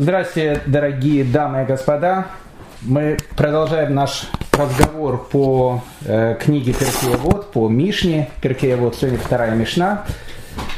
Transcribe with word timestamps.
Здравствуйте, 0.00 0.60
дорогие 0.64 1.24
дамы 1.24 1.62
и 1.62 1.66
господа. 1.66 2.26
Мы 2.82 3.16
продолжаем 3.36 3.96
наш 3.96 4.28
разговор 4.52 5.26
по 5.28 5.82
э, 6.04 6.36
книге 6.40 6.72
Перкеевод, 6.72 7.50
по 7.50 7.68
Мишне 7.68 8.30
Перкеевод. 8.40 8.94
Сегодня 8.94 9.18
вторая 9.18 9.56
Мишна, 9.56 10.04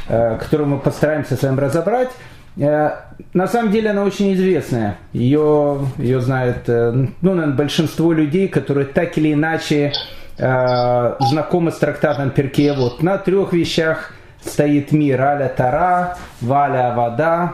э, 0.07 0.39
которую 0.39 0.69
мы 0.69 0.79
постараемся 0.79 1.35
с 1.35 1.43
вами 1.43 1.59
разобрать. 1.59 2.09
Э, 2.57 2.93
на 3.35 3.47
самом 3.47 3.71
деле 3.71 3.91
она 3.91 4.05
очень 4.05 4.33
известная. 4.33 4.97
Ее, 5.13 5.85
ее 5.99 6.19
знает 6.19 6.67
э, 6.67 6.91
ну, 7.21 7.35
наверное, 7.35 7.55
большинство 7.55 8.13
людей, 8.13 8.47
которые 8.47 8.87
так 8.87 9.19
или 9.19 9.33
иначе 9.33 9.93
э, 10.39 11.15
знакомы 11.29 11.71
с 11.71 11.75
трактатом 11.75 12.31
Перкеевод. 12.31 13.03
На 13.03 13.19
трех 13.19 13.53
вещах 13.53 14.13
стоит 14.43 14.91
мир. 14.91 15.21
Аля 15.21 15.47
Тара, 15.55 16.17
Валя 16.41 16.95
Вода, 16.95 17.53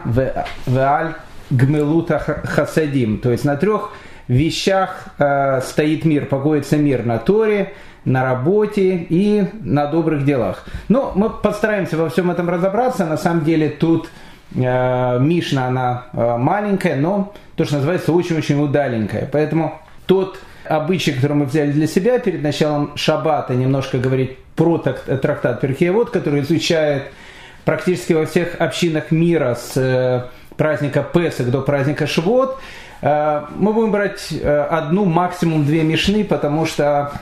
Валь 0.64 1.14
Гмелута 1.50 2.18
Хасадим. 2.18 3.18
То 3.18 3.30
есть 3.30 3.44
на 3.44 3.56
трех 3.56 3.92
вещах 4.28 5.06
э, 5.18 5.60
стоит 5.62 6.04
мир, 6.04 6.26
покоится 6.26 6.76
мир 6.76 7.04
на 7.04 7.18
Торе, 7.18 7.72
на 8.04 8.24
работе 8.24 9.06
и 9.08 9.44
на 9.62 9.86
добрых 9.86 10.24
делах. 10.24 10.66
Но 10.88 11.12
мы 11.14 11.30
постараемся 11.30 11.96
во 11.96 12.08
всем 12.10 12.30
этом 12.30 12.48
разобраться. 12.48 13.06
На 13.06 13.16
самом 13.16 13.44
деле 13.44 13.68
тут 13.68 14.08
э, 14.54 15.18
Мишна, 15.20 15.66
она 15.66 16.06
э, 16.12 16.36
маленькая, 16.36 16.96
но 16.96 17.32
то, 17.56 17.64
что 17.64 17.76
называется, 17.76 18.12
очень-очень 18.12 18.60
удаленькая. 18.60 19.28
Поэтому 19.30 19.80
тот 20.06 20.38
обычай, 20.64 21.12
который 21.12 21.34
мы 21.34 21.46
взяли 21.46 21.72
для 21.72 21.86
себя 21.86 22.18
перед 22.18 22.42
началом 22.42 22.92
шаббата, 22.96 23.54
немножко 23.54 23.98
говорить 23.98 24.38
про 24.54 24.78
трактат 24.78 25.60
Перхиевод, 25.60 26.10
который 26.10 26.40
изучает 26.42 27.04
практически 27.64 28.12
во 28.12 28.26
всех 28.26 28.60
общинах 28.60 29.10
мира 29.10 29.54
с 29.54 29.76
э, 29.76 30.22
праздника 30.58 31.02
Песах 31.02 31.50
до 31.50 31.62
праздника 31.62 32.06
Швот, 32.06 32.58
э, 33.00 33.42
мы 33.56 33.72
будем 33.72 33.92
брать 33.92 34.28
э, 34.30 34.66
одну, 34.70 35.04
максимум 35.06 35.64
две 35.64 35.82
мишны, 35.84 36.24
потому 36.24 36.66
что 36.66 37.12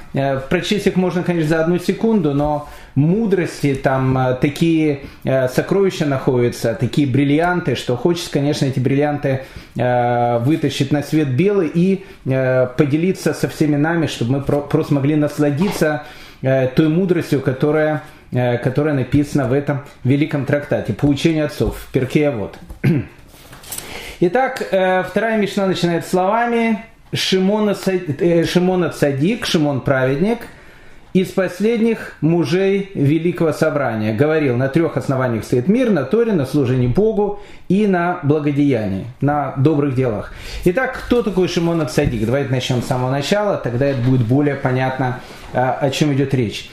прочесть 0.48 0.86
их 0.86 0.96
можно, 0.96 1.22
конечно, 1.22 1.50
за 1.50 1.60
одну 1.60 1.78
секунду, 1.78 2.34
но 2.34 2.68
мудрости, 2.94 3.74
там 3.74 4.38
такие 4.40 5.00
сокровища 5.22 6.06
находятся, 6.06 6.74
такие 6.74 7.06
бриллианты, 7.06 7.76
что 7.76 7.94
хочется, 7.94 8.30
конечно, 8.32 8.64
эти 8.64 8.80
бриллианты 8.80 9.42
вытащить 9.74 10.92
на 10.92 11.02
свет 11.02 11.28
белый 11.28 11.70
и 11.72 12.06
поделиться 12.24 13.34
со 13.34 13.50
всеми 13.50 13.76
нами, 13.76 14.06
чтобы 14.06 14.38
мы 14.38 14.40
просто 14.40 14.94
могли 14.94 15.14
насладиться 15.14 16.04
той 16.40 16.88
мудростью, 16.88 17.42
которая 17.42 18.02
которая 18.32 18.94
написана 18.94 19.46
в 19.46 19.52
этом 19.52 19.84
великом 20.04 20.46
трактате 20.46 20.92
по 20.92 21.06
учению 21.06 21.46
отцов, 21.46 21.86
Перкея-Вот. 21.92 22.58
Итак, 24.18 24.66
э, 24.70 25.02
вторая 25.02 25.36
мишна 25.36 25.66
начинает 25.66 26.06
словами 26.06 26.82
Шимона, 27.12 27.76
э, 27.86 28.44
Шимона 28.44 28.88
Цадик, 28.88 29.44
Шимон 29.44 29.82
праведник, 29.82 30.38
из 31.12 31.32
последних 31.32 32.16
мужей 32.22 32.90
Великого 32.94 33.52
Собрания. 33.52 34.14
Говорил, 34.14 34.56
на 34.56 34.68
трех 34.68 34.96
основаниях 34.96 35.44
стоит 35.44 35.68
мир, 35.68 35.90
на 35.90 36.04
Торе, 36.04 36.32
на 36.32 36.46
служении 36.46 36.86
Богу 36.86 37.40
и 37.68 37.86
на 37.86 38.20
благодеянии, 38.22 39.04
на 39.20 39.52
добрых 39.58 39.94
делах. 39.94 40.32
Итак, 40.64 40.98
кто 41.04 41.22
такой 41.22 41.48
Шимон 41.48 41.86
Цадик? 41.86 42.24
Давайте 42.24 42.50
начнем 42.50 42.80
с 42.80 42.86
самого 42.86 43.10
начала, 43.10 43.58
тогда 43.58 43.84
это 43.84 44.00
будет 44.00 44.22
более 44.22 44.54
понятно, 44.54 45.20
э, 45.52 45.58
о 45.58 45.90
чем 45.90 46.14
идет 46.14 46.32
речь. 46.32 46.70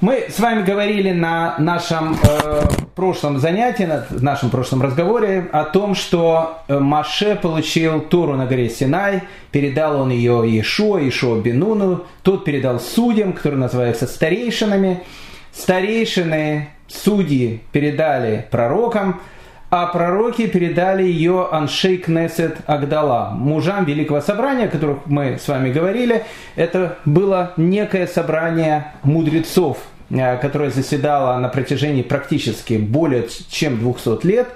Мы 0.00 0.28
с 0.30 0.40
вами 0.40 0.62
говорили 0.62 1.10
на 1.10 1.56
нашем 1.58 2.16
э, 2.22 2.62
прошлом 2.94 3.38
занятии, 3.38 3.82
на 3.82 4.06
нашем 4.08 4.48
прошлом 4.48 4.80
разговоре 4.80 5.50
о 5.52 5.64
том, 5.64 5.94
что 5.94 6.62
э, 6.68 6.78
Маше 6.78 7.36
получил 7.36 8.00
Тору 8.00 8.34
на 8.34 8.46
горе 8.46 8.70
Синай, 8.70 9.24
передал 9.52 10.00
он 10.00 10.08
ее 10.08 10.42
Иешуа, 10.46 11.00
Иешуа 11.00 11.38
Бенуну, 11.42 12.06
тот 12.22 12.46
передал 12.46 12.80
судьям, 12.80 13.34
которые 13.34 13.60
называются 13.60 14.06
старейшинами. 14.06 15.02
Старейшины, 15.52 16.70
судьи 16.88 17.60
передали 17.70 18.46
пророкам, 18.50 19.20
а 19.70 19.86
пророки 19.86 20.48
передали 20.48 21.04
ее 21.04 21.48
Аншей 21.50 21.98
Кнесет 21.98 22.58
Агдала, 22.66 23.30
мужам 23.30 23.84
Великого 23.84 24.20
Собрания, 24.20 24.64
о 24.64 24.68
которых 24.68 25.06
мы 25.06 25.38
с 25.38 25.46
вами 25.46 25.72
говорили. 25.72 26.24
Это 26.56 26.98
было 27.04 27.52
некое 27.56 28.08
собрание 28.08 28.92
мудрецов, 29.04 29.78
э, 30.10 30.38
которое 30.38 30.70
заседало 30.70 31.38
на 31.38 31.48
протяжении 31.48 32.02
практически 32.02 32.74
более 32.74 33.28
чем 33.48 33.78
200 33.78 34.26
лет. 34.26 34.48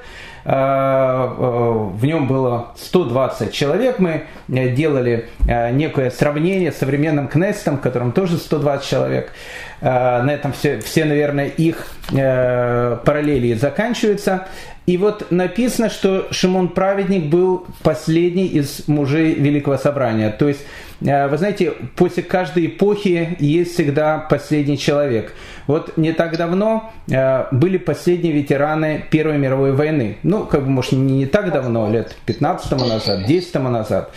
Э, 0.44 0.50
э, 0.50 1.88
в 1.96 2.04
нем 2.04 2.26
было 2.26 2.72
120 2.76 3.52
человек. 3.52 3.98
Мы 3.98 4.24
делали 4.48 5.28
некое 5.72 6.10
сравнение 6.10 6.70
с 6.70 6.76
современным 6.76 7.28
Кнестом, 7.28 7.78
в 7.78 7.80
котором 7.80 8.12
тоже 8.12 8.36
120 8.36 8.86
человек. 8.86 9.32
На 9.80 10.28
этом 10.30 10.52
все, 10.52 10.80
все 10.80 11.04
наверное, 11.04 11.46
их 11.46 11.88
параллели 12.08 13.54
заканчиваются. 13.54 14.46
И 14.86 14.98
вот 14.98 15.30
написано, 15.30 15.88
что 15.88 16.28
Шимон 16.30 16.68
Праведник 16.68 17.26
был 17.26 17.66
последний 17.82 18.46
из 18.46 18.86
мужей 18.86 19.32
Великого 19.34 19.78
Собрания. 19.78 20.30
То 20.30 20.48
есть, 20.48 20.60
э, 20.60 20.66
вы 21.00 21.36
знаете, 21.38 21.72
после 21.96 22.22
каждой 22.22 22.66
эпохи 22.66 23.36
есть 23.38 23.74
всегда 23.74 24.18
последний 24.18 24.78
человек. 24.78 25.34
Вот 25.66 25.96
не 25.96 26.12
так 26.12 26.36
давно 26.36 26.92
э, 27.10 27.46
были 27.50 27.78
последние 27.78 28.32
ветераны 28.32 29.04
Первой 29.10 29.38
мировой 29.38 29.72
войны. 29.72 30.18
Ну, 30.22 30.44
как 30.44 30.64
бы, 30.64 30.70
может, 30.70 30.92
не 30.92 31.26
так 31.26 31.52
давно, 31.52 31.90
лет 31.90 32.14
15 32.26 32.70
тому 32.70 32.86
назад, 32.86 33.26
10 33.26 33.52
тому 33.52 33.70
назад. 33.70 34.10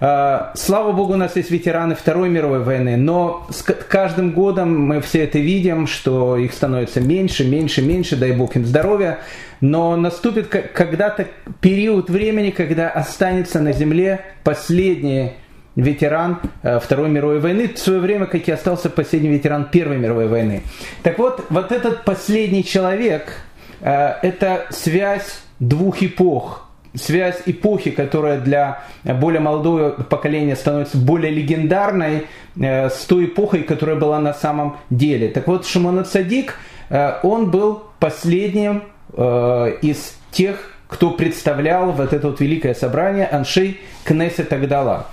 Э, 0.00 0.52
слава 0.54 0.92
богу, 0.92 1.14
у 1.14 1.16
нас 1.16 1.36
есть 1.36 1.50
ветераны 1.50 1.94
Второй 1.94 2.28
мировой 2.28 2.60
войны, 2.60 2.96
но 2.96 3.46
с 3.50 3.62
каждым 3.62 4.32
годом 4.32 4.78
мы 4.78 5.00
все 5.00 5.24
это 5.24 5.38
видим, 5.38 5.86
что 5.86 6.36
их 6.36 6.52
становится 6.52 7.00
меньше, 7.00 7.44
меньше, 7.44 7.82
меньше, 7.82 8.16
дай 8.16 8.32
бог 8.32 8.56
им 8.56 8.66
здоровья. 8.66 9.20
Но 9.60 9.96
наступит 9.96 10.48
когда-то 10.48 11.26
период 11.60 12.10
времени, 12.10 12.50
когда 12.50 12.90
останется 12.90 13.60
на 13.60 13.72
земле 13.72 14.20
последний 14.42 15.32
ветеран 15.76 16.38
э, 16.62 16.78
Второй 16.80 17.08
мировой 17.08 17.40
войны, 17.40 17.68
в 17.68 17.78
свое 17.78 18.00
время, 18.00 18.26
как 18.26 18.48
и 18.48 18.52
остался 18.52 18.90
последний 18.90 19.28
ветеран 19.28 19.66
Первой 19.70 19.98
мировой 19.98 20.28
войны. 20.28 20.62
Так 21.02 21.18
вот, 21.18 21.44
вот 21.50 21.72
этот 21.72 22.04
последний 22.04 22.64
человек 22.64 23.32
э,– 23.80 24.14
это 24.22 24.66
связь 24.70 25.40
двух 25.58 26.02
эпох– 26.02 26.68
связь 26.94 27.42
эпохи, 27.46 27.90
которая 27.90 28.38
для 28.38 28.82
более 29.02 29.40
молодого 29.40 29.90
поколения 29.90 30.54
становится 30.54 30.96
более 30.96 31.32
легендарной, 31.32 32.26
э, 32.56 32.88
с 32.88 33.04
той 33.06 33.24
эпохой, 33.24 33.64
которая 33.64 33.96
была 33.96 34.20
на 34.20 34.32
самом 34.32 34.76
деле. 34.90 35.28
Так 35.28 35.48
вот, 35.48 35.66
Шимон 35.66 36.04
Цадик, 36.04 36.56
э, 36.90 37.14
он 37.22 37.50
был 37.50 37.82
последним 37.98 38.84
из 39.16 40.16
тех, 40.32 40.72
кто 40.88 41.12
представлял 41.12 41.92
вот 41.92 42.12
это 42.12 42.28
вот 42.28 42.40
великое 42.40 42.74
собрание 42.74 43.26
Аншей 43.26 43.78
Кнесет 44.02 44.52
Агдала. 44.52 45.06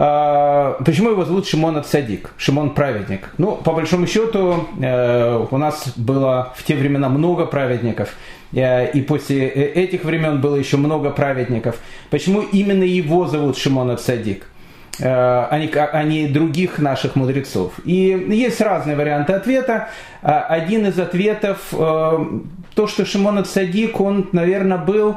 Почему 0.00 1.10
его 1.10 1.26
зовут 1.26 1.46
Шимон 1.46 1.84
Цадик, 1.84 2.30
Шимон 2.38 2.70
праведник? 2.70 3.28
Ну, 3.36 3.56
по 3.56 3.72
большому 3.72 4.06
счету, 4.06 4.66
у 4.78 5.56
нас 5.58 5.92
было 5.94 6.54
в 6.56 6.64
те 6.64 6.74
времена 6.74 7.10
много 7.10 7.44
праведников. 7.44 8.14
Э, 8.52 8.90
и 8.90 9.02
после 9.02 9.46
э, 9.46 9.72
этих 9.74 10.04
времен 10.04 10.40
было 10.40 10.56
еще 10.56 10.78
много 10.78 11.10
праведников. 11.10 11.78
Почему 12.10 12.40
именно 12.40 12.84
его 12.84 13.26
зовут 13.26 13.58
Шимон 13.58 13.96
Цадик? 13.98 14.46
а 15.02 15.56
не, 15.58 15.68
а 15.68 16.02
не 16.02 16.26
других 16.26 16.78
наших 16.78 17.16
мудрецов. 17.16 17.72
И 17.84 18.26
есть 18.28 18.60
разные 18.60 18.96
варианты 18.96 19.32
ответа. 19.32 19.88
Один 20.20 20.84
из 20.84 20.98
ответов, 20.98 21.68
то, 21.70 22.86
что 22.86 23.06
Шимон 23.06 23.42
Цадик, 23.46 23.98
он, 23.98 24.28
наверное, 24.32 24.76
был 24.76 25.16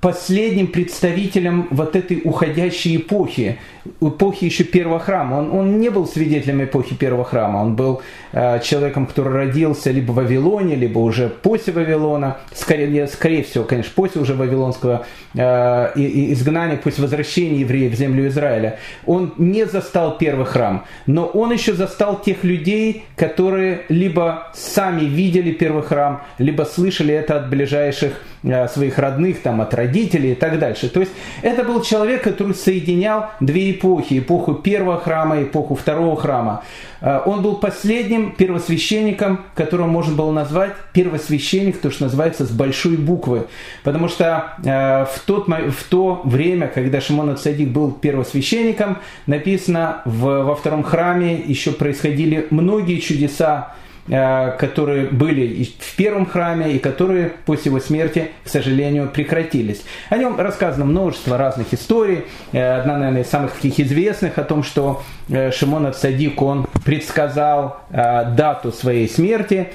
последним 0.00 0.68
представителем 0.68 1.66
вот 1.70 1.96
этой 1.96 2.20
уходящей 2.24 2.96
эпохи, 2.96 3.58
эпохи 4.00 4.44
еще 4.44 4.64
первого 4.64 5.00
храма. 5.00 5.36
Он, 5.36 5.50
он 5.52 5.80
не 5.80 5.90
был 5.90 6.06
свидетелем 6.06 6.62
эпохи 6.64 6.94
первого 6.94 7.24
храма, 7.24 7.58
он 7.58 7.74
был 7.74 8.00
э, 8.32 8.60
человеком, 8.60 9.06
который 9.06 9.32
родился 9.32 9.90
либо 9.90 10.12
в 10.12 10.14
Вавилоне, 10.14 10.76
либо 10.76 11.00
уже 11.00 11.28
после 11.28 11.72
Вавилона, 11.72 12.38
скорее, 12.54 13.08
скорее 13.08 13.42
всего, 13.42 13.64
конечно, 13.64 13.92
после 13.94 14.20
уже 14.22 14.34
вавилонского 14.34 15.04
э, 15.34 15.92
изгнания, 15.96 16.76
после 16.76 17.02
возвращения 17.02 17.60
евреев 17.60 17.92
в 17.92 17.96
землю 17.96 18.28
Израиля. 18.28 18.78
Он 19.04 19.34
не 19.36 19.66
застал 19.66 20.16
первый 20.16 20.46
храм, 20.46 20.84
но 21.06 21.26
он 21.26 21.52
еще 21.52 21.74
застал 21.74 22.20
тех 22.20 22.44
людей, 22.44 23.04
которые 23.16 23.82
либо 23.88 24.52
сами 24.54 25.04
видели 25.04 25.50
первый 25.50 25.82
храм, 25.82 26.22
либо 26.38 26.62
слышали 26.62 27.12
это 27.12 27.36
от 27.36 27.50
ближайших 27.50 28.12
своих 28.42 28.98
родных 28.98 29.42
там, 29.42 29.60
от 29.60 29.74
родителей 29.74 30.32
и 30.32 30.34
так 30.34 30.58
дальше. 30.58 30.88
То 30.88 31.00
есть 31.00 31.12
это 31.42 31.64
был 31.64 31.82
человек, 31.82 32.22
который 32.22 32.54
соединял 32.54 33.30
две 33.40 33.72
эпохи. 33.72 34.18
Эпоху 34.18 34.54
первого 34.54 34.98
храма, 34.98 35.42
эпоху 35.42 35.74
второго 35.74 36.16
храма. 36.16 36.62
Он 37.00 37.42
был 37.42 37.56
последним 37.56 38.32
первосвященником, 38.32 39.40
которого 39.54 39.86
можно 39.86 40.14
было 40.14 40.32
назвать 40.32 40.72
первосвященник, 40.92 41.78
то, 41.80 41.90
что 41.90 42.04
называется, 42.04 42.44
с 42.44 42.50
большой 42.50 42.96
буквы. 42.96 43.46
Потому 43.84 44.08
что 44.08 44.54
в, 44.58 45.20
тот, 45.26 45.48
в 45.48 45.88
то 45.88 46.20
время, 46.24 46.68
когда 46.68 47.00
Шимон 47.00 47.30
Ацадик 47.30 47.68
был 47.68 47.92
первосвященником, 47.92 48.98
написано 49.26 50.02
в, 50.04 50.42
во 50.42 50.54
втором 50.54 50.82
храме 50.82 51.36
еще 51.36 51.72
происходили 51.72 52.46
многие 52.50 52.98
чудеса, 52.98 53.40
Э, 53.50 53.88
которые 54.06 55.06
были 55.06 55.64
в 55.78 55.96
первом 55.96 56.26
храме 56.26 56.72
и 56.72 56.78
которые 56.78 57.32
после 57.46 57.70
его 57.70 57.80
смерти, 57.80 58.30
к 58.44 58.48
сожалению, 58.48 59.08
прекратились. 59.08 59.82
О 60.08 60.16
нем 60.16 60.38
рассказано 60.40 60.84
множество 60.84 61.36
разных 61.36 61.72
историй. 61.72 62.24
Э, 62.52 62.80
одна, 62.80 62.96
наверное, 62.96 63.22
из 63.22 63.28
самых 63.28 63.52
таких 63.52 63.78
известных 63.78 64.38
о 64.38 64.44
том, 64.44 64.62
что 64.62 65.02
э, 65.28 65.50
Шимон 65.52 65.86
Ацадик, 65.86 66.40
он 66.42 66.66
предсказал 66.84 67.78
дату 67.90 68.72
своей 68.72 69.08
смерти. 69.08 69.68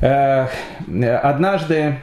Однажды, 0.00 1.96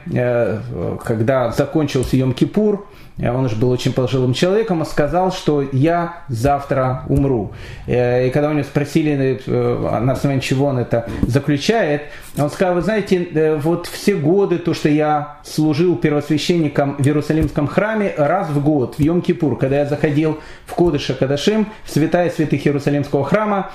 когда 1.04 1.52
закончился 1.52 2.16
Йом-Кипур, 2.16 2.80
Э, 2.82 2.91
он 3.30 3.44
уже 3.44 3.56
был 3.56 3.70
очень 3.70 3.92
пожилым 3.92 4.34
человеком, 4.34 4.84
сказал, 4.84 5.32
что 5.32 5.62
я 5.72 6.22
завтра 6.28 7.04
умру. 7.08 7.52
Э, 7.86 8.26
и 8.26 8.30
когда 8.30 8.50
у 8.50 8.52
него 8.52 8.64
спросили, 8.64 9.40
э, 9.46 9.98
на 10.00 10.12
основании 10.12 10.40
чего 10.40 10.66
он 10.66 10.78
это 10.78 11.08
заключает, 11.22 12.02
он 12.36 12.50
сказал, 12.50 12.74
вы 12.74 12.82
знаете, 12.82 13.58
вот 13.62 13.86
все 13.86 14.16
годы, 14.16 14.58
то, 14.58 14.74
что 14.74 14.88
я 14.88 15.38
служил 15.44 15.96
первосвященником 15.96 16.96
в 16.96 17.06
Иерусалимском 17.06 17.66
храме, 17.66 18.12
раз 18.16 18.48
в 18.48 18.62
год, 18.62 18.96
в 18.96 19.00
Йом-Кипур, 19.00 19.56
когда 19.56 19.80
я 19.80 19.86
заходил 19.86 20.40
в 20.66 20.74
Кодыша 20.74 21.14
Кадашим, 21.14 21.66
в 21.84 21.90
святая 21.90 22.30
святых 22.30 22.66
Иерусалимского 22.66 23.24
храма, 23.24 23.70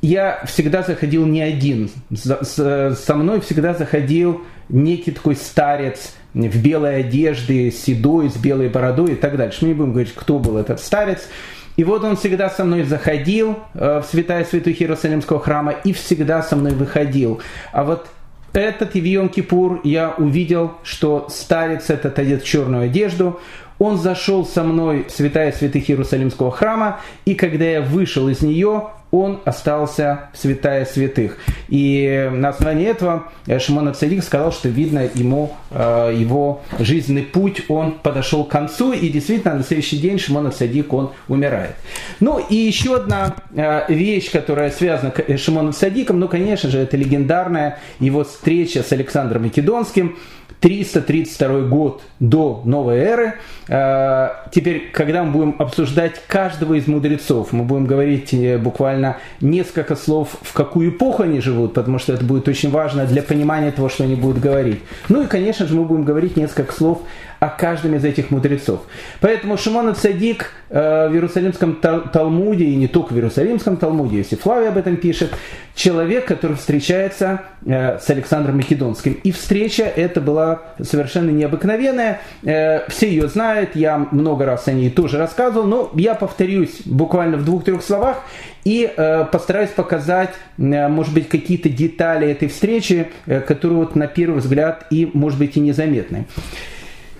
я 0.00 0.42
всегда 0.46 0.82
заходил 0.82 1.26
не 1.26 1.42
один. 1.42 1.90
Со 2.14 3.14
мной 3.14 3.40
всегда 3.40 3.74
заходил 3.74 4.42
некий 4.68 5.10
такой 5.10 5.34
старец, 5.34 6.14
в 6.34 6.62
белой 6.62 7.00
одежде, 7.00 7.70
седой, 7.70 8.30
с 8.30 8.36
белой 8.36 8.68
бородой 8.68 9.12
и 9.12 9.16
так 9.16 9.36
дальше. 9.36 9.58
Мы 9.62 9.68
не 9.68 9.74
будем 9.74 9.92
говорить, 9.92 10.14
кто 10.14 10.38
был 10.38 10.56
этот 10.56 10.80
старец. 10.80 11.28
И 11.76 11.84
вот 11.84 12.02
он 12.04 12.16
всегда 12.16 12.50
со 12.50 12.64
мной 12.64 12.82
заходил 12.82 13.58
э, 13.74 14.00
в 14.00 14.04
святая 14.10 14.44
святых 14.44 14.80
Иерусалимского 14.82 15.38
храма 15.38 15.72
и 15.72 15.92
всегда 15.92 16.42
со 16.42 16.56
мной 16.56 16.72
выходил. 16.72 17.40
А 17.72 17.84
вот 17.84 18.08
этот 18.52 18.96
Ивьон 18.96 19.28
Кипур 19.28 19.80
я 19.84 20.10
увидел, 20.10 20.72
что 20.82 21.28
старец 21.30 21.90
этот 21.90 22.18
одет 22.18 22.42
в 22.42 22.46
черную 22.46 22.86
одежду, 22.86 23.40
он 23.78 23.96
зашел 23.96 24.44
со 24.44 24.64
мной 24.64 25.04
в 25.04 25.12
святая 25.12 25.52
святых 25.52 25.88
Иерусалимского 25.88 26.50
храма, 26.50 27.00
и 27.24 27.34
когда 27.34 27.64
я 27.64 27.80
вышел 27.80 28.28
из 28.28 28.42
нее, 28.42 28.88
он 29.10 29.40
остался 29.44 30.30
в 30.32 30.38
святая 30.38 30.84
святых. 30.84 31.38
И 31.68 32.30
на 32.32 32.50
основании 32.50 32.86
этого 32.86 33.24
Шимон 33.58 33.88
Ацарик 33.88 34.22
сказал, 34.24 34.52
что 34.52 34.68
видно 34.68 35.08
ему 35.14 35.54
э, 35.70 36.14
его 36.16 36.62
жизненный 36.78 37.22
путь, 37.22 37.62
он 37.68 37.92
подошел 37.92 38.44
к 38.44 38.50
концу, 38.50 38.92
и 38.92 39.08
действительно 39.08 39.54
на 39.54 39.62
следующий 39.62 39.98
день 39.98 40.18
Шимон 40.18 40.46
Ацадик, 40.46 40.92
он 40.92 41.10
умирает. 41.28 41.74
Ну 42.20 42.38
и 42.38 42.54
еще 42.54 42.96
одна 42.96 43.36
э, 43.54 43.92
вещь, 43.92 44.30
которая 44.30 44.70
связана 44.70 45.12
с 45.14 45.40
Шимоном 45.40 45.72
Садиком, 45.72 46.18
ну 46.18 46.28
конечно 46.28 46.70
же 46.70 46.78
это 46.78 46.96
легендарная 46.96 47.78
его 48.00 48.24
встреча 48.24 48.82
с 48.82 48.92
Александром 48.92 49.42
Македонским, 49.42 50.16
332 50.60 51.60
год 51.68 52.02
до 52.20 52.62
новой 52.64 52.98
эры. 52.98 53.34
Э, 53.68 54.30
теперь, 54.50 54.90
когда 54.92 55.22
мы 55.22 55.32
будем 55.32 55.56
обсуждать 55.58 56.20
каждого 56.26 56.74
из 56.74 56.86
мудрецов, 56.86 57.52
мы 57.52 57.64
будем 57.64 57.86
говорить 57.86 58.34
э, 58.34 58.58
буквально 58.58 59.18
несколько 59.40 59.94
слов, 59.94 60.36
в 60.42 60.52
какую 60.52 60.90
эпоху 60.90 61.22
они 61.22 61.40
живут, 61.40 61.74
потому 61.74 61.98
что 61.98 62.12
это 62.12 62.24
будет 62.24 62.48
очень 62.48 62.70
важно 62.70 63.06
для 63.06 63.22
понимания 63.22 63.70
того, 63.70 63.88
что 63.88 64.04
они 64.04 64.14
будут 64.16 64.40
говорить. 64.40 64.80
Ну 65.08 65.22
и, 65.22 65.26
конечно 65.26 65.66
же, 65.66 65.74
мы 65.74 65.84
будем 65.84 66.04
говорить 66.04 66.36
несколько 66.36 66.72
слов 66.72 67.02
о 67.40 67.48
каждом 67.48 67.94
из 67.94 68.04
этих 68.04 68.30
мудрецов. 68.30 68.82
Поэтому 69.20 69.56
Шимон 69.56 69.94
Цадик 69.94 70.50
э, 70.70 71.08
в 71.08 71.14
Иерусалимском 71.14 71.76
Талмуде, 71.76 72.64
и 72.64 72.74
не 72.74 72.88
только 72.88 73.12
в 73.12 73.16
Иерусалимском 73.16 73.76
Талмуде, 73.76 74.18
если 74.18 74.36
Флавий 74.36 74.68
об 74.68 74.76
этом 74.76 74.96
пишет, 74.96 75.30
человек, 75.74 76.26
который 76.26 76.56
встречается 76.56 77.42
э, 77.64 77.98
с 78.00 78.10
Александром 78.10 78.56
Македонским. 78.56 79.12
И 79.22 79.30
встреча 79.30 79.84
эта 79.84 80.20
была 80.20 80.62
совершенно 80.82 81.30
необыкновенная. 81.30 82.20
Э, 82.42 82.88
все 82.88 83.08
ее 83.08 83.28
знают, 83.28 83.76
я 83.76 84.08
много 84.10 84.44
раз 84.44 84.66
о 84.66 84.72
ней 84.72 84.90
тоже 84.90 85.18
рассказывал, 85.18 85.64
но 85.64 85.90
я 85.94 86.14
повторюсь 86.14 86.82
буквально 86.86 87.36
в 87.36 87.44
двух-трех 87.44 87.82
словах 87.82 88.18
и 88.64 88.92
постараюсь 89.32 89.70
показать, 89.70 90.34
может 90.58 91.14
быть, 91.14 91.28
какие-то 91.28 91.70
детали 91.70 92.28
этой 92.28 92.48
встречи, 92.48 93.08
которые 93.24 93.78
вот 93.78 93.96
на 93.96 94.08
первый 94.08 94.40
взгляд 94.40 94.84
и, 94.90 95.08
может 95.14 95.38
быть, 95.38 95.56
и 95.56 95.60
незаметны. 95.60 96.26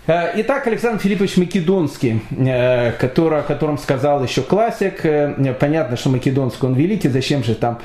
Э, 0.08 0.32
итак, 0.36 0.66
Александр 0.66 1.02
Филиппович 1.02 1.36
Македонский, 1.36 2.22
э, 2.30 2.92
который, 2.92 3.40
о 3.40 3.42
котором 3.42 3.76
сказал 3.76 4.24
еще 4.24 4.40
классик, 4.40 5.04
э, 5.04 5.54
понятно, 5.60 5.98
что 5.98 6.08
Македонский 6.08 6.64
он 6.64 6.72
великий, 6.72 7.10
зачем 7.10 7.44
же 7.44 7.54
там 7.54 7.78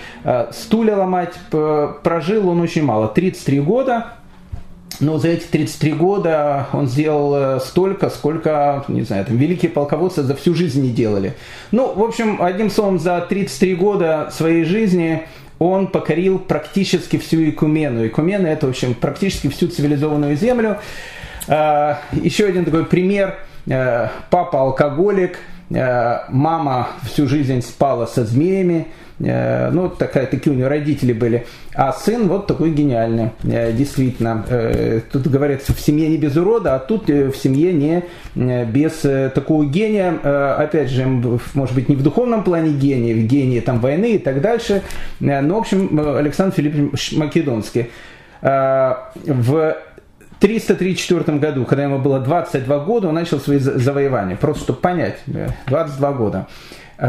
стулья 0.51 0.95
ломать, 0.95 1.33
прожил 1.49 2.47
он 2.47 2.61
очень 2.61 2.83
мало, 2.83 3.09
33 3.09 3.59
года, 3.59 4.13
но 5.01 5.17
за 5.17 5.29
эти 5.29 5.43
33 5.43 5.91
года 5.91 6.67
он 6.71 6.87
сделал 6.87 7.59
столько, 7.59 8.09
сколько, 8.09 8.85
не 8.87 9.01
знаю, 9.01 9.25
там, 9.25 9.35
великие 9.35 9.69
полководцы 9.69 10.23
за 10.23 10.33
всю 10.33 10.55
жизнь 10.55 10.81
не 10.81 10.91
делали. 10.91 11.33
Ну, 11.71 11.91
в 11.93 12.01
общем, 12.01 12.41
одним 12.41 12.69
словом, 12.69 12.99
за 12.99 13.19
33 13.19 13.75
года 13.75 14.29
своей 14.31 14.63
жизни 14.63 15.23
он 15.59 15.87
покорил 15.87 16.39
практически 16.39 17.17
всю 17.17 17.49
Икумену. 17.49 18.07
Икумена– 18.07 18.47
это, 18.49 18.67
в 18.67 18.69
общем, 18.69 18.93
практически 18.93 19.49
всю 19.49 19.67
цивилизованную 19.67 20.37
землю. 20.37 20.77
Э, 21.47 21.95
еще 22.11 22.45
один 22.45 22.65
такой 22.65 22.85
пример. 22.85 23.35
Э, 23.67 24.07
папа 24.29 24.61
алкоголик, 24.61 25.37
э, 25.69 26.19
мама 26.29 26.89
всю 27.03 27.27
жизнь 27.27 27.61
спала 27.61 28.07
со 28.07 28.25
змеями, 28.25 28.87
ну, 29.19 29.89
такая, 29.89 30.25
такие 30.25 30.53
у 30.53 30.57
него 30.57 30.67
родители 30.67 31.13
были. 31.13 31.45
А 31.75 31.93
сын 31.93 32.27
вот 32.27 32.47
такой 32.47 32.71
гениальный, 32.71 33.29
действительно. 33.43 34.43
Тут 35.13 35.27
говорится, 35.27 35.71
в 35.73 35.79
семье 35.79 36.09
не 36.09 36.17
без 36.17 36.35
урода, 36.35 36.75
а 36.75 36.79
тут 36.79 37.07
в 37.07 37.33
семье 37.35 37.71
не 37.71 38.03
без 38.65 39.05
такого 39.33 39.65
гения. 39.65 40.17
Опять 40.57 40.89
же, 40.89 41.05
может 41.05 41.75
быть, 41.75 41.87
не 41.89 41.95
в 41.95 42.03
духовном 42.03 42.43
плане 42.43 42.71
гения, 42.71 43.13
в 43.13 43.19
гении 43.27 43.59
там, 43.61 43.79
войны 43.79 44.15
и 44.15 44.17
так 44.17 44.41
дальше. 44.41 44.81
Но, 45.19 45.55
в 45.55 45.59
общем, 45.59 45.97
Александр 46.17 46.55
Филиппович 46.55 47.13
Македонский. 47.13 47.91
В 48.41 49.75
334 50.43 51.37
году, 51.37 51.63
когда 51.63 51.83
ему 51.83 51.99
было 51.99 52.19
22 52.19 52.79
года, 52.79 53.07
он 53.07 53.13
начал 53.13 53.39
свои 53.39 53.59
завоевания. 53.59 54.35
Просто 54.35 54.63
чтобы 54.63 54.79
понять, 54.79 55.19
22 55.67 56.11
года. 56.11 56.47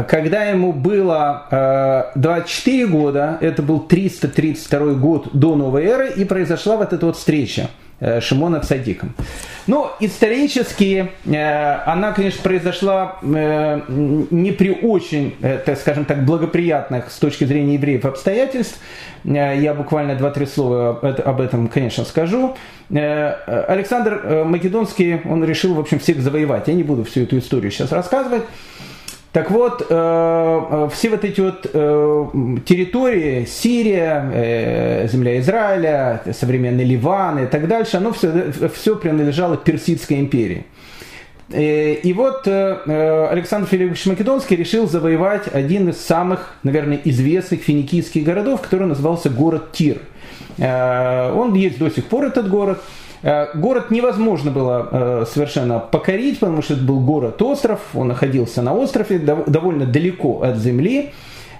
Когда 0.07 0.45
ему 0.45 0.71
было 0.71 2.13
24 2.15 2.81
э, 2.81 2.87
года, 2.87 3.37
это 3.41 3.61
был 3.61 3.81
332 3.81 4.93
год 4.93 5.27
до 5.33 5.57
новой 5.57 5.83
эры, 5.83 6.13
и 6.15 6.23
произошла 6.23 6.77
вот 6.77 6.93
эта 6.93 7.05
вот 7.05 7.17
встреча 7.17 7.63
э, 7.63 7.84
Шимона 8.21 8.61
с 8.61 8.67
Садиком. 8.67 9.13
Но 9.67 9.95
ну, 9.99 10.05
исторически 10.05 11.09
э, 11.25 11.73
она, 11.85 12.11
конечно, 12.11 12.43
произошла 12.43 13.17
не 13.21 14.51
при 14.51 14.71
очень, 14.71 15.35
так 15.41 15.77
скажем 15.77 16.05
так, 16.05 16.23
благоприятных 16.23 17.09
с 17.09 17.17
точки 17.17 17.45
зрения 17.45 17.75
евреев 17.75 18.05
обстоятельств. 18.05 18.79
Я 19.23 19.73
буквально 19.73 20.11
2-3 20.11 20.45
слова 20.45 20.89
об 20.99 21.41
этом, 21.41 21.67
конечно, 21.67 22.05
скажу. 22.05 22.55
Александр 22.89 24.43
Македонский, 24.45 25.21
он 25.25 25.43
решил, 25.43 25.73
в 25.73 25.79
общем, 25.79 25.97
всех 25.97 26.19
завоевать. 26.19 26.67
Я 26.67 26.75
не 26.75 26.83
буду 26.83 27.03
всю 27.03 27.21
эту 27.21 27.39
историю 27.39 27.71
сейчас 27.71 27.91
рассказывать. 27.91 28.43
Так 29.35 29.51
вот, 29.51 29.81
э, 29.81 29.85
э, 29.89 30.89
все 30.93 31.09
вот 31.09 31.25
эти 31.25 31.41
вот 31.41 31.69
э, 31.73 32.25
территории, 32.65 33.43
Сирия, 33.43 35.09
земля 35.11 35.41
Израиля, 35.41 36.21
современный 36.31 36.85
Ливан 36.85 37.39
и 37.39 37.45
так 37.45 37.67
дальше, 37.67 37.97
оно 37.97 38.13
все, 38.13 38.53
все 38.73 38.95
принадлежало 38.95 39.57
Персидской 39.57 40.21
империи. 40.21 40.65
И 41.49 42.13
вот 42.15 42.47
Александр 42.47 43.67
Филиппович 43.67 44.05
Македонский 44.05 44.55
решил 44.55 44.87
завоевать 44.87 45.53
один 45.53 45.89
из 45.89 45.97
самых, 45.97 46.55
наверное, 46.63 47.01
известных 47.03 47.59
финикийских 47.59 48.23
городов, 48.23 48.61
который 48.61 48.87
назывался 48.87 49.29
город 49.29 49.73
Тир. 49.73 49.97
Он 50.57 51.53
есть 51.55 51.77
до 51.77 51.89
сих 51.89 52.05
пор, 52.05 52.27
этот 52.27 52.49
город– 52.49 52.81
город 53.55 53.89
невозможно 53.89 54.51
было 54.51 54.87
э, 54.91 55.25
совершенно 55.27 55.79
покорить, 55.79 56.39
потому 56.39 56.61
что 56.61 56.75
это 56.75 56.83
был 56.83 56.99
город-остров, 56.99 57.79
он 57.95 58.09
находился 58.09 58.61
на 58.61 58.73
острове 58.75 59.17
довольно 59.17 59.85
далеко 59.85 60.43
от 60.43 60.57
земли. 60.57 61.11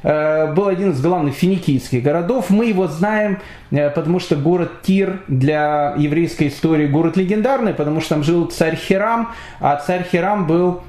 был 0.04 0.68
один 0.68 0.92
из 0.92 1.02
главных 1.02 1.34
финикийских 1.34 2.04
городов. 2.04 2.52
Мы 2.52 2.68
его 2.68 2.88
знаем, 2.88 3.40
потому 3.72 4.20
что 4.20 4.36
город 4.36 4.84
Тир 4.84 5.22
для 5.28 5.96
еврейской 5.98 6.50
истории 6.50 6.86
город 6.86 7.18
легендарный, 7.18 7.74
потому 7.74 8.02
что 8.02 8.10
там 8.10 8.24
жил 8.24 8.46
царь 8.46 8.76
Хирам, 8.76 9.32
а 9.60 9.78
царь 9.78 10.06
Хирам 10.12 10.46
был 10.46 10.84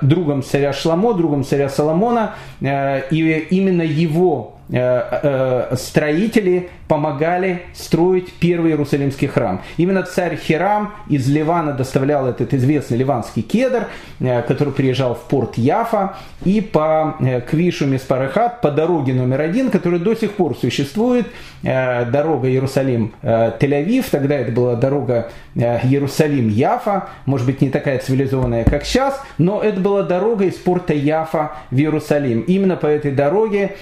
другом 0.00 0.44
царя 0.44 0.72
Шламо, 0.72 1.14
другом 1.14 1.42
царя 1.42 1.68
Соломона, 1.68 2.34
и 2.60 3.46
именно 3.50 3.82
его 3.82 4.55
строители 4.68 6.70
помогали 6.88 7.62
строить 7.74 8.32
первый 8.34 8.70
Иерусалимский 8.70 9.28
храм. 9.28 9.62
Именно 9.76 10.02
царь 10.04 10.36
Хирам 10.36 10.94
из 11.08 11.28
Ливана 11.28 11.72
доставлял 11.72 12.28
этот 12.28 12.54
известный 12.54 12.98
ливанский 12.98 13.42
кедр, 13.42 13.88
э, 14.20 14.42
который 14.42 14.72
приезжал 14.72 15.14
в 15.14 15.22
порт 15.22 15.58
Яфа, 15.58 16.16
и 16.44 16.60
по 16.60 17.16
э, 17.20 17.40
Квишу 17.40 17.86
Миспарахат, 17.86 18.60
по 18.60 18.70
дороге 18.70 19.14
номер 19.14 19.40
один, 19.40 19.70
которая 19.70 20.00
до 20.00 20.14
сих 20.14 20.32
пор 20.32 20.56
существует, 20.56 21.26
э, 21.62 22.04
дорога 22.06 22.48
Иерусалим-Тель-Авив, 22.48 24.04
тогда 24.10 24.36
это 24.36 24.52
была 24.52 24.76
дорога 24.76 25.30
Иерусалим-Яфа, 25.54 27.08
может 27.24 27.46
быть 27.46 27.62
не 27.62 27.70
такая 27.70 27.98
цивилизованная, 27.98 28.64
как 28.64 28.84
сейчас, 28.84 29.20
но 29.38 29.62
это 29.62 29.80
была 29.80 30.02
дорога 30.02 30.44
из 30.44 30.54
порта 30.54 30.92
Яфа 30.92 31.52
в 31.70 31.76
Иерусалим. 31.76 32.42
Именно 32.42 32.76
по 32.76 32.86
этой 32.86 33.10
дороге 33.10 33.76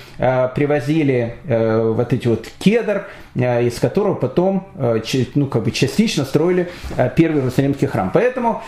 привозили 0.74 1.36
вот 1.94 2.12
эти 2.12 2.28
вот 2.28 2.46
центр, 2.94 3.06
э, 3.34 3.66
из 3.66 3.78
которого 3.78 4.14
потом 4.14 4.68
э, 4.76 5.00
ну, 5.34 5.46
как 5.46 5.64
бы 5.64 5.70
частично 5.70 6.24
строили 6.24 6.68
э, 6.96 7.10
первый 7.14 7.40
Иерусалимский 7.40 7.86
храм. 7.86 8.10
Поэтому 8.12 8.62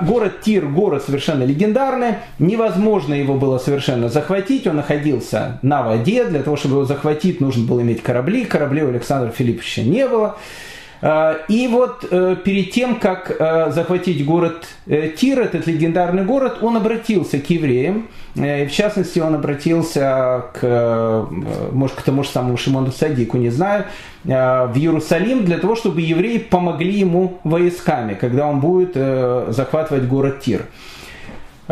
город 0.00 0.40
Тир, 0.42 0.66
город 0.66 1.04
совершенно 1.04 1.44
легендарный, 1.44 2.14
невозможно 2.38 3.14
его 3.14 3.34
было 3.34 3.58
совершенно 3.58 4.08
захватить, 4.08 4.66
он 4.66 4.76
находился 4.76 5.58
на 5.62 5.82
воде, 5.82 6.24
для 6.24 6.42
того, 6.42 6.56
чтобы 6.56 6.76
его 6.76 6.84
захватить, 6.84 7.40
нужно 7.40 7.66
было 7.66 7.80
иметь 7.80 8.02
корабли, 8.02 8.44
кораблей 8.44 8.84
у 8.84 8.88
Александра 8.88 9.30
Филипповича 9.30 9.82
не 9.82 10.06
было. 10.06 10.36
Э, 11.02 11.36
и 11.48 11.68
вот 11.68 12.06
э, 12.10 12.36
перед 12.44 12.72
тем, 12.72 12.96
как 12.96 13.30
э, 13.30 13.70
захватить 13.70 14.24
город 14.24 14.66
Тир, 14.86 15.40
этот 15.40 15.66
легендарный 15.66 16.24
город, 16.24 16.58
он 16.62 16.76
обратился 16.76 17.38
к 17.38 17.48
евреям. 17.50 18.08
В 18.34 18.68
частности, 18.70 19.18
он 19.18 19.34
обратился 19.34 20.44
к, 20.54 21.28
может, 21.72 21.96
к 21.96 22.02
тому 22.02 22.22
же 22.22 22.28
самому 22.30 22.56
Шимону 22.56 22.92
Садику, 22.92 23.36
не 23.38 23.50
знаю, 23.50 23.84
в 24.24 24.72
Иерусалим 24.76 25.44
для 25.44 25.58
того, 25.58 25.74
чтобы 25.74 26.00
евреи 26.00 26.38
помогли 26.38 26.92
ему 26.92 27.40
войсками, 27.44 28.14
когда 28.14 28.46
он 28.46 28.60
будет 28.60 28.94
захватывать 29.52 30.04
город 30.04 30.40
Тир. 30.40 30.66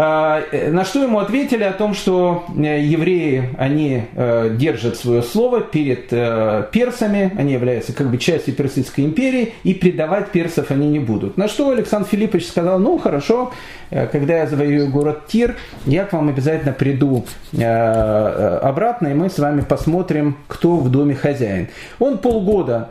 А, 0.00 0.44
на 0.70 0.84
что 0.84 1.02
ему 1.02 1.18
ответили 1.18 1.64
о 1.64 1.72
том, 1.72 1.92
что 1.92 2.44
э, 2.56 2.82
евреи, 2.82 3.50
они 3.58 4.04
э, 4.14 4.54
держат 4.56 4.96
свое 4.96 5.24
слово 5.24 5.60
перед 5.60 6.12
э, 6.12 6.66
персами, 6.70 7.32
они 7.36 7.54
являются 7.54 7.92
как 7.92 8.08
бы 8.08 8.16
частью 8.16 8.54
Персидской 8.54 9.04
империи, 9.04 9.54
и 9.64 9.74
предавать 9.74 10.30
персов 10.30 10.70
они 10.70 10.86
не 10.86 11.00
будут. 11.00 11.36
На 11.36 11.48
что 11.48 11.70
Александр 11.70 12.06
Филиппович 12.10 12.46
сказал, 12.46 12.78
ну 12.78 12.96
хорошо, 12.98 13.52
когда 13.90 14.36
я 14.36 14.46
завоюю 14.46 14.88
город 14.88 15.26
Тир, 15.26 15.56
я 15.84 16.04
к 16.04 16.12
вам 16.12 16.28
обязательно 16.28 16.72
приду 16.72 17.24
обратно, 17.52 19.08
и 19.08 19.14
мы 19.14 19.30
с 19.30 19.38
вами 19.38 19.62
посмотрим, 19.62 20.36
кто 20.46 20.76
в 20.76 20.90
доме 20.90 21.14
хозяин. 21.14 21.68
Он 21.98 22.18
полгода 22.18 22.90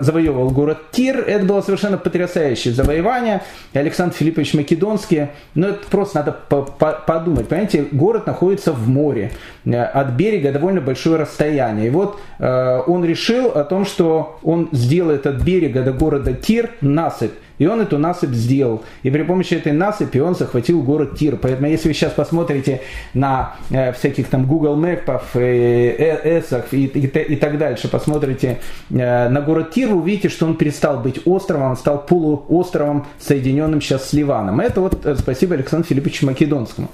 завоевывал 0.00 0.50
город 0.50 0.78
Тир, 0.92 1.20
это 1.20 1.44
было 1.44 1.60
совершенно 1.60 1.98
потрясающее 1.98 2.72
завоевание. 2.72 3.42
Александр 3.74 4.14
Филиппович 4.14 4.54
Македонский, 4.54 5.26
ну 5.54 5.68
это 5.68 5.86
просто 5.90 6.20
надо 6.20 6.39
подумать. 6.48 7.48
Понимаете, 7.48 7.86
город 7.90 8.26
находится 8.26 8.72
в 8.72 8.88
море, 8.88 9.32
э, 9.64 9.82
от 9.82 10.10
берега 10.10 10.52
довольно 10.52 10.80
большое 10.80 11.16
расстояние. 11.16 11.88
И 11.88 11.90
вот 11.90 12.18
э, 12.38 12.82
он 12.86 13.04
решил 13.04 13.48
о 13.48 13.64
том, 13.64 13.84
что 13.84 14.38
он 14.42 14.68
сделает 14.72 15.26
от 15.26 15.42
берега 15.42 15.82
до 15.82 15.92
города 15.92 16.32
Тир 16.32 16.70
насыпь. 16.80 17.32
И 17.60 17.66
он 17.66 17.80
эту 17.82 17.98
насыпь 17.98 18.30
сделал. 18.30 18.82
И 19.02 19.10
при 19.10 19.22
помощи 19.22 19.52
этой 19.52 19.72
насыпи 19.72 20.18
он 20.18 20.34
захватил 20.34 20.82
город 20.82 21.18
Тир. 21.18 21.36
Поэтому 21.36 21.68
если 21.68 21.88
вы 21.88 21.94
сейчас 21.94 22.12
посмотрите 22.12 22.80
на 23.12 23.54
э, 23.70 23.92
всяких 23.92 24.28
там 24.28 24.46
Google 24.46 24.76
Maps, 24.76 25.20
э, 25.34 26.38
эсах 26.38 26.72
и, 26.72 26.86
и, 26.86 27.06
и 27.06 27.36
так 27.36 27.58
дальше, 27.58 27.88
посмотрите 27.88 28.60
э, 28.88 29.28
на 29.28 29.42
город 29.42 29.72
Тир, 29.72 29.94
увидите, 29.94 30.30
что 30.30 30.46
он 30.46 30.56
перестал 30.56 31.00
быть 31.00 31.20
островом, 31.26 31.72
он 31.72 31.76
стал 31.76 32.04
полуостровом, 32.06 33.06
соединенным 33.18 33.82
сейчас 33.82 34.08
с 34.08 34.14
Ливаном. 34.14 34.58
Это 34.60 34.80
вот 34.80 35.04
э, 35.04 35.14
спасибо 35.16 35.54
Александру 35.54 35.86
Филипповичу 35.86 36.24
Македонскому. 36.24 36.88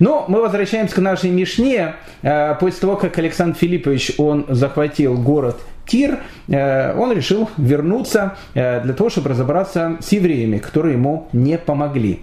Но 0.00 0.26
мы 0.28 0.42
возвращаемся 0.42 0.96
к 0.96 0.98
нашей 0.98 1.30
Мишне. 1.30 1.94
Э, 2.20 2.54
после 2.60 2.80
того, 2.80 2.96
как 2.96 3.16
Александр 3.16 3.56
Филиппович 3.56 4.12
он 4.18 4.44
захватил 4.50 5.16
город 5.16 5.56
Тир, 5.86 6.18
э, 6.48 6.96
он 6.98 7.12
решил 7.12 7.48
вернуться 7.56 8.36
э, 8.54 8.80
для 8.82 8.94
того, 8.94 9.10
чтобы 9.10 9.30
разобраться 9.30 9.96
с 10.00 10.12
евреями, 10.12 10.58
которые 10.58 10.94
ему 10.94 11.28
не 11.32 11.58
помогли. 11.58 12.20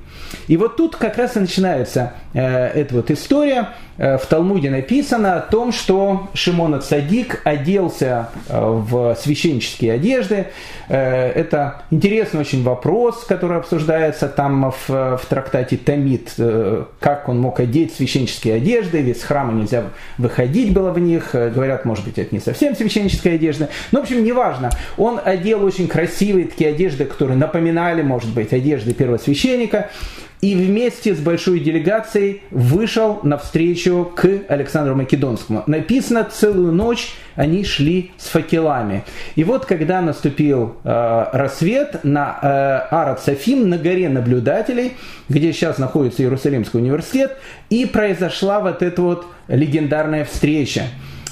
И 0.47 0.57
вот 0.57 0.77
тут 0.77 0.95
как 0.95 1.17
раз 1.17 1.35
и 1.35 1.39
начинается 1.39 2.13
эта 2.33 2.95
вот 2.95 3.11
история. 3.11 3.69
В 3.97 4.21
Талмуде 4.27 4.71
написано 4.71 5.35
о 5.38 5.41
том, 5.41 5.71
что 5.71 6.29
Шимон 6.33 6.81
Цадик 6.81 7.41
оделся 7.43 8.29
в 8.47 9.15
священнические 9.19 9.93
одежды. 9.93 10.47
Это 10.88 11.83
интересный 11.91 12.39
очень 12.39 12.63
вопрос, 12.63 13.25
который 13.25 13.57
обсуждается 13.57 14.27
там 14.27 14.71
в, 14.71 14.89
в 14.89 15.21
трактате 15.29 15.77
Тамид, 15.77 16.33
как 17.00 17.29
он 17.29 17.39
мог 17.39 17.59
одеть 17.59 17.93
священнические 17.93 18.55
одежды, 18.55 19.01
ведь 19.01 19.19
с 19.19 19.23
храма 19.23 19.53
нельзя 19.53 19.83
выходить 20.17 20.73
было 20.73 20.91
в 20.91 21.00
них. 21.00 21.31
Говорят, 21.33 21.85
может 21.85 22.05
быть, 22.05 22.17
это 22.17 22.33
не 22.33 22.41
совсем 22.41 22.75
священническая 22.75 23.35
одежда. 23.35 23.69
Ну, 23.91 24.00
в 24.00 24.03
общем, 24.03 24.23
неважно. 24.23 24.71
Он 24.97 25.19
одел 25.23 25.63
очень 25.63 25.88
красивые 25.88 26.47
такие 26.47 26.71
одежды, 26.71 27.05
которые 27.05 27.38
напоминали, 27.38 28.01
может 28.01 28.33
быть, 28.33 28.51
одежды 28.51 28.93
первосвященника. 28.93 29.89
И 30.41 30.55
вместе 30.55 31.13
с 31.13 31.19
большой 31.19 31.59
делегацией 31.59 32.41
вышел 32.49 33.19
навстречу 33.23 34.11
к 34.15 34.27
Александру 34.47 34.95
Македонскому. 34.95 35.63
Написано, 35.67 36.23
целую 36.23 36.71
ночь 36.71 37.13
они 37.35 37.63
шли 37.63 38.11
с 38.17 38.27
факелами. 38.27 39.03
И 39.35 39.43
вот 39.43 39.65
когда 39.65 40.01
наступил 40.01 40.75
э, 40.83 41.25
рассвет 41.31 42.03
на 42.03 42.39
э, 42.41 42.95
Арат 42.95 43.21
Софим, 43.21 43.69
на 43.69 43.77
горе 43.77 44.09
наблюдателей, 44.09 44.93
где 45.29 45.53
сейчас 45.53 45.77
находится 45.77 46.23
Иерусалимский 46.23 46.79
университет, 46.79 47.37
и 47.69 47.85
произошла 47.85 48.59
вот 48.59 48.81
эта 48.81 49.01
вот 49.01 49.25
легендарная 49.47 50.25
встреча. 50.25 50.83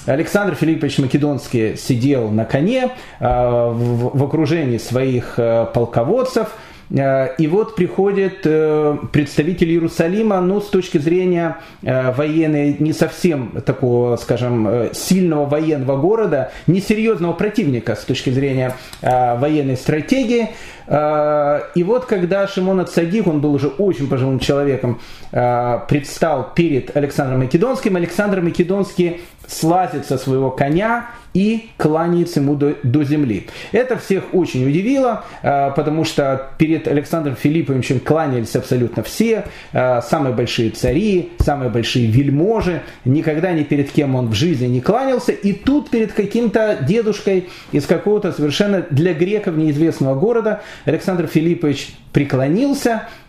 Александр 0.06 0.56
Филиппович 0.56 1.00
Македонский 1.00 1.76
сидел 1.76 2.30
на 2.30 2.46
коне 2.46 2.92
э, 3.20 3.26
в 3.26 4.24
окружении 4.24 4.78
своих 4.78 5.34
э, 5.38 5.66
полководцев– 5.74 6.50
и 6.92 7.48
вот 7.48 7.76
приходит 7.76 8.40
э, 8.46 8.98
представитель 9.12 9.70
Иерусалима, 9.70 10.42
ну, 10.42 10.60
с 10.60 10.70
точки 10.70 10.98
зрения 10.98 11.58
э, 11.84 12.12
военной, 12.12 12.78
не 12.80 12.94
совсем 12.94 13.62
такого, 13.64 14.16
скажем, 14.18 14.90
сильного 14.94 15.46
военного 15.46 15.98
города, 15.98 16.52
несерьезного 16.66 17.34
противника 17.34 17.96
с 17.96 18.04
точки 18.06 18.32
зрения 18.32 18.76
военной 19.02 19.78
стратегии. 19.78 20.50
И 20.88 21.84
вот 21.84 22.06
когда 22.06 22.48
Шимон 22.48 22.80
Ацагик, 22.80 23.28
он 23.28 23.42
был 23.42 23.54
уже 23.54 23.68
очень 23.68 24.10
пожилым 24.10 24.40
человеком, 24.40 25.00
предстал 25.30 26.52
перед 26.56 26.96
Александром 26.98 27.42
Македонским, 27.42 27.96
Александр 27.96 28.42
Македонский 28.42 29.22
слазит 29.48 30.06
со 30.06 30.18
своего 30.18 30.52
коня 30.52 31.10
и 31.34 31.70
кланяется 31.78 32.40
ему 32.40 32.56
до, 32.56 32.76
до 32.84 33.04
земли. 33.04 33.48
Это 33.72 33.98
всех 33.98 34.34
очень 34.34 34.68
удивило, 34.68 35.26
а, 35.44 35.72
потому 35.72 36.06
что 36.06 36.50
перед 36.58 36.88
Александром 36.88 37.36
Филипповичем 37.36 38.00
кланялись 38.00 38.56
абсолютно 38.56 39.04
все, 39.04 39.46
а, 39.74 40.02
самые 40.02 40.34
большие 40.34 40.72
цари, 40.72 41.32
самые 41.40 41.70
большие 41.70 42.08
вельможи, 42.08 42.82
никогда 43.06 43.52
ни 43.52 43.64
перед 43.64 43.92
кем 43.92 44.16
он 44.16 44.30
в 44.30 44.34
жизни 44.34 44.68
не 44.68 44.82
кланялся, 44.82 45.32
и 45.32 45.54
тут 45.54 45.90
перед 45.90 46.14
каким-то 46.14 46.80
дедушкой 46.88 47.50
из 47.72 47.86
какого-то 47.86 48.32
совершенно 48.32 48.86
для 48.90 49.14
греков 49.14 49.56
неизвестного 49.56 50.16
города 50.16 50.62
Александр 50.86 51.28
Филиппович 51.28 51.90
преклонился, 52.12 53.04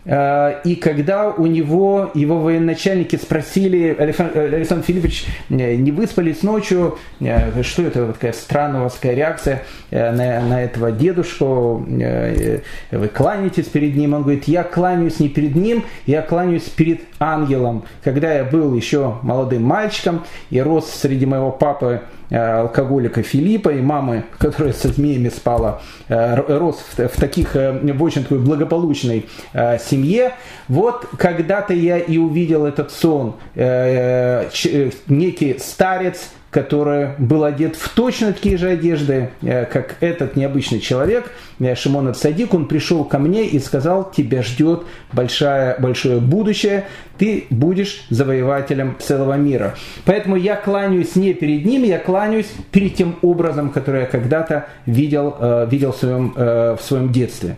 и 0.65 0.75
когда 0.75 1.29
у 1.29 1.45
него 1.45 2.09
его 2.15 2.39
военачальники 2.39 3.15
спросили, 3.17 3.95
Александр 3.97 4.83
Филиппович, 4.83 5.25
э, 5.49 5.75
не 5.75 5.91
выспались 5.91 6.41
ночью, 6.41 6.97
э, 7.19 7.61
что 7.61 7.83
это 7.83 8.11
такая 8.13 8.33
странная 8.33 8.89
такая 8.89 9.15
реакция 9.15 9.63
на, 9.91 10.41
на 10.41 10.63
этого 10.63 10.91
дедушку, 10.91 11.85
вы 11.85 13.07
кланяетесь 13.07 13.65
перед 13.65 13.95
ним, 13.95 14.13
он 14.13 14.23
говорит, 14.23 14.45
я 14.45 14.63
кланяюсь 14.63 15.19
не 15.19 15.29
перед 15.29 15.55
ним, 15.55 15.83
я 16.05 16.21
кланяюсь 16.21 16.63
перед 16.63 17.01
ангелом. 17.19 17.83
Когда 18.03 18.33
я 18.33 18.43
был 18.43 18.73
еще 18.73 19.17
молодым 19.21 19.63
мальчиком 19.63 20.23
и 20.49 20.59
рос 20.61 20.89
среди 20.89 21.25
моего 21.25 21.51
папы 21.51 22.01
Э, 22.01 22.20
алкоголика 22.37 23.23
Филиппа 23.23 23.69
и 23.69 23.81
мамы, 23.81 24.25
которая 24.37 24.73
со 24.73 24.89
змеями 24.89 25.29
спала, 25.29 25.81
э, 26.07 26.35
рос 26.35 26.83
в, 26.95 27.07
в 27.07 27.19
таких, 27.19 27.55
э, 27.55 27.79
в 27.93 28.03
очень 28.03 28.23
такой 28.23 28.39
благополучной 28.39 29.25
семье. 29.53 30.33
Вот 30.67 31.07
когда-то 31.17 31.73
я 31.73 31.97
и 31.97 32.17
увидел 32.17 32.65
этот 32.65 32.91
сон. 32.91 33.35
Некий 33.55 35.57
старец 35.59 36.29
который 36.51 37.11
был 37.17 37.45
одет 37.45 37.77
в 37.77 37.89
точно 37.89 38.33
такие 38.33 38.57
же 38.57 38.69
одежды, 38.69 39.29
э, 39.41 39.65
как 39.65 39.95
этот 40.01 40.35
необычный 40.35 40.81
человек, 40.81 41.31
э, 41.59 41.75
Шимон 41.75 42.13
Садик, 42.13 42.53
он 42.53 42.67
пришел 42.67 43.05
ко 43.05 43.19
мне 43.19 43.45
и 43.45 43.57
сказал, 43.59 44.11
тебя 44.11 44.43
ждет 44.43 44.83
большое, 45.13 45.77
большое 45.79 46.19
будущее, 46.19 46.85
ты 47.17 47.45
будешь 47.49 48.05
завоевателем 48.09 48.97
целого 48.99 49.35
мира. 49.35 49.75
Поэтому 50.03 50.35
я 50.35 50.57
кланяюсь 50.57 51.15
не 51.15 51.33
перед 51.33 51.63
ним, 51.65 51.83
я 51.83 51.99
кланяюсь 51.99 52.51
перед 52.71 52.95
тем 52.95 53.15
образом, 53.21 53.69
который 53.69 54.01
я 54.01 54.07
когда-то 54.07 54.67
видел, 54.85 55.35
э, 55.39 55.67
видел 55.71 55.93
в, 55.93 55.97
своем, 55.97 56.33
в 56.35 56.79
своем 56.81 57.11
детстве. 57.11 57.55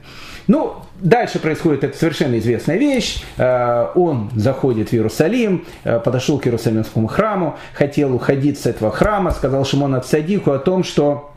Ну, 0.48 0.76
Дальше 1.04 1.40
происходит 1.40 1.84
эта 1.84 1.98
совершенно 1.98 2.40
известная 2.40 2.78
вещь. 2.78 3.26
Э, 3.38 3.88
он 3.94 4.32
заходит 4.38 4.90
в 4.90 4.94
Иерусалим, 4.94 5.66
э, 5.84 6.00
подошел 6.00 6.40
к 6.40 6.48
Иерусалимскому 6.48 7.08
храму, 7.08 7.58
хотел 7.74 8.16
уходить 8.16 8.58
с 8.58 8.66
этого 8.66 8.90
храма, 8.90 9.32
сказал 9.32 9.66
Шимону 9.66 10.00
Цадику 10.00 10.52
о 10.52 10.60
том, 10.60 10.86
что 10.86 11.33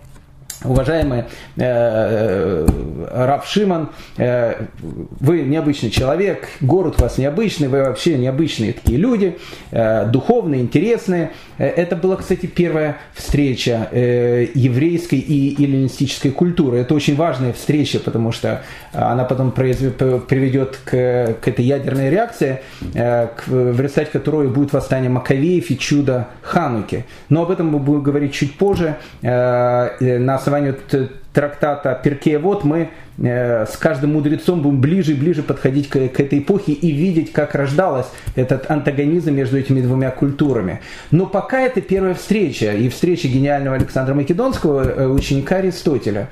Уважаемый 0.64 1.25
э, 1.56 2.66
Рав 3.12 3.46
Шиман, 3.46 3.90
э, 4.16 4.54
вы 5.20 5.42
необычный 5.42 5.90
человек, 5.90 6.48
город 6.62 6.94
у 6.98 7.02
вас 7.02 7.18
необычный, 7.18 7.68
вы 7.68 7.82
вообще 7.82 8.16
необычные 8.16 8.72
такие 8.72 8.98
люди, 8.98 9.36
э, 9.70 10.06
духовные, 10.06 10.62
интересные. 10.62 11.32
Э, 11.58 11.66
это 11.66 11.94
была, 11.94 12.16
кстати, 12.16 12.46
первая 12.46 12.96
встреча 13.12 13.88
э, 13.92 14.46
еврейской 14.54 15.18
и 15.18 15.62
эллинистической 15.62 16.30
культуры. 16.30 16.78
Это 16.78 16.94
очень 16.94 17.16
важная 17.16 17.52
встреча, 17.52 17.98
потому 17.98 18.32
что 18.32 18.62
она 18.92 19.25
потом 19.25 19.52
приведет 19.52 20.78
к, 20.84 21.36
к 21.40 21.48
этой 21.48 21.64
ядерной 21.66 22.08
реакции, 22.08 22.60
э, 22.94 23.26
к, 23.26 23.46
в 23.46 23.78
результате 23.78 24.10
которой 24.10 24.48
будет 24.48 24.72
восстание 24.72 25.10
Маковеев 25.10 25.70
и 25.70 25.78
чудо 25.78 26.28
Хануки. 26.40 27.04
Но 27.28 27.42
об 27.42 27.50
этом 27.50 27.68
мы 27.68 27.78
будем 27.78 28.02
говорить 28.02 28.32
чуть 28.32 28.56
позже. 28.56 28.96
Э, 29.20 30.18
на 30.18 30.38
основании 30.47 30.75
трактата 31.33 32.00
Перкея 32.03 32.38
вот 32.38 32.65
мы 32.65 32.91
э, 33.19 33.67
с 33.67 33.76
каждым 33.76 34.12
мудрецом 34.12 34.62
будем 34.62 34.81
ближе 34.81 35.12
и 35.12 35.15
ближе 35.15 35.43
подходить 35.43 35.88
к, 35.88 36.09
к 36.09 36.21
этой 36.21 36.38
эпохе 36.38 36.73
и 36.73 36.91
видеть, 36.93 37.33
как 37.33 37.55
рождалась 37.55 38.07
этот 38.37 38.71
антагонизм 38.71 39.35
между 39.35 39.59
этими 39.59 39.81
двумя 39.81 40.11
культурами. 40.11 40.81
Но 41.11 41.26
пока 41.26 41.61
это 41.61 41.81
первая 41.81 42.15
встреча, 42.15 42.73
и 42.73 42.88
встреча 42.88 43.29
гениального 43.29 43.76
Александра 43.76 44.15
Македонского, 44.15 44.83
э, 44.85 45.07
ученика 45.09 45.57
Аристотеля. 45.57 46.31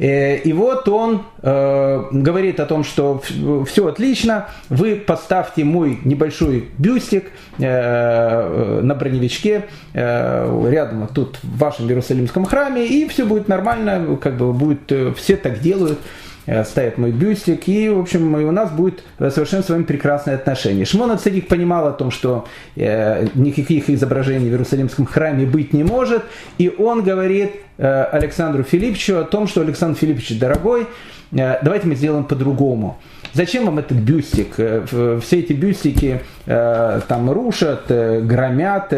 Э, 0.00 0.38
и 0.38 0.52
вот 0.54 0.88
он 0.88 1.26
э, 1.42 2.04
говорит 2.10 2.58
о 2.58 2.64
том, 2.66 2.84
что 2.84 3.22
все 3.66 3.86
отлично, 3.86 4.48
вы 4.70 4.96
поставьте 4.96 5.62
мой 5.62 6.00
небольшой 6.04 6.70
бюстик 6.78 7.26
э, 7.58 8.80
на 8.82 8.94
броневичке 8.94 9.66
рядом 9.92 11.08
тут 11.12 11.38
в 11.42 11.58
вашем 11.58 11.88
Иерусалимском 11.88 12.44
храме, 12.44 12.86
и 12.86 13.06
все 13.08 13.26
будет 13.26 13.48
нормально, 13.48 14.16
как 14.16 14.36
бы 14.36 14.52
будет, 14.52 14.90
все 15.16 15.36
так 15.36 15.60
делают. 15.60 15.98
Э, 16.46 16.64
ставит 16.64 16.96
мой 16.96 17.12
бюстик, 17.12 17.68
и, 17.68 17.88
в 17.88 17.98
общем, 17.98 18.34
у 18.34 18.50
нас 18.50 18.70
будет 18.70 19.04
совершенно 19.18 19.62
с 19.62 19.68
вами 19.68 19.82
прекрасное 19.82 20.36
отношение. 20.36 20.86
Шмон 20.86 21.16
Цадик 21.18 21.48
понимал 21.48 21.86
о 21.86 21.92
том, 21.92 22.10
что 22.10 22.46
э, 22.76 23.26
никаких 23.34 23.90
изображений 23.90 24.48
в 24.48 24.52
Иерусалимском 24.52 25.04
храме 25.04 25.44
быть 25.44 25.72
не 25.74 25.84
может, 25.84 26.22
и 26.56 26.72
он 26.78 27.02
говорит 27.02 27.52
э, 27.76 28.04
Александру 28.04 28.62
Филипповичу 28.62 29.18
о 29.18 29.24
том, 29.24 29.48
что 29.48 29.60
Александр 29.60 29.98
Филиппович, 29.98 30.38
дорогой, 30.38 30.86
давайте 31.30 31.86
мы 31.86 31.94
сделаем 31.94 32.24
по-другому. 32.24 32.98
Зачем 33.32 33.66
вам 33.66 33.78
этот 33.78 33.98
бюстик? 33.98 34.54
Э, 34.58 35.20
все 35.22 35.38
эти 35.38 35.52
бюстики 35.52 36.20
э, 36.46 37.00
там 37.06 37.30
рушат, 37.30 37.84
э, 37.88 38.20
громят. 38.20 38.92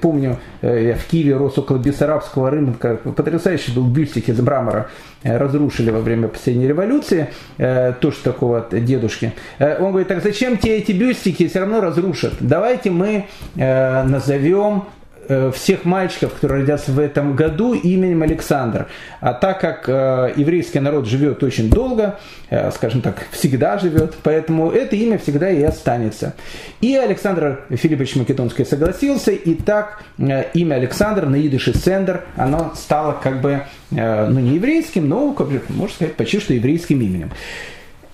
Помню, 0.00 0.38
я 0.62 0.94
в 0.94 1.04
Киеве 1.04 1.36
рос 1.36 1.58
около 1.58 1.78
Бессарабского 1.78 2.50
рынка. 2.50 2.96
Потрясающий 2.96 3.72
был 3.72 3.84
бюстик 3.84 4.28
из 4.28 4.40
мрамора. 4.40 4.88
Разрушили 5.22 5.90
во 5.90 6.00
время 6.00 6.28
последней 6.28 6.66
революции. 6.66 7.28
Тоже 7.56 8.16
такого 8.22 8.66
дедушки. 8.70 9.32
Он 9.58 9.90
говорит, 9.90 10.08
так 10.08 10.22
зачем 10.22 10.56
те 10.56 10.78
эти 10.78 10.92
бюстики 10.92 11.48
все 11.48 11.60
равно 11.60 11.80
разрушат? 11.80 12.34
Давайте 12.40 12.90
мы 12.90 13.26
назовем 13.56 14.84
Э, 14.96 15.05
всех 15.54 15.84
мальчиков, 15.84 16.34
которые 16.34 16.60
родятся 16.62 16.92
в 16.92 16.98
этом 16.98 17.34
году, 17.36 17.74
именем 17.74 18.22
Александр. 18.22 18.86
А 19.20 19.32
так 19.32 19.60
как 19.60 19.88
э, 19.88 20.32
еврейский 20.36 20.80
народ 20.80 21.06
живет 21.06 21.42
очень 21.42 21.70
долго, 21.70 22.18
э, 22.50 22.70
скажем 22.70 23.00
так, 23.00 23.26
всегда 23.30 23.78
живет, 23.78 24.14
поэтому 24.22 24.70
это 24.70 24.96
имя 24.96 25.18
всегда 25.18 25.50
и 25.50 25.62
останется. 25.62 26.34
И 26.80 26.94
Александр 26.96 27.64
Филиппович 27.70 28.16
Македонский 28.16 28.64
согласился, 28.64 29.32
и 29.32 29.54
так 29.54 30.02
имя 30.18 30.74
Александр 30.74 31.26
на 31.26 31.36
идыше 31.36 31.76
Сендер, 31.76 32.24
оно 32.36 32.72
стало 32.74 33.16
как 33.22 33.40
бы, 33.40 33.62
ну 33.90 34.40
не 34.40 34.54
еврейским, 34.56 35.08
но, 35.08 35.32
как 35.32 35.48
бы, 35.48 35.62
можно 35.68 35.94
сказать, 35.94 36.14
почти 36.14 36.40
что 36.40 36.54
еврейским 36.54 37.00
именем. 37.00 37.30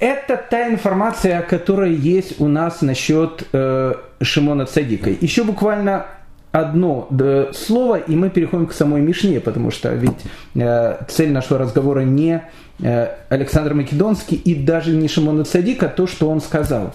Это 0.02 0.36
та 0.36 0.68
информация, 0.68 1.42
которая 1.42 1.90
есть 1.90 2.40
у 2.40 2.48
нас 2.48 2.82
насчет 2.82 3.46
э, 3.52 3.94
Шимона 4.20 4.66
Цадика. 4.66 5.10
Еще 5.10 5.44
буквально 5.44 6.06
одно 6.52 7.08
слово, 7.54 7.96
и 7.96 8.14
мы 8.14 8.28
переходим 8.28 8.66
к 8.66 8.74
самой 8.74 9.00
Мишне, 9.00 9.40
потому 9.40 9.70
что 9.70 9.88
ведь 9.94 10.12
э, 10.54 10.98
цель 11.08 11.32
нашего 11.32 11.58
разговора 11.58 12.00
не 12.00 12.42
э, 12.80 13.08
Александр 13.30 13.72
Македонский 13.72 14.36
и 14.36 14.54
даже 14.54 14.92
не 14.92 15.08
Шимон 15.08 15.44
Цадик, 15.46 15.82
а 15.82 15.88
то, 15.88 16.06
что 16.06 16.28
он 16.28 16.42
сказал. 16.42 16.94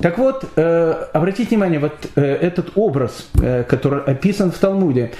Так 0.00 0.16
вот, 0.16 0.44
э, 0.56 1.04
обратите 1.12 1.50
внимание, 1.50 1.80
вот 1.80 1.92
этот 2.14 2.72
образ, 2.76 3.28
который 3.68 4.00
описан 4.02 4.50
в 4.52 4.58
Талмуде, 4.58 5.12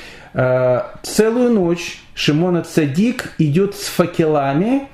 целую 1.02 1.52
ночь 1.52 2.00
Шимон 2.14 2.64
Цадик 2.64 3.34
идет 3.38 3.74
с 3.74 3.86
факелами, 3.88 4.88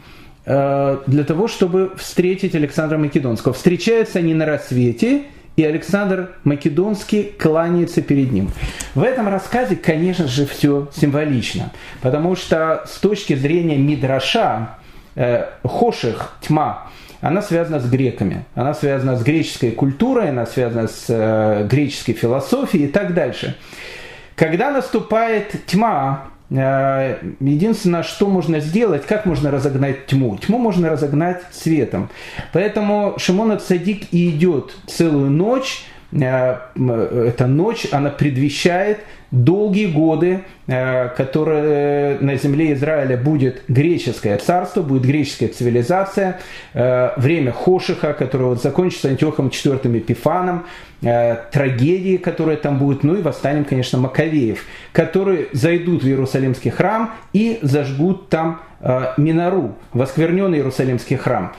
для 0.47 1.25
того, 1.27 1.49
чтобы 1.49 1.93
встретить 1.97 2.55
Александра 2.55 2.99
Македонского. 2.99 3.55
Встречаются 3.55 4.19
они 4.19 4.35
на 4.35 4.45
рассвете, 4.45 5.23
и 5.57 5.65
Александр 5.65 6.31
Македонский 6.45 7.33
кланяется 7.39 8.03
перед 8.03 8.33
ним. 8.33 8.51
В 8.95 9.03
этом 9.03 9.29
рассказе, 9.29 9.77
конечно 9.77 10.27
же, 10.27 10.47
все 10.47 10.89
символично, 10.95 11.73
потому 12.03 12.37
что 12.37 12.85
с 12.87 12.99
точки 12.99 13.35
зрения 13.35 13.77
Мидраша, 13.77 14.77
э, 15.15 15.47
Хоших, 15.63 16.37
тьма, 16.41 16.89
она 17.21 17.41
связана 17.41 17.81
с 17.81 17.89
греками, 17.89 18.45
она 18.55 18.75
связана 18.75 19.17
с 19.17 19.23
греческой 19.23 19.71
культурой, 19.71 20.31
она 20.31 20.45
связана 20.45 20.89
с 20.89 21.07
э, 21.09 21.67
греческой 21.71 22.15
философией 22.15 22.87
и 22.87 22.89
так 22.89 23.15
дальше. 23.15 23.57
Когда 24.37 24.71
наступает 24.73 25.65
тьма, 25.67 26.25
единственное, 26.51 28.03
что 28.03 28.29
можно 28.29 28.61
сделать, 28.61 29.07
как 29.07 29.27
можно 29.27 29.51
разогнать 29.51 30.07
тьму? 30.07 30.37
Тьму 30.37 30.59
можно 30.59 30.91
разогнать 30.91 31.43
светом. 31.53 32.11
Поэтому 32.53 33.15
Шимон 33.19 33.59
Цадик 33.59 34.13
и 34.13 34.31
идет 34.31 34.77
целую 34.87 35.31
ночь, 35.31 35.85
э, 35.87 35.94
эта 36.15 37.47
ночь, 37.47 37.87
она 37.91 38.11
предвещает 38.11 39.01
долгие 39.31 39.87
годы, 39.87 40.45
э, 40.69 41.09
которые 41.09 42.19
на 42.21 42.37
земле 42.37 42.73
Израиля 42.75 43.17
будет 43.17 43.63
греческое 43.67 44.39
царство, 44.39 44.83
будет 44.83 45.03
греческая 45.03 45.49
цивилизация, 45.49 46.39
время 46.73 47.51
Хошиха, 47.51 48.13
которое 48.13 48.47
вот 48.47 48.63
закончится 48.63 49.09
Антиохом 49.09 49.49
IV 49.49 49.99
Эпифаном, 49.99 50.65
Э, 51.07 51.37
трагедии, 51.53 52.17
которые 52.17 52.57
там 52.57 52.79
будут, 52.79 53.05
ну 53.05 53.15
и 53.15 53.21
восстанием, 53.21 53.67
конечно, 53.67 53.99
Маковеев, 53.99 54.65
которые 54.93 55.49
зайдут 55.53 56.03
в 56.03 56.07
Иерусалимский 56.07 56.71
храм 56.71 57.13
и 57.35 57.59
зажгут 57.61 58.31
там 58.31 58.63
э, 58.81 59.09
Минару, 59.19 59.75
воскверненный 59.93 60.59
Иерусалимский 60.59 61.17
храм. 61.17 61.53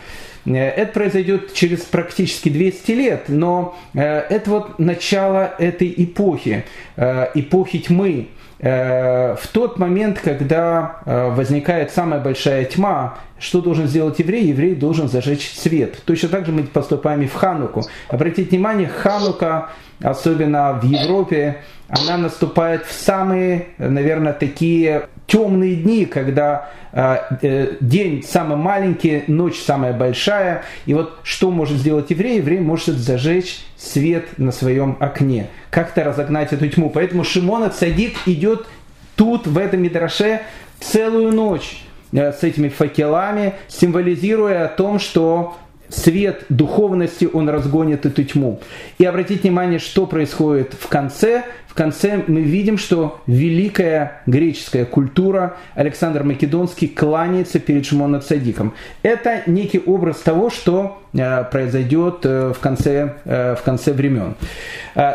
Э, 0.45 0.51
это 0.51 0.93
произойдет 0.93 1.53
через 1.53 1.81
практически 1.81 2.49
200 2.49 2.91
лет, 2.91 3.23
но 3.27 3.77
это 3.93 4.49
вот 4.49 4.79
начало 4.79 5.53
этой 5.57 5.93
эпохи, 5.97 6.65
эпохи 6.97 7.79
тьмы, 7.79 8.27
в 8.59 9.39
тот 9.51 9.77
момент, 9.77 10.19
когда 10.23 11.01
возникает 11.05 11.91
самая 11.91 12.21
большая 12.21 12.63
тьма, 12.65 13.17
что 13.37 13.61
должен 13.61 13.87
сделать 13.87 14.17
еврей? 14.19 14.45
Еврей 14.45 14.75
должен 14.75 15.09
зажечь 15.09 15.51
свет. 15.53 16.01
Точно 16.05 16.29
так 16.29 16.45
же 16.45 16.51
мы 16.51 16.63
поступаем 16.63 17.21
и 17.21 17.27
в 17.27 17.33
Хануку. 17.33 17.83
Обратите 18.07 18.49
внимание, 18.49 18.87
Ханука, 18.87 19.69
особенно 20.01 20.73
в 20.73 20.83
Европе, 20.83 21.57
она 21.87 22.17
наступает 22.17 22.85
в 22.85 22.91
самые, 22.91 23.67
наверное, 23.77 24.33
такие 24.33 25.07
темные 25.27 25.75
дни, 25.75 26.05
когда 26.05 26.69
э, 26.91 27.17
э, 27.41 27.75
день 27.79 28.23
самый 28.23 28.57
маленький, 28.57 29.23
ночь 29.27 29.59
самая 29.59 29.93
большая. 29.93 30.63
И 30.85 30.93
вот 30.93 31.19
что 31.23 31.51
может 31.51 31.77
сделать 31.77 32.09
еврей? 32.09 32.37
Еврей 32.37 32.59
может 32.59 32.97
зажечь 32.97 33.59
свет 33.77 34.37
на 34.37 34.51
своем 34.51 34.97
окне. 34.99 35.47
Как-то 35.69 36.03
разогнать 36.03 36.53
эту 36.53 36.67
тьму. 36.69 36.89
Поэтому 36.89 37.23
Шимона 37.23 37.69
Цадик 37.69 38.15
идет 38.25 38.67
тут, 39.15 39.47
в 39.47 39.57
этом 39.57 39.81
Мидраше, 39.81 40.41
целую 40.79 41.31
ночь 41.31 41.85
Э, 42.15 42.31
с 42.31 42.43
этими 42.43 42.69
факелами, 42.69 43.55
символизируя 43.67 44.65
о 44.65 44.67
том, 44.69 44.99
что 44.99 45.57
свет 45.89 46.45
духовности, 46.49 47.27
он 47.31 47.49
разгонит 47.49 48.05
эту 48.05 48.23
тьму. 48.23 48.59
И 48.97 49.05
обратите 49.05 49.41
внимание, 49.43 49.79
что 49.79 50.05
происходит 50.05 50.73
в 50.79 50.87
конце. 50.87 51.43
В 51.67 51.77
конце 51.77 52.23
мы 52.27 52.39
видим, 52.39 52.77
что 52.77 53.19
великая 53.27 54.21
греческая 54.27 54.85
культура 54.85 55.57
Александр 55.73 56.23
Македонский 56.23 56.87
кланяется 56.87 57.59
перед 57.59 57.85
Шимоном 57.85 58.21
Цадиком. 58.21 58.73
Это 59.03 59.41
некий 59.45 59.79
образ 59.85 60.19
того, 60.19 60.49
что 60.49 61.01
э, 61.13 61.43
произойдет 61.51 62.19
э, 62.23 62.53
в 62.55 62.59
конце, 62.59 63.15
э, 63.25 63.55
в 63.59 63.63
конце 63.63 63.91
времен. 63.91 64.35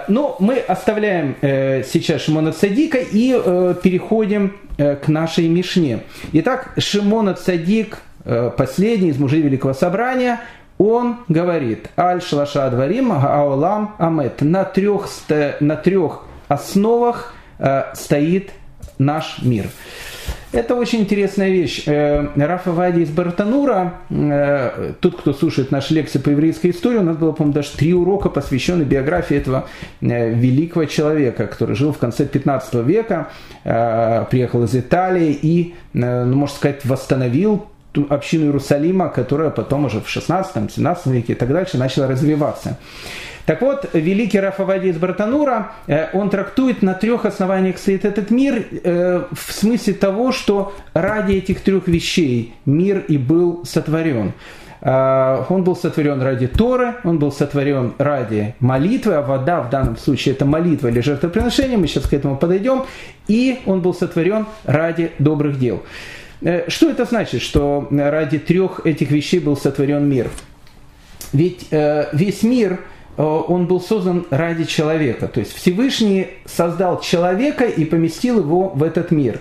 Но 0.09 0.37
мы 0.41 0.59
оставляем 0.59 1.37
сейчас 1.41 2.21
Шимона 2.21 2.53
Цадика 2.53 2.99
и 2.99 3.31
переходим 3.83 4.53
к 4.77 5.09
нашей 5.09 5.49
Мишне. 5.49 6.01
Итак, 6.35 6.75
Шимона 6.77 7.33
Цадик, 7.33 7.97
последний 8.59 9.09
из 9.09 9.19
мужей 9.19 9.41
Великого 9.41 9.73
Собрания, 9.73 10.41
он 10.81 11.19
говорит, 11.29 11.91
аль 11.99 12.23
шлаша 12.23 12.71
дварим 12.71 13.13
аолам 13.13 13.95
амет. 13.99 14.41
На 14.41 14.65
трех, 14.65 15.09
на 15.61 15.77
трех 15.77 16.23
основах 16.49 17.35
э, 17.59 17.85
стоит 17.93 18.53
наш 18.97 19.43
мир. 19.43 19.67
Это 20.53 20.75
очень 20.75 21.01
интересная 21.01 21.51
вещь. 21.51 21.85
Э, 21.87 22.29
Рафа 22.35 22.73
Вади 22.73 23.03
из 23.03 23.11
Бартанура, 23.11 23.95
э, 24.09 24.95
тот, 25.01 25.21
кто 25.21 25.35
слушает 25.35 25.71
наши 25.71 25.93
лекции 25.93 26.19
по 26.19 26.31
еврейской 26.31 26.71
истории, 26.71 26.97
у 26.97 27.03
нас 27.03 27.19
было, 27.19 27.33
по-моему, 27.33 27.55
даже 27.55 27.71
три 27.77 27.93
урока, 27.93 28.31
посвященные 28.31 28.87
биографии 28.87 29.37
этого 29.37 29.69
э, 30.01 30.33
великого 30.33 30.87
человека, 30.87 31.47
который 31.47 31.77
жил 31.77 31.93
в 31.93 31.99
конце 31.99 32.25
15 32.25 32.75
века, 32.87 33.29
приехал 33.63 34.65
из 34.65 34.75
Италии 34.75 35.39
и, 35.41 35.75
ну, 35.93 36.35
можно 36.35 36.57
сказать, 36.57 36.85
восстановил 36.87 37.67
общину 38.09 38.47
Иерусалима, 38.47 39.09
которая 39.09 39.51
потом 39.51 39.87
уже 39.87 40.01
в 40.01 40.07
16-17 40.07 41.11
веке 41.13 41.33
и 41.33 41.37
так 41.37 41.49
дальше 41.49 41.79
начала 41.79 42.07
развиваться. 42.07 42.79
Так 43.47 43.63
вот, 43.63 43.89
великий 43.95 44.39
Рафавади 44.39 44.89
из 44.89 44.97
Братанура, 44.99 45.73
э, 45.89 46.07
он 46.13 46.31
трактует 46.31 46.83
на 46.83 46.95
трех 46.95 47.25
основаниях 47.25 47.79
стоит 47.79 48.05
этот 48.05 48.31
мир 48.31 48.65
э, 48.71 49.25
в 49.33 49.53
смысле 49.53 49.95
того, 49.95 50.31
что 50.31 50.73
ради 50.95 51.33
этих 51.33 51.61
трех 51.61 51.89
вещей 51.89 52.55
мир 52.65 53.05
и 53.09 53.19
был 53.19 53.65
сотворен. 53.65 54.35
Э, 54.83 55.43
он 55.49 55.65
был 55.65 55.75
сотворен 55.75 56.23
ради 56.23 56.47
Торы, 56.47 56.95
он 57.03 57.19
был 57.19 57.33
сотворен 57.33 57.95
ради 57.99 58.55
молитвы, 58.61 59.15
а 59.15 59.23
вода 59.23 59.63
в 59.63 59.71
данном 59.71 59.97
случае 59.97 60.35
это 60.35 60.45
молитва 60.45 60.89
или 60.89 61.01
жертвоприношение, 61.01 61.77
мы 61.77 61.89
сейчас 61.89 62.07
к 62.07 62.13
этому 62.13 62.37
подойдем, 62.37 62.85
и 63.27 63.61
он 63.67 63.81
был 63.81 63.95
сотворен 63.95 64.47
ради 64.65 65.11
добрых 65.19 65.59
дел. 65.59 65.83
Э, 66.43 66.69
что 66.69 66.91
это 66.91 67.05
значит, 67.05 67.43
что 67.43 67.87
ради 67.91 68.39
трех 68.39 68.87
этих 68.87 69.11
вещей 69.11 69.41
был 69.41 69.57
сотворен 69.57 70.09
мир? 70.09 70.31
Ведь 71.33 71.67
э, 71.71 72.09
весь 72.13 72.43
мир, 72.43 72.81
э, 73.17 73.23
он 73.23 73.67
был 73.67 73.81
создан 73.81 74.27
ради 74.31 74.65
человека. 74.65 75.29
То 75.29 75.41
есть 75.41 75.53
Всевышний 75.53 76.29
создал 76.47 77.01
человека 77.01 77.65
и 77.65 77.85
поместил 77.85 78.41
его 78.41 78.69
в 78.69 78.83
этот 78.83 79.11
мир. 79.11 79.41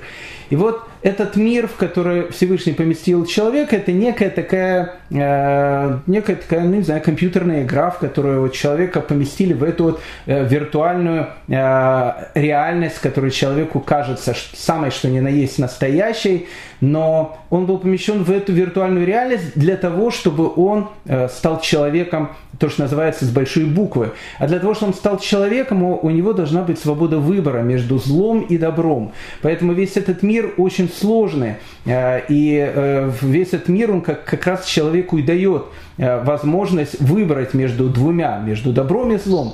И 0.49 0.55
вот 0.55 0.83
этот 1.01 1.35
мир, 1.35 1.67
в 1.67 1.75
который 1.75 2.29
Всевышний 2.31 2.73
поместил 2.73 3.25
человека, 3.25 3.75
это 3.77 3.91
некая 3.91 4.29
такая, 4.29 4.95
э, 5.09 5.99
некая 6.07 6.35
такая, 6.35 6.61
ну, 6.61 6.75
не 6.75 6.81
знаю, 6.81 7.01
компьютерная 7.01 7.63
игра, 7.63 7.89
в 7.89 7.99
которую 7.99 8.41
вот 8.41 8.53
человека 8.53 8.99
поместили 8.99 9.53
в 9.53 9.63
эту 9.63 9.83
вот 9.85 10.01
э, 10.25 10.45
виртуальную 10.45 11.27
э, 11.47 12.11
реальность, 12.35 12.99
которая 12.99 13.31
человеку 13.31 13.79
кажется 13.79 14.35
самой, 14.53 14.91
что 14.91 15.07
ни 15.07 15.19
на 15.19 15.29
есть 15.29 15.57
настоящей, 15.57 16.47
но 16.81 17.37
он 17.49 17.65
был 17.65 17.77
помещен 17.77 18.23
в 18.23 18.31
эту 18.31 18.53
виртуальную 18.53 19.05
реальность 19.05 19.51
для 19.55 19.77
того, 19.77 20.11
чтобы 20.11 20.51
он 20.55 20.89
э, 21.05 21.27
стал 21.29 21.61
человеком, 21.61 22.31
то, 22.57 22.69
что 22.69 22.83
называется 22.83 23.25
с 23.25 23.29
большой 23.29 23.65
буквы. 23.65 24.11
А 24.37 24.47
для 24.47 24.59
того, 24.59 24.73
чтобы 24.73 24.91
он 24.91 24.97
стал 24.97 25.19
человеком, 25.19 25.83
у 25.83 26.09
него 26.09 26.33
должна 26.33 26.63
быть 26.63 26.79
свобода 26.79 27.17
выбора 27.17 27.59
между 27.61 27.97
злом 27.97 28.41
и 28.41 28.57
добром. 28.57 29.13
Поэтому 29.41 29.73
весь 29.73 29.97
этот 29.97 30.23
мир 30.23 30.53
очень 30.57 30.88
очень 30.89 30.95
сложные. 30.95 31.59
Э, 31.85 32.21
и 32.27 32.57
э, 32.57 33.11
весь 33.21 33.49
этот 33.49 33.69
мир, 33.69 33.91
он 33.91 34.01
как, 34.01 34.25
как 34.25 34.45
раз 34.45 34.65
человеку 34.65 35.17
и 35.17 35.23
дает 35.23 35.65
э, 35.97 36.23
возможность 36.23 36.99
выбрать 36.99 37.53
между 37.53 37.89
двумя, 37.89 38.39
между 38.39 38.71
добром 38.71 39.11
и 39.11 39.17
злом. 39.17 39.53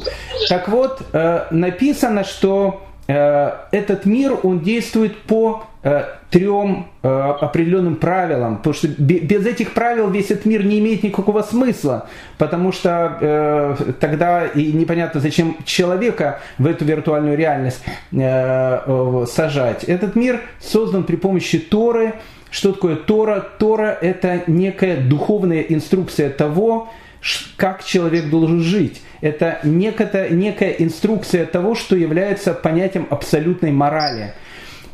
Так 0.49 0.67
вот, 0.69 1.01
написано, 1.51 2.23
что 2.23 2.84
этот 3.07 4.05
мир, 4.05 4.37
он 4.43 4.61
действует 4.61 5.17
по 5.23 5.65
трем 6.31 6.87
определенным 7.03 7.97
правилам, 7.97 8.57
потому 8.57 8.73
что 8.73 8.87
без 8.87 9.45
этих 9.45 9.73
правил 9.73 10.09
весь 10.09 10.31
этот 10.31 10.45
мир 10.45 10.65
не 10.65 10.79
имеет 10.79 11.03
никакого 11.03 11.43
смысла, 11.43 12.07
потому 12.39 12.71
что 12.71 13.77
тогда 13.99 14.45
и 14.47 14.71
непонятно, 14.71 15.19
зачем 15.19 15.57
человека 15.65 16.39
в 16.57 16.65
эту 16.65 16.85
виртуальную 16.85 17.37
реальность 17.37 17.83
сажать. 19.31 19.83
Этот 19.83 20.15
мир 20.15 20.41
создан 20.59 21.03
при 21.03 21.15
помощи 21.15 21.59
Торы. 21.59 22.13
Что 22.49 22.71
такое 22.71 22.95
Тора? 22.95 23.45
Тора– 23.59 23.97
это 24.01 24.41
некая 24.47 24.97
духовная 24.97 25.61
инструкция 25.61 26.29
того, 26.29 26.89
как 27.57 27.83
человек 27.83 28.29
должен 28.29 28.61
жить. 28.61 29.01
Это 29.25 29.57
некая, 29.63 30.29
некая 30.29 30.69
инструкция 30.69 31.47
того, 31.47 31.73
что 31.73 31.95
является 31.95 32.53
понятием 32.53 33.07
абсолютной 33.09 33.71
морали– 33.71 34.33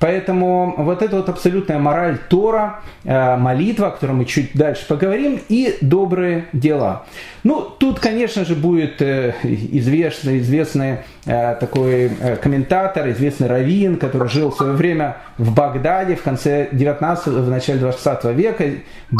Поэтому 0.02 0.74
вот 0.78 1.04
эта 1.04 1.18
вот 1.18 1.30
абсолютная 1.30 1.78
мораль 1.78 2.18
Тора, 2.28 2.80
э, 3.04 3.38
молитва, 3.38 3.90
о 3.90 3.92
которой 3.92 4.14
мы 4.14 4.26
чуть 4.26 4.50
дальше 4.56 4.88
поговорим, 4.88 5.40
и 5.48 5.78
добрые 5.82 6.48
дела. 6.54 7.06
Ну, 7.44 7.62
тут, 7.62 8.00
конечно 8.00 8.44
же, 8.44 8.56
будет 8.56 9.00
э, 9.04 9.36
известный, 9.44 10.40
известный 10.40 10.98
э, 11.28 11.56
такой 11.60 12.10
комментатор, 12.42 13.12
известный 13.12 13.48
раввин, 13.48 13.98
который 13.98 14.28
жил 14.28 14.50
в 14.50 14.56
свое 14.56 14.74
время 14.74 15.18
в 15.38 15.54
Багдаде 15.54 16.16
в 16.16 16.24
конце 16.24 16.70
19 16.72 17.28
в 17.28 17.50
начале 17.52 17.78
20 17.78 18.26
века, 18.36 18.66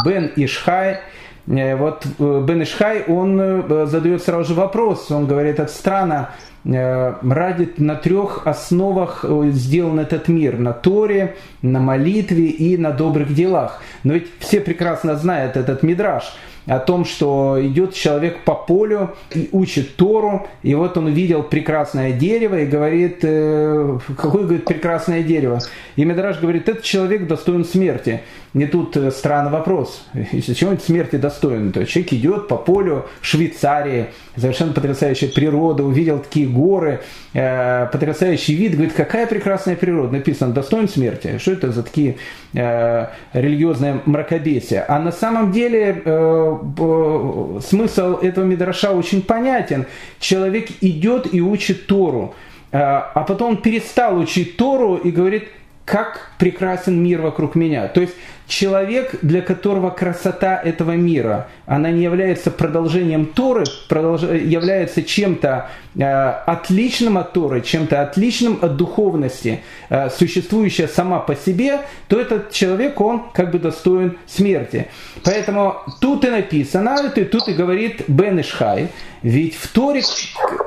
Бен 0.04 0.32
Ишхай. 0.34 0.98
Вот 1.46 2.06
Бен 2.18 2.62
Ишхай, 2.62 3.02
он 3.08 3.86
задает 3.86 4.22
сразу 4.22 4.54
же 4.54 4.54
вопрос, 4.54 5.10
он 5.10 5.26
говорит, 5.26 5.58
это 5.58 5.70
странно, 5.70 6.30
Э, 6.64 7.14
ради 7.22 7.70
на 7.78 7.96
трех 7.96 8.46
основах 8.46 9.24
э, 9.24 9.50
сделан 9.50 9.98
этот 9.98 10.28
мир. 10.28 10.58
На 10.58 10.72
Торе, 10.72 11.36
на 11.60 11.80
молитве 11.80 12.46
и 12.46 12.76
на 12.76 12.92
добрых 12.92 13.34
делах. 13.34 13.82
Но 14.04 14.14
ведь 14.14 14.28
все 14.38 14.60
прекрасно 14.60 15.16
знают 15.16 15.56
этот 15.56 15.82
мидраж– 15.82 16.32
о 16.66 16.78
том, 16.78 17.04
что 17.04 17.58
идет 17.60 17.94
человек 17.94 18.44
по 18.44 18.54
полю 18.54 19.14
и 19.34 19.48
учит 19.52 19.96
Тору, 19.96 20.46
и 20.62 20.74
вот 20.74 20.96
он 20.96 21.06
увидел 21.06 21.42
прекрасное 21.42 22.12
дерево 22.12 22.60
и 22.60 22.66
говорит, 22.66 23.18
э, 23.22 23.98
какое 24.16 24.44
говорит, 24.44 24.64
прекрасное 24.64 25.22
дерево. 25.22 25.58
И 25.96 26.04
Медраж 26.04 26.38
говорит, 26.40 26.68
этот 26.68 26.84
человек 26.84 27.26
достоин 27.26 27.64
смерти. 27.64 28.22
Не 28.54 28.66
тут 28.66 28.96
э, 28.98 29.10
странный 29.10 29.50
вопрос. 29.50 30.06
Если 30.32 30.52
чего 30.52 30.76
смерти 30.76 31.16
достоин, 31.16 31.72
то 31.72 31.86
человек 31.86 32.12
идет 32.12 32.48
по 32.48 32.56
полю 32.56 33.06
Швейцарии, 33.22 34.08
совершенно 34.36 34.74
потрясающая 34.74 35.28
природа, 35.28 35.84
увидел 35.84 36.18
такие 36.18 36.46
горы, 36.46 37.00
э, 37.32 37.86
потрясающий 37.90 38.54
вид, 38.54 38.72
говорит, 38.72 38.92
какая 38.92 39.26
прекрасная 39.26 39.74
природа. 39.74 40.12
Написано, 40.12 40.52
достоин 40.52 40.86
смерти. 40.86 41.38
Что 41.38 41.52
это 41.52 41.72
за 41.72 41.82
такие 41.82 42.16
э, 42.52 43.06
религиозные 43.32 44.02
мракобесия? 44.04 44.84
А 44.86 44.98
на 44.98 45.12
самом 45.12 45.50
деле 45.50 46.02
э, 46.04 47.58
смысл 47.66 48.18
этого 48.18 48.44
мидраша 48.44 48.92
очень 48.92 49.22
понятен. 49.22 49.86
Человек 50.20 50.68
идет 50.82 51.32
и 51.32 51.40
учит 51.40 51.86
Тору, 51.86 52.34
э, 52.70 52.78
а 52.78 53.24
потом 53.26 53.52
он 53.52 53.62
перестал 53.62 54.18
учить 54.18 54.58
Тору 54.58 54.96
и 54.96 55.10
говорит, 55.10 55.44
как 55.84 56.30
прекрасен 56.38 57.02
мир 57.02 57.20
вокруг 57.20 57.54
меня. 57.54 57.88
То 57.88 58.00
есть 58.00 58.14
человек, 58.46 59.16
для 59.22 59.40
которого 59.40 59.90
красота 59.90 60.60
этого 60.62 60.92
мира, 60.92 61.48
она 61.66 61.90
не 61.90 62.02
является 62.02 62.50
продолжением 62.50 63.26
Торы, 63.26 63.64
продолж... 63.88 64.22
является 64.22 65.02
чем-то 65.02 65.70
э, 65.94 66.04
отличным 66.04 67.18
от 67.18 67.32
Торы, 67.32 67.60
чем-то 67.62 68.02
отличным 68.02 68.58
от 68.60 68.76
духовности, 68.76 69.60
э, 69.88 70.10
существующая 70.10 70.88
сама 70.88 71.20
по 71.20 71.34
себе, 71.34 71.80
то 72.08 72.20
этот 72.20 72.50
человек, 72.50 73.00
он 73.00 73.22
как 73.32 73.50
бы 73.52 73.58
достоин 73.58 74.18
смерти. 74.26 74.88
Поэтому 75.24 75.76
тут 76.00 76.24
и 76.24 76.28
написано, 76.28 77.12
и 77.14 77.24
тут 77.24 77.48
и 77.48 77.52
говорит 77.52 78.02
Бен 78.08 78.40
Ишхай, 78.40 78.88
ведь 79.22 79.54
в 79.54 79.68
Торе 79.68 80.02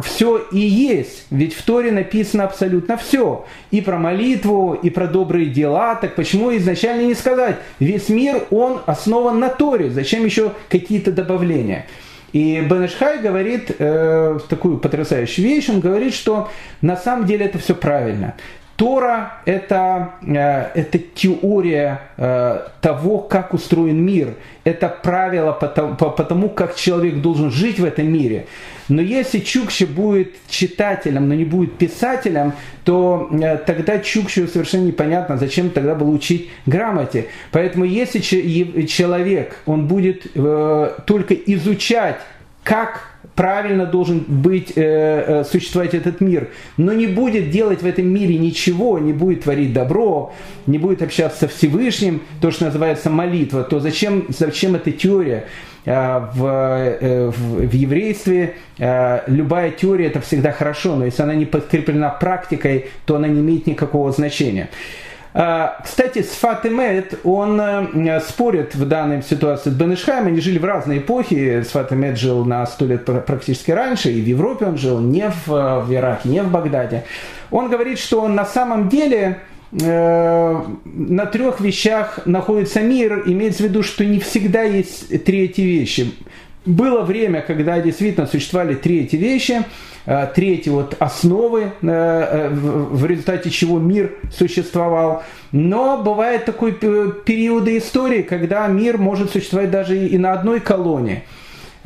все 0.02 0.38
и 0.52 0.60
есть, 0.60 1.26
ведь 1.30 1.54
в 1.54 1.64
Торе 1.64 1.92
написано 1.92 2.46
абсолютно 2.46 2.96
все. 2.96 3.46
И 3.72 3.82
про 3.82 3.98
молитву, 3.98 4.74
и 4.74 4.90
про 4.90 5.08
добрые 5.08 5.48
дела, 5.48 5.96
так 5.96 6.16
почему 6.16 6.56
изначально 6.56 7.02
не 7.02 7.16
сказать, 7.16 7.58
Весь 7.80 8.10
мир, 8.10 8.46
он 8.52 8.82
основан 8.86 9.40
на 9.40 9.50
Торе. 9.50 9.90
Зачем 9.90 10.26
еще 10.26 10.54
какие-то 10.70 11.12
добавления? 11.12 11.86
И 12.34 12.60
Бенешхай 12.60 13.20
говорит 13.20 13.72
э, 13.80 14.40
такую 14.50 14.78
потрясающую 14.78 15.48
вещь, 15.48 15.70
он 15.70 15.80
говорит, 15.80 16.14
что 16.14 16.50
на 16.82 16.98
самом 16.98 17.26
деле 17.26 17.46
это 17.46 17.60
все 17.60 17.76
правильно. 17.76 18.36
Тора 18.76 19.40
это, 19.46 20.16
э, 20.22 20.70
это 20.74 21.00
теория 21.00 22.02
э, 22.18 22.68
того, 22.82 23.20
как 23.20 23.54
устроен 23.54 24.04
мир. 24.04 24.34
Это 24.66 24.90
правило 24.90 25.54
по, 25.54 25.68
по, 25.68 26.10
по 26.10 26.24
тому, 26.24 26.50
как 26.50 26.76
человек 26.76 27.22
должен 27.22 27.52
жить 27.52 27.80
в 27.80 27.86
этом 27.86 28.12
мире. 28.12 28.48
Но 28.90 29.02
если 29.02 29.40
Чукча 29.40 29.88
будет 29.88 30.34
читателем, 30.50 31.30
но 31.30 31.36
не 31.36 31.46
будет 31.46 31.78
писателем, 31.78 32.52
то 32.84 33.30
э, 33.32 33.58
тогда 33.58 34.00
Чукчу 34.00 34.46
совершенно 34.48 34.88
непонятно, 34.88 35.38
зачем 35.38 35.70
тогда 35.70 35.96
было 35.96 36.10
учить 36.10 36.50
грамоте. 36.66 37.28
Поэтому 37.52 37.86
если 37.86 38.20
человек, 38.20 39.58
он 39.66 39.88
будет 39.88 40.34
только 40.34 41.34
изучать, 41.34 42.18
как 42.64 43.15
правильно 43.36 43.86
должен 43.86 44.24
быть, 44.28 44.72
э, 44.76 45.42
э, 45.42 45.44
существовать 45.44 45.94
этот 45.94 46.22
мир, 46.22 46.50
но 46.78 46.94
не 46.94 47.08
будет 47.08 47.50
делать 47.50 47.82
в 47.82 47.86
этом 47.86 48.08
мире 48.08 48.38
ничего, 48.38 48.98
не 48.98 49.14
будет 49.14 49.44
творить 49.44 49.74
добро, 49.74 50.34
не 50.66 50.78
будет 50.78 51.02
общаться 51.02 51.42
со 51.42 51.48
Всевышним, 51.48 52.22
то, 52.42 52.52
что 52.52 52.66
называется 52.66 53.10
молитва, 53.10 53.64
то 53.64 53.80
зачем, 53.80 54.26
зачем 54.30 54.76
эта 54.76 54.92
теория? 54.92 55.46
А, 55.88 56.32
в, 56.34 56.46
э, 56.48 57.30
в, 57.30 57.68
в 57.68 57.74
еврействе 57.74 58.56
э, 58.80 59.20
любая 59.28 59.70
теория 59.70 60.08
это 60.08 60.20
всегда 60.20 60.52
хорошо, 60.52 60.96
но 60.96 61.06
если 61.06 61.22
она 61.22 61.36
не 61.36 61.46
подкреплена 61.46 62.10
практикой, 62.10 62.90
то 63.06 63.18
она 63.18 63.28
не 63.28 63.42
имеет 63.42 63.68
никакого 63.68 64.12
значения. 64.12 64.70
А, 65.38 65.82
кстати, 65.84 66.22
с 66.22 66.30
Фатимет, 66.30 67.20
он 67.26 67.60
э, 67.60 68.22
спорит 68.22 68.74
в 68.74 68.88
данной 68.88 69.22
ситуации 69.22 69.70
с 69.70 69.74
Бенешхайм, 69.74 70.28
они 70.28 70.40
жили 70.40 70.58
в 70.58 70.64
разные 70.64 71.00
эпохи, 71.00 71.62
Сфатемет 71.68 72.18
жил 72.18 72.46
на 72.46 72.66
сто 72.66 72.86
лет 72.86 73.04
практически 73.04 73.72
раньше, 73.72 74.14
и 74.14 74.22
в 74.22 74.26
Европе 74.26 74.66
он 74.66 74.78
жил, 74.78 75.02
не 75.02 75.30
в, 75.30 75.52
э, 75.52 75.82
в 75.82 75.94
Ираке, 75.94 76.30
не 76.30 76.42
в 76.42 76.50
Багдаде. 76.50 77.04
Он 77.52 77.70
говорит, 77.70 78.00
что 78.00 78.26
на 78.30 78.46
самом 78.46 78.88
деле 78.88 79.40
э, 79.74 80.62
на 80.86 81.26
трех 81.26 81.60
вещах 81.60 82.22
находится 82.24 82.80
мир, 82.80 83.24
имеется 83.26 83.64
в 83.64 83.66
виду, 83.66 83.84
что 83.84 84.06
не 84.06 84.22
всегда 84.22 84.62
есть 84.64 85.26
третьи 85.26 85.64
вещи. 85.64 86.14
Было 86.66 87.02
время, 87.02 87.42
когда 87.42 87.80
действительно 87.80 88.26
существовали 88.26 88.74
третьи 88.74 89.18
вещи, 89.18 89.64
э, 90.08 90.28
третьи 90.34 90.72
вот 90.72 90.96
основы, 91.00 91.62
э, 91.62 91.70
э, 91.82 92.50
в 92.50 93.06
результате 93.06 93.52
чего 93.52 93.78
мир 93.78 94.16
существовал. 94.36 95.24
Но 95.52 96.02
бывает 96.02 96.46
такой 96.46 96.72
периоды 96.72 97.78
истории, 97.78 98.24
когда 98.24 98.66
мир 98.68 98.98
может 98.98 99.32
существовать 99.32 99.70
даже 99.70 99.96
и 100.08 100.18
на 100.18 100.34
одной 100.34 100.60
колонии. 100.60 101.24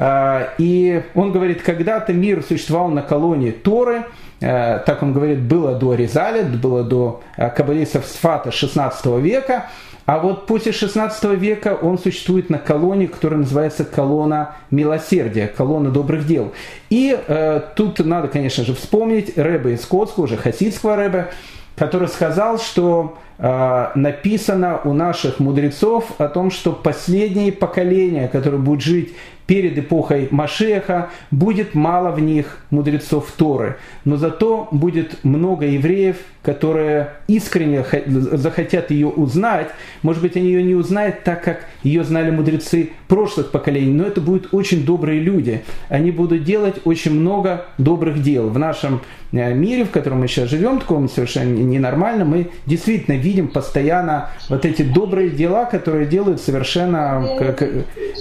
И 0.01 1.03
он 1.13 1.31
говорит, 1.33 1.61
когда-то 1.61 2.13
мир 2.13 2.41
существовал 2.41 2.87
на 2.87 3.01
колонии 3.01 3.51
Торы, 3.51 4.05
так 4.39 5.03
он 5.03 5.11
говорит, 5.11 5.39
было 5.39 5.75
до 5.75 5.93
Резаля, 5.93 6.43
было 6.43 6.85
до 6.85 7.21
каббалистов 7.35 8.05
Сфата 8.05 8.51
16 8.51 9.05
века, 9.17 9.65
а 10.09 10.17
вот 10.17 10.47
после 10.47 10.71
16 10.71 11.23
века 11.39 11.77
он 11.79 11.99
существует 11.99 12.49
на 12.49 12.57
колонне, 12.57 13.07
которая 13.07 13.41
называется 13.41 13.85
колонна 13.85 14.55
милосердия, 14.71 15.45
колонна 15.45 15.91
добрых 15.91 16.25
дел. 16.25 16.51
И 16.89 17.15
э, 17.15 17.61
тут 17.75 17.99
надо, 17.99 18.27
конечно 18.27 18.65
же, 18.65 18.73
вспомнить 18.73 19.37
Рэба 19.37 19.69
из 19.69 19.85
Котского, 19.85 20.23
уже 20.23 20.35
хасидского 20.35 20.95
Рэба, 20.95 21.27
который 21.75 22.07
сказал, 22.07 22.57
что 22.57 23.19
э, 23.37 23.87
написано 23.93 24.81
у 24.83 24.93
наших 24.93 25.39
мудрецов 25.39 26.05
о 26.17 26.27
том, 26.27 26.49
что 26.49 26.71
последнее 26.71 27.51
поколение, 27.51 28.29
которое 28.29 28.57
будет 28.57 28.81
жить 28.81 29.13
перед 29.49 29.79
эпохой 29.79 30.27
Машеха, 30.29 31.09
будет 31.31 31.73
мало 31.73 32.11
в 32.11 32.21
них 32.21 32.59
мудрецов 32.69 33.31
Торы, 33.35 33.77
но 34.05 34.15
зато 34.15 34.67
будет 34.71 35.23
много 35.23 35.65
евреев, 35.65 36.17
которые 36.43 37.13
искренне 37.27 37.83
захотят 38.05 38.91
ее 38.91 39.07
узнать. 39.07 39.69
Может 40.03 40.21
быть, 40.21 40.37
они 40.37 40.47
ее 40.47 40.63
не 40.63 40.75
узнают 40.75 41.23
так, 41.23 41.43
как 41.43 41.65
ее 41.83 42.03
знали 42.03 42.31
мудрецы 42.31 42.91
прошлых 43.07 43.51
поколений, 43.51 43.91
но 43.91 44.05
это 44.05 44.21
будут 44.21 44.53
очень 44.53 44.85
добрые 44.85 45.19
люди. 45.19 45.63
Они 45.89 46.11
будут 46.11 46.43
делать 46.43 46.75
очень 46.85 47.19
много 47.19 47.65
добрых 47.77 48.21
дел. 48.21 48.49
В 48.49 48.57
нашем 48.57 49.01
э, 49.31 49.53
мире, 49.53 49.83
в 49.83 49.89
котором 49.89 50.19
мы 50.19 50.27
сейчас 50.27 50.49
живем, 50.49 50.79
таком 50.79 51.09
совершенно 51.09 51.49
ненормальном, 51.49 52.29
мы 52.29 52.51
действительно 52.65 53.15
видим 53.15 53.47
постоянно 53.49 54.29
вот 54.47 54.65
эти 54.65 54.83
добрые 54.83 55.29
дела, 55.29 55.65
которые 55.65 56.05
делают 56.05 56.39
совершенно, 56.39 57.25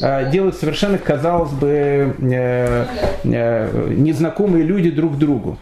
э, 0.03 0.31
делают 0.33 0.57
совершенно 0.57 0.99
казалось 1.19 1.53
бы, 1.53 2.15
э, 2.21 2.85
э, 3.25 3.95
незнакомые 3.97 4.65
люди 4.65 4.91
друг 4.91 5.19
другу. 5.19 5.59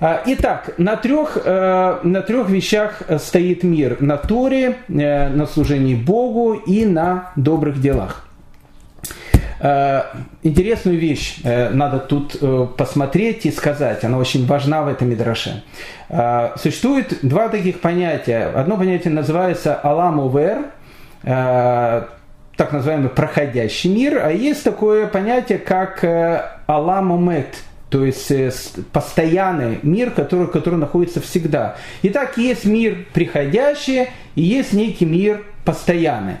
А, 0.00 0.22
итак, 0.26 0.74
на 0.78 0.96
трех, 0.96 1.38
э, 1.44 1.98
на 2.02 2.22
трех 2.22 2.48
вещах 2.48 3.02
стоит 3.18 3.64
мир. 3.64 3.98
На 4.00 4.16
Торе, 4.16 4.76
на 4.88 5.46
служении 5.46 5.94
Богу 5.94 6.54
и 6.54 6.86
на 6.86 7.32
добрых 7.36 7.80
делах. 7.80 8.26
Интересную 10.42 10.98
вещь 10.98 11.40
надо 11.44 11.98
тут 12.00 12.36
посмотреть 12.76 13.46
и 13.46 13.52
сказать, 13.52 14.02
она 14.02 14.18
очень 14.18 14.44
важна 14.44 14.82
в 14.82 14.88
этом 14.88 15.08
Мидраше. 15.08 15.62
Существует 16.56 17.18
два 17.22 17.48
таких 17.48 17.80
понятия. 17.80 18.50
Одно 18.56 18.76
понятие 18.76 19.12
называется 19.14 19.76
«аламувер», 19.76 20.64
так 22.56 22.72
называемый 22.72 23.08
проходящий 23.08 23.90
мир, 23.90 24.20
а 24.22 24.30
есть 24.30 24.62
такое 24.62 25.06
понятие, 25.06 25.58
как 25.58 26.04
э, 26.04 26.42
аламомет, 26.66 27.56
то 27.88 28.04
есть 28.04 28.30
э, 28.30 28.50
постоянный 28.92 29.78
мир, 29.82 30.10
который, 30.10 30.46
который 30.48 30.78
находится 30.78 31.20
всегда. 31.20 31.76
Итак, 32.02 32.36
есть 32.36 32.64
мир 32.64 33.06
приходящий 33.14 34.08
и 34.34 34.42
есть 34.42 34.72
некий 34.72 35.06
мир 35.06 35.42
постоянный. 35.64 36.36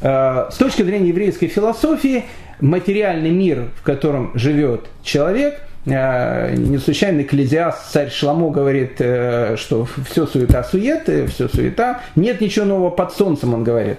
Э, 0.00 0.48
с 0.50 0.56
точки 0.56 0.82
зрения 0.82 1.08
еврейской 1.08 1.48
философии, 1.48 2.24
материальный 2.60 3.30
мир, 3.30 3.68
в 3.76 3.82
котором 3.82 4.32
живет 4.34 4.86
человек, 5.02 5.60
не 5.84 6.76
случайно 6.78 7.22
Экклезиаст, 7.22 7.92
царь 7.92 8.10
Шламо 8.10 8.50
говорит, 8.50 8.96
что 8.96 9.86
все 10.10 10.26
суета-сует, 10.26 11.08
все 11.30 11.48
суета, 11.48 12.00
нет 12.14 12.42
ничего 12.42 12.66
нового 12.66 12.90
под 12.90 13.12
солнцем, 13.12 13.54
он 13.54 13.64
говорит. 13.64 13.96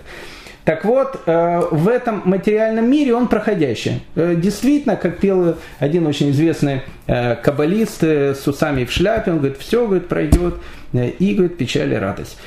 Так 0.70 0.86
вот, 0.86 1.22
э, 1.26 1.62
в 1.72 1.88
этом 1.88 2.22
материальном 2.26 2.92
мире 2.92 3.16
он 3.16 3.28
проходящий. 3.28 4.04
Э, 4.14 4.36
действительно, 4.36 4.98
как 4.98 5.18
пел 5.18 5.56
один 5.80 6.06
очень 6.06 6.30
известный 6.30 6.84
э, 7.08 7.38
каббалист 7.38 8.04
с 8.04 8.48
усами 8.48 8.86
в 8.86 8.92
шляпе, 8.92 9.32
он 9.32 9.40
говорит, 9.40 9.58
все 9.58 9.88
говорит, 9.88 10.08
пройдет, 10.08 10.54
и 10.94 11.34
говорит, 11.34 11.58
печаль 11.58 11.92
и 11.94 11.96
радость. 11.96 12.38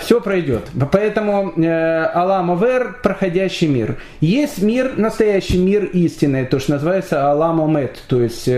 Все 0.00 0.20
пройдет. 0.22 0.68
Поэтому 0.92 1.52
Алам 1.56 2.50
Авер– 2.50 2.96
проходящий 3.02 3.66
мир. 3.68 3.96
Есть 4.20 4.62
мир, 4.62 4.92
настоящий 4.96 5.58
мир 5.58 5.84
истинный, 5.84 6.44
то, 6.44 6.58
что 6.58 6.72
называется 6.72 7.30
Алам 7.30 7.62
Омет, 7.62 8.02
то 8.06 8.22
есть 8.22 8.48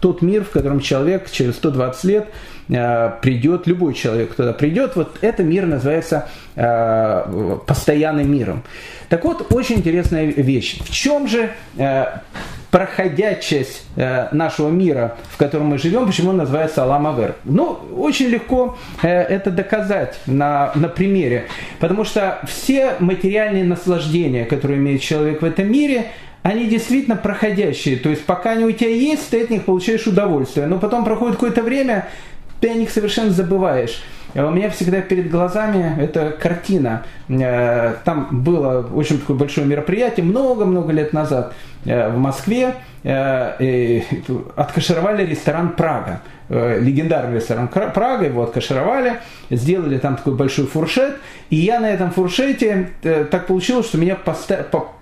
тот 0.00 0.22
мир, 0.22 0.42
в 0.42 0.50
котором 0.50 0.80
человек 0.80 1.30
через 1.30 1.54
120 1.56 2.04
лет 2.04 2.26
придет, 2.70 3.66
любой 3.66 3.94
человек 3.94 4.34
туда 4.34 4.52
придет, 4.52 4.94
вот 4.94 5.18
это 5.22 5.42
мир 5.42 5.66
называется 5.66 6.28
э, 6.54 7.58
постоянным 7.66 8.30
миром. 8.30 8.62
Так 9.08 9.24
вот, 9.24 9.52
очень 9.52 9.78
интересная 9.78 10.26
вещь. 10.26 10.78
В 10.80 10.90
чем 10.90 11.26
же 11.26 11.50
э, 11.76 12.04
проходящесть 12.70 13.82
нашего 13.96 14.70
мира, 14.70 15.16
в 15.32 15.36
котором 15.36 15.66
мы 15.66 15.78
живем, 15.78 16.06
почему 16.06 16.30
он 16.30 16.36
называется 16.36 16.84
Алам 16.84 17.08
Авер. 17.08 17.34
Ну, 17.42 17.80
очень 17.96 18.26
легко 18.26 18.78
это 19.02 19.50
доказать 19.50 20.20
на, 20.26 20.70
на 20.76 20.88
примере, 20.88 21.46
потому 21.80 22.04
что 22.04 22.38
все 22.46 22.94
материальные 23.00 23.64
наслаждения, 23.64 24.44
которые 24.44 24.78
имеет 24.78 25.02
человек 25.02 25.42
в 25.42 25.44
этом 25.44 25.70
мире, 25.70 26.12
они 26.42 26.66
действительно 26.66 27.16
проходящие. 27.16 27.96
То 27.96 28.08
есть 28.08 28.24
пока 28.24 28.52
они 28.52 28.64
у 28.64 28.72
тебя 28.72 28.90
есть, 28.90 29.28
ты 29.30 29.42
от 29.42 29.50
них 29.50 29.64
получаешь 29.64 30.06
удовольствие. 30.06 30.66
Но 30.66 30.78
потом 30.78 31.04
проходит 31.04 31.34
какое-то 31.34 31.62
время, 31.62 32.08
ты 32.60 32.70
о 32.70 32.74
них 32.74 32.90
совершенно 32.90 33.30
забываешь. 33.30 34.02
А 34.34 34.46
у 34.46 34.50
меня 34.50 34.70
всегда 34.70 35.00
перед 35.00 35.30
глазами 35.30 36.00
эта 36.00 36.30
картина. 36.30 37.04
Э, 37.28 37.94
там 38.04 38.28
было 38.30 38.86
очень 38.94 39.18
такое 39.18 39.36
большое 39.36 39.66
мероприятие 39.66 40.24
много-много 40.24 40.92
лет 40.92 41.12
назад 41.12 41.52
в 41.84 42.16
Москве. 42.16 42.74
Э, 43.02 44.02
откашировали 44.56 45.24
ресторан 45.24 45.70
«Прага». 45.70 46.20
Легендарный 46.50 47.36
ресторан 47.36 47.68
«Прага», 47.68 48.26
его 48.26 48.42
откашировали, 48.42 49.20
сделали 49.50 49.98
там 49.98 50.16
такой 50.16 50.34
большой 50.34 50.66
фуршет. 50.66 51.16
И 51.48 51.56
я 51.56 51.78
на 51.78 51.88
этом 51.88 52.10
фуршете, 52.10 52.90
так 53.02 53.46
получилось, 53.46 53.86
что 53.86 53.98
меня 53.98 54.16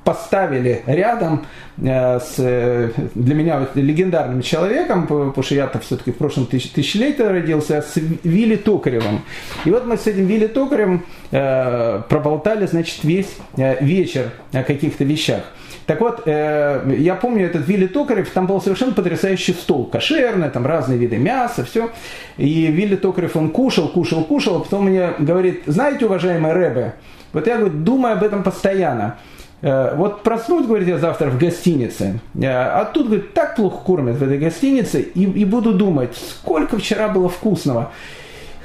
поставили 0.04 0.82
рядом 0.84 1.46
с, 1.78 2.34
для 2.36 3.34
меня 3.34 3.66
легендарным 3.74 4.42
человеком, 4.42 5.06
потому 5.06 5.42
что 5.42 5.54
я-то 5.54 5.78
все-таки 5.78 6.12
в 6.12 6.18
прошлом 6.18 6.44
тысяч, 6.44 6.70
тысячелетии 6.70 7.22
родился, 7.22 7.80
с 7.80 7.96
Вилли 7.96 8.56
Токаревым. 8.56 9.22
И 9.64 9.70
вот 9.70 9.86
мы 9.86 9.96
с 9.96 10.06
этим 10.06 10.26
Вилли 10.26 10.48
Токарем 10.48 11.06
проболтали, 11.30 12.66
значит, 12.66 13.04
весь 13.04 13.34
вечер 13.56 14.32
о 14.52 14.62
каких-то 14.64 15.04
вещах. 15.04 15.44
Так 15.88 16.02
вот, 16.02 16.24
э, 16.26 16.94
я 16.98 17.14
помню 17.14 17.46
этот 17.46 17.66
Вилли 17.66 17.86
Токарев, 17.86 18.28
там 18.28 18.46
был 18.46 18.60
совершенно 18.60 18.92
потрясающий 18.92 19.54
стол, 19.54 19.86
кошерный, 19.86 20.50
там 20.50 20.66
разные 20.66 20.98
виды 20.98 21.16
мяса, 21.16 21.64
все. 21.64 21.88
И 22.36 22.66
Вилли 22.66 22.96
Токарев, 22.96 23.36
он 23.36 23.48
кушал, 23.48 23.88
кушал, 23.88 24.22
кушал, 24.22 24.56
а 24.56 24.60
потом 24.60 24.84
мне 24.84 25.12
говорит, 25.18 25.62
знаете, 25.64 26.04
уважаемые 26.04 26.52
рэбы, 26.52 26.92
вот 27.32 27.46
я 27.46 27.56
говорю, 27.56 27.72
думаю 27.72 28.18
об 28.18 28.22
этом 28.22 28.42
постоянно. 28.42 29.16
Э, 29.62 29.94
вот 29.96 30.22
проснусь, 30.22 30.66
говорит, 30.66 30.88
я 30.88 30.98
завтра 30.98 31.30
в 31.30 31.38
гостинице, 31.38 32.20
э, 32.34 32.46
а 32.46 32.84
тут, 32.84 33.06
говорит, 33.06 33.32
так 33.32 33.56
плохо 33.56 33.78
кормят 33.82 34.16
в 34.16 34.22
этой 34.22 34.36
гостинице, 34.36 35.00
и, 35.00 35.22
и 35.22 35.46
буду 35.46 35.72
думать, 35.72 36.10
сколько 36.14 36.76
вчера 36.76 37.08
было 37.08 37.30
вкусного 37.30 37.92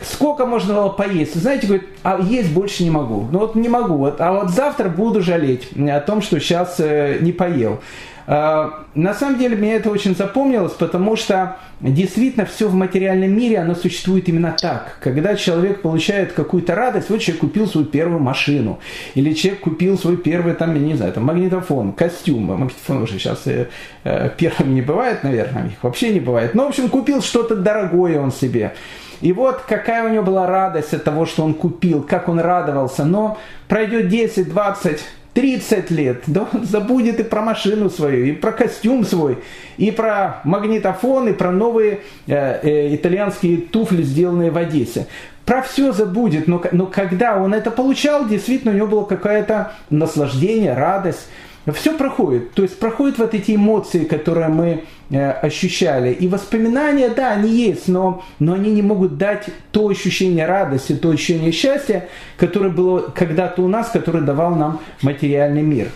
сколько 0.06 0.46
можно 0.46 0.74
было 0.74 0.90
поесть. 0.90 1.36
Знаете, 1.36 1.68
говорит, 1.68 1.88
а 2.04 2.20
есть 2.22 2.52
больше 2.52 2.84
не 2.84 2.90
могу. 2.90 3.28
Ну 3.32 3.40
вот 3.40 3.56
не 3.56 3.70
могу. 3.70 3.96
Вот, 3.96 4.20
а 4.20 4.34
вот 4.34 4.50
завтра 4.50 4.90
буду 4.90 5.22
жалеть 5.22 5.70
о 5.78 6.00
том, 6.00 6.22
что 6.22 6.40
сейчас 6.40 6.76
э, 6.80 7.18
не 7.22 7.32
поел. 7.32 7.80
Э, 8.28 8.70
на 8.96 9.14
самом 9.14 9.38
деле 9.38 9.56
мне 9.56 9.76
это 9.76 9.90
очень 9.90 10.16
запомнилось, 10.16 10.74
потому 10.74 11.16
что 11.16 11.58
действительно 11.80 12.46
все 12.46 12.68
в 12.68 12.74
материальном 12.74 13.36
мире, 13.36 13.60
оно 13.60 13.76
существует 13.76 14.30
именно 14.30 14.56
так. 14.60 14.98
Когда 15.02 15.36
человек 15.36 15.82
получает 15.82 16.32
какую-то 16.32 16.76
радость, 16.76 17.10
вот 17.10 17.20
человек 17.20 17.42
купил 17.42 17.68
свою 17.68 17.86
первую 17.86 18.20
машину, 18.20 18.80
или 19.16 19.34
человек 19.34 19.62
купил 19.62 19.98
свой 19.98 20.18
первый, 20.18 20.54
там, 20.54 20.74
я 20.76 20.82
не 20.82 20.96
знаю, 20.96 21.14
там, 21.14 21.26
магнитофон, 21.26 21.94
костюм, 21.94 22.44
магнитофон 22.44 23.04
уже 23.04 23.20
сейчас 23.20 23.46
э, 23.46 23.68
э, 24.04 24.30
первым 24.38 24.74
не 24.74 24.82
бывает, 24.82 25.24
наверное, 25.24 25.68
их 25.68 25.84
вообще 25.84 26.14
не 26.14 26.20
бывает. 26.20 26.56
Но, 26.56 26.66
в 26.66 26.70
общем, 26.70 26.90
купил 26.90 27.22
что-то 27.22 27.56
дорогое 27.56 28.20
он 28.20 28.32
себе. 28.32 28.74
И 29.24 29.32
вот 29.32 29.62
какая 29.66 30.04
у 30.04 30.10
него 30.10 30.24
была 30.24 30.48
радость 30.48 30.94
от 30.94 31.06
того, 31.06 31.26
что 31.26 31.46
он 31.46 31.54
купил, 31.54 32.04
как 32.04 32.28
он 32.28 32.42
радовался. 32.42 33.06
Но 33.06 33.38
пройдет 33.70 34.10
10, 34.10 34.50
20, 34.50 35.00
30 35.34 35.92
лет, 35.92 36.24
да 36.28 36.46
он 36.52 36.66
забудет 36.66 37.22
и 37.22 37.24
про 37.24 37.42
машину 37.42 37.90
свою, 37.90 38.26
и 38.26 38.32
про 38.34 38.52
костюм 38.52 39.06
свой, 39.06 39.38
и 39.78 39.92
про 39.92 40.42
магнитофон, 40.44 41.30
и 41.30 41.32
про 41.32 41.52
новые 41.52 42.02
э, 42.28 42.60
э, 42.64 42.96
итальянские 42.96 43.60
туфли, 43.60 44.04
сделанные 44.04 44.52
в 44.52 44.58
Одессе. 44.58 45.08
Про 45.46 45.62
все 45.62 45.94
забудет, 45.94 46.50
но, 46.50 46.62
но 46.74 46.86
когда 46.86 47.38
он 47.42 47.54
это 47.54 47.72
получал, 47.72 48.28
действительно 48.28 48.74
у 48.74 48.76
него 48.76 48.88
было 48.88 49.06
какое-то 49.06 49.72
наслаждение, 49.90 50.74
радость 50.74 51.30
все 51.72 51.98
проходит. 51.98 52.52
То 52.54 52.64
есть 52.64 52.78
проходят 52.78 53.18
вот 53.18 53.34
эти 53.34 53.56
эмоции, 53.56 54.04
которые 54.04 54.50
мы 54.50 54.84
э, 55.10 55.32
ощущали. 55.32 56.12
И 56.12 56.28
воспоминания, 56.28 57.10
да, 57.10 57.32
они 57.32 57.50
есть, 57.50 57.88
но, 57.88 58.24
но 58.40 58.54
они 58.54 58.72
не 58.72 58.82
могут 58.82 59.18
дать 59.18 59.46
то 59.72 59.88
ощущение 59.88 60.46
радости, 60.46 60.94
то 60.94 61.10
ощущение 61.10 61.52
счастья, 61.54 62.10
которое 62.38 62.70
было 62.70 63.00
когда-то 63.16 63.62
у 63.62 63.70
нас, 63.70 63.90
которое 63.90 64.22
давал 64.22 64.56
нам 64.56 64.82
материальный 65.02 65.62
мир. 65.62 65.88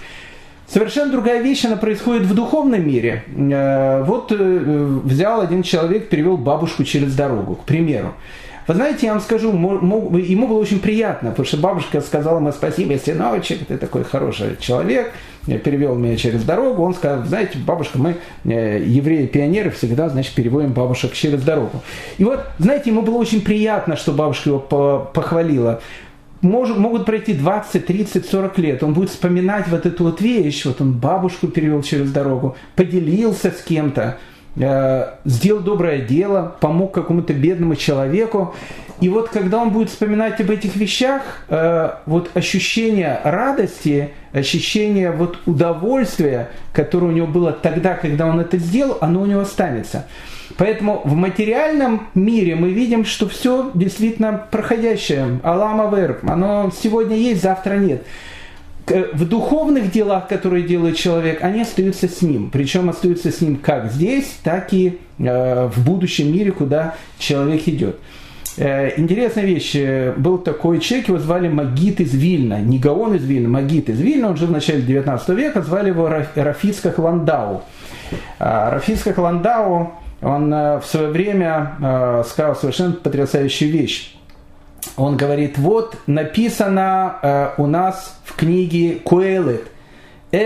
Совершенно 0.68 1.12
другая 1.12 1.42
вещь, 1.42 1.64
она 1.66 1.78
происходит 1.78 2.24
в 2.24 2.34
духовном 2.34 2.88
мире. 2.88 3.24
Э, 3.28 4.04
вот 4.04 4.32
э, 4.32 5.00
взял 5.04 5.42
один 5.42 5.64
человек, 5.64 6.08
перевел 6.08 6.38
бабушку 6.38 6.86
через 6.86 7.14
дорогу, 7.14 7.56
к 7.56 7.66
примеру. 7.66 8.14
Вы 8.68 8.74
знаете, 8.74 9.06
я 9.06 9.14
вам 9.14 9.22
скажу, 9.22 9.54
ему 9.54 10.48
было 10.48 10.60
очень 10.60 10.80
приятно, 10.80 11.30
потому 11.30 11.46
что 11.46 11.56
бабушка 11.56 12.02
сказала 12.02 12.40
ему 12.40 12.52
спасибо, 12.52 12.98
сыночек, 12.98 13.66
ты 13.66 13.78
такой 13.78 14.04
хороший 14.04 14.58
человек, 14.60 15.14
перевел 15.48 15.96
меня 15.96 16.18
через 16.18 16.44
дорогу. 16.44 16.84
Он 16.84 16.94
сказал, 16.94 17.26
знаете, 17.26 17.58
бабушка, 17.58 17.98
мы, 17.98 18.18
э, 18.44 18.84
евреи-пионеры, 18.86 19.70
всегда, 19.72 20.10
значит, 20.10 20.34
переводим 20.34 20.74
бабушек 20.74 21.14
через 21.14 21.42
дорогу. 21.42 21.82
И 22.18 22.24
вот, 22.24 22.42
знаете, 22.60 22.90
ему 22.90 23.02
было 23.02 23.18
очень 23.18 23.42
приятно, 23.42 23.96
что 23.96 24.12
бабушка 24.12 24.50
его 24.50 24.60
похвалила 24.60 25.82
может, 26.42 26.78
могут 26.78 27.06
пройти 27.06 27.34
20, 27.34 27.86
30, 27.86 28.26
40 28.26 28.58
лет. 28.60 28.84
Он 28.84 28.94
будет 28.94 29.10
вспоминать 29.10 29.68
вот 29.68 29.86
эту 29.86 30.04
вот 30.06 30.22
вещь. 30.22 30.66
Вот 30.66 30.82
он 30.82 30.94
бабушку 30.94 31.48
перевел 31.48 31.82
через 31.82 32.12
дорогу, 32.12 32.56
поделился 32.76 33.52
с 33.52 33.62
кем-то. 33.64 34.18
Э, 34.60 35.13
сделал 35.26 35.62
доброе 35.62 36.02
дело, 36.02 36.56
помог 36.60 36.93
какому-то 36.93 37.34
бедному 37.34 37.76
человеку. 37.76 38.56
И 39.00 39.10
вот 39.10 39.30
когда 39.30 39.60
он 39.60 39.70
будет 39.70 39.89
вспоминать 39.89 40.41
об 40.41 40.50
этих 40.50 40.76
вещах, 40.76 41.22
э, 41.50 41.91
вот 42.08 42.32
ощущение 42.34 43.20
радости, 43.24 44.10
ощущение 44.34 45.12
вот 45.12 45.38
удовольствия, 45.46 46.50
которое 46.74 47.08
у 47.08 47.12
него 47.12 47.28
было 47.28 47.52
тогда, 47.52 47.93
когда 47.93 48.26
он 48.26 48.39
это 48.39 48.58
сделал, 48.58 48.98
оно 49.02 49.22
у 49.22 49.26
него 49.28 49.41
останется. 49.41 50.08
Поэтому 50.58 51.02
в 51.04 51.13
материальном 51.13 52.08
мире 52.15 52.56
мы 52.56 52.72
видим, 52.72 53.06
что 53.06 53.30
все 53.30 53.70
действительно 53.76 54.48
проходящее. 54.50 55.39
Алама 55.43 55.96
Вер, 55.96 56.20
оно 56.24 56.72
сегодня 56.82 57.15
есть, 57.15 57.43
завтра 57.43 57.76
нет 57.76 58.04
в 58.89 59.26
духовных 59.28 59.91
делах, 59.91 60.28
которые 60.28 60.63
делает 60.63 60.95
человек, 60.95 61.43
они 61.43 61.62
остаются 61.62 62.08
с 62.08 62.21
ним. 62.21 62.50
Причем 62.52 62.89
остаются 62.89 63.32
с 63.32 63.41
ним 63.41 63.58
как 63.58 63.91
здесь, 63.91 64.39
так 64.43 64.73
и 64.73 65.00
э, 65.19 65.67
в 65.67 65.84
будущем 65.84 66.32
мире, 66.32 66.52
куда 66.52 66.95
человек 67.19 67.67
идет. 67.67 67.97
Э, 68.58 68.97
интересная 68.97 69.45
вещь. 69.45 69.76
Был 70.17 70.38
такой 70.38 70.80
человек, 70.80 71.10
его 71.10 71.19
звали 71.19 71.50
Магит 71.50 72.00
из 72.00 72.13
Вильна. 72.13 72.60
Не 72.60 72.80
Гаон 72.80 73.15
из 73.15 73.26
Вильна, 73.26 73.50
Магит 73.50 73.89
из 73.89 74.00
Вильна. 74.00 74.30
Он 74.30 74.38
жил 74.38 74.47
в 74.47 74.52
начале 74.52 74.82
19 74.82 75.30
века. 75.30 75.62
Звали 75.62 75.89
его 75.89 76.10
Рафиска 76.36 76.91
Хландау. 76.91 77.63
А, 78.39 78.71
Рафиска 78.71 79.13
Хландау, 79.13 79.91
он 80.21 80.54
э, 80.54 80.80
в 80.80 80.86
свое 80.86 81.10
время 81.10 82.23
сказал 82.26 82.56
совершенно 82.56 82.93
потрясающую 82.93 83.69
вещь 83.69 84.17
он 84.95 85.17
говорит, 85.17 85.58
вот 85.58 85.97
написано 86.08 87.17
э, 87.21 87.50
у 87.58 87.67
нас 87.67 88.19
в 88.23 88.36
книге 88.36 89.00
Куэлет, 89.04 89.63
э, 90.32 90.38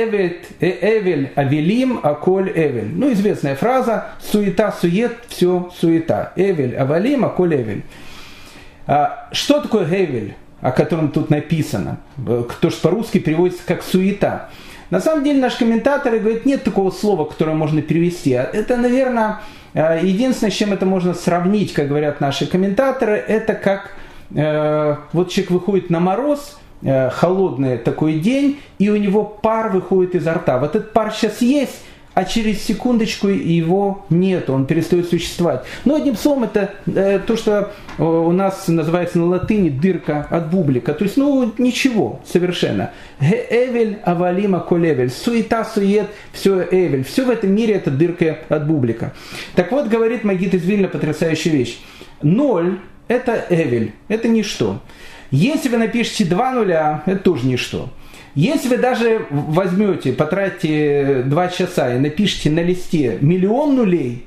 Эвель 0.59 1.31
Авелим, 1.35 1.99
Аколь 2.03 2.51
Эвель. 2.53 2.91
Ну, 2.93 3.11
известная 3.13 3.55
фраза, 3.55 4.05
суета, 4.19 4.71
сует, 4.71 5.17
все 5.27 5.71
суета. 5.79 6.33
Эвель 6.35 6.75
Авалим, 6.75 7.25
Аколь 7.25 7.55
Эвель. 7.55 7.83
А, 8.87 9.29
что 9.31 9.61
такое 9.61 9.85
Эвель, 9.85 10.35
о 10.61 10.71
котором 10.71 11.11
тут 11.11 11.29
написано? 11.29 11.97
Кто 12.49 12.69
же 12.69 12.75
по-русски 12.77 13.19
переводится 13.19 13.63
как 13.65 13.83
суета. 13.83 14.49
На 14.91 14.99
самом 14.99 15.23
деле 15.23 15.39
наш 15.39 15.55
комментатор 15.55 16.17
говорит, 16.17 16.45
нет 16.45 16.63
такого 16.63 16.91
слова, 16.91 17.23
которое 17.23 17.55
можно 17.55 17.81
перевести. 17.81 18.31
Это, 18.31 18.75
наверное, 18.75 19.39
э, 19.73 20.01
единственное, 20.03 20.51
с 20.51 20.55
чем 20.55 20.73
это 20.73 20.85
можно 20.85 21.13
сравнить, 21.13 21.73
как 21.73 21.87
говорят 21.87 22.19
наши 22.19 22.45
комментаторы, 22.45 23.13
это 23.13 23.53
как 23.53 23.91
вот 24.33 25.29
человек 25.29 25.51
выходит 25.51 25.89
на 25.89 25.99
мороз, 25.99 26.57
э, 26.81 27.09
холодный 27.09 27.77
такой 27.77 28.19
день, 28.19 28.59
и 28.79 28.89
у 28.89 28.95
него 28.95 29.23
пар 29.23 29.71
выходит 29.71 30.15
изо 30.15 30.33
рта. 30.33 30.57
Вот 30.57 30.75
этот 30.75 30.93
пар 30.93 31.11
сейчас 31.13 31.41
есть, 31.41 31.81
а 32.13 32.25
через 32.25 32.61
секундочку 32.63 33.29
его 33.29 34.05
нет, 34.09 34.49
он 34.49 34.65
перестает 34.65 35.09
существовать. 35.09 35.63
Но 35.85 35.95
одним 35.95 36.17
словом, 36.17 36.43
это 36.43 36.73
э, 36.85 37.19
то, 37.25 37.37
что 37.37 37.71
э, 37.97 38.03
у 38.03 38.31
нас 38.31 38.67
называется 38.67 39.17
на 39.17 39.27
латыни 39.27 39.69
дырка 39.69 40.27
от 40.29 40.51
бублика. 40.51 40.93
То 40.93 41.05
есть, 41.05 41.15
ну, 41.15 41.53
ничего 41.57 42.19
совершенно. 42.25 42.91
Эвель 43.21 43.99
авалима 44.03 44.59
колевель. 44.59 45.09
Суета, 45.09 45.63
сует, 45.63 46.07
все 46.33 46.67
эвель. 46.69 47.05
Все 47.05 47.25
в 47.25 47.29
этом 47.29 47.51
мире 47.51 47.75
это 47.75 47.91
дырка 47.91 48.39
от 48.49 48.67
бублика. 48.67 49.13
Так 49.55 49.71
вот, 49.71 49.87
говорит 49.87 50.25
Магит 50.25 50.53
из 50.53 50.65
Вильна 50.65 50.89
потрясающая 50.89 51.51
вещь. 51.51 51.79
Ноль 52.21 52.79
это 53.11 53.45
Эвель, 53.49 53.93
это 54.07 54.27
ничто. 54.29 54.79
Если 55.31 55.67
вы 55.69 55.77
напишете 55.77 56.25
два 56.25 56.51
нуля, 56.51 57.03
это 57.05 57.19
тоже 57.19 57.45
ничто. 57.45 57.89
Если 58.35 58.69
вы 58.69 58.77
даже 58.77 59.25
возьмете, 59.29 60.13
потратите 60.13 61.23
два 61.25 61.49
часа 61.49 61.93
и 61.93 61.99
напишите 61.99 62.49
на 62.49 62.61
листе 62.61 63.17
миллион 63.19 63.75
нулей, 63.75 64.25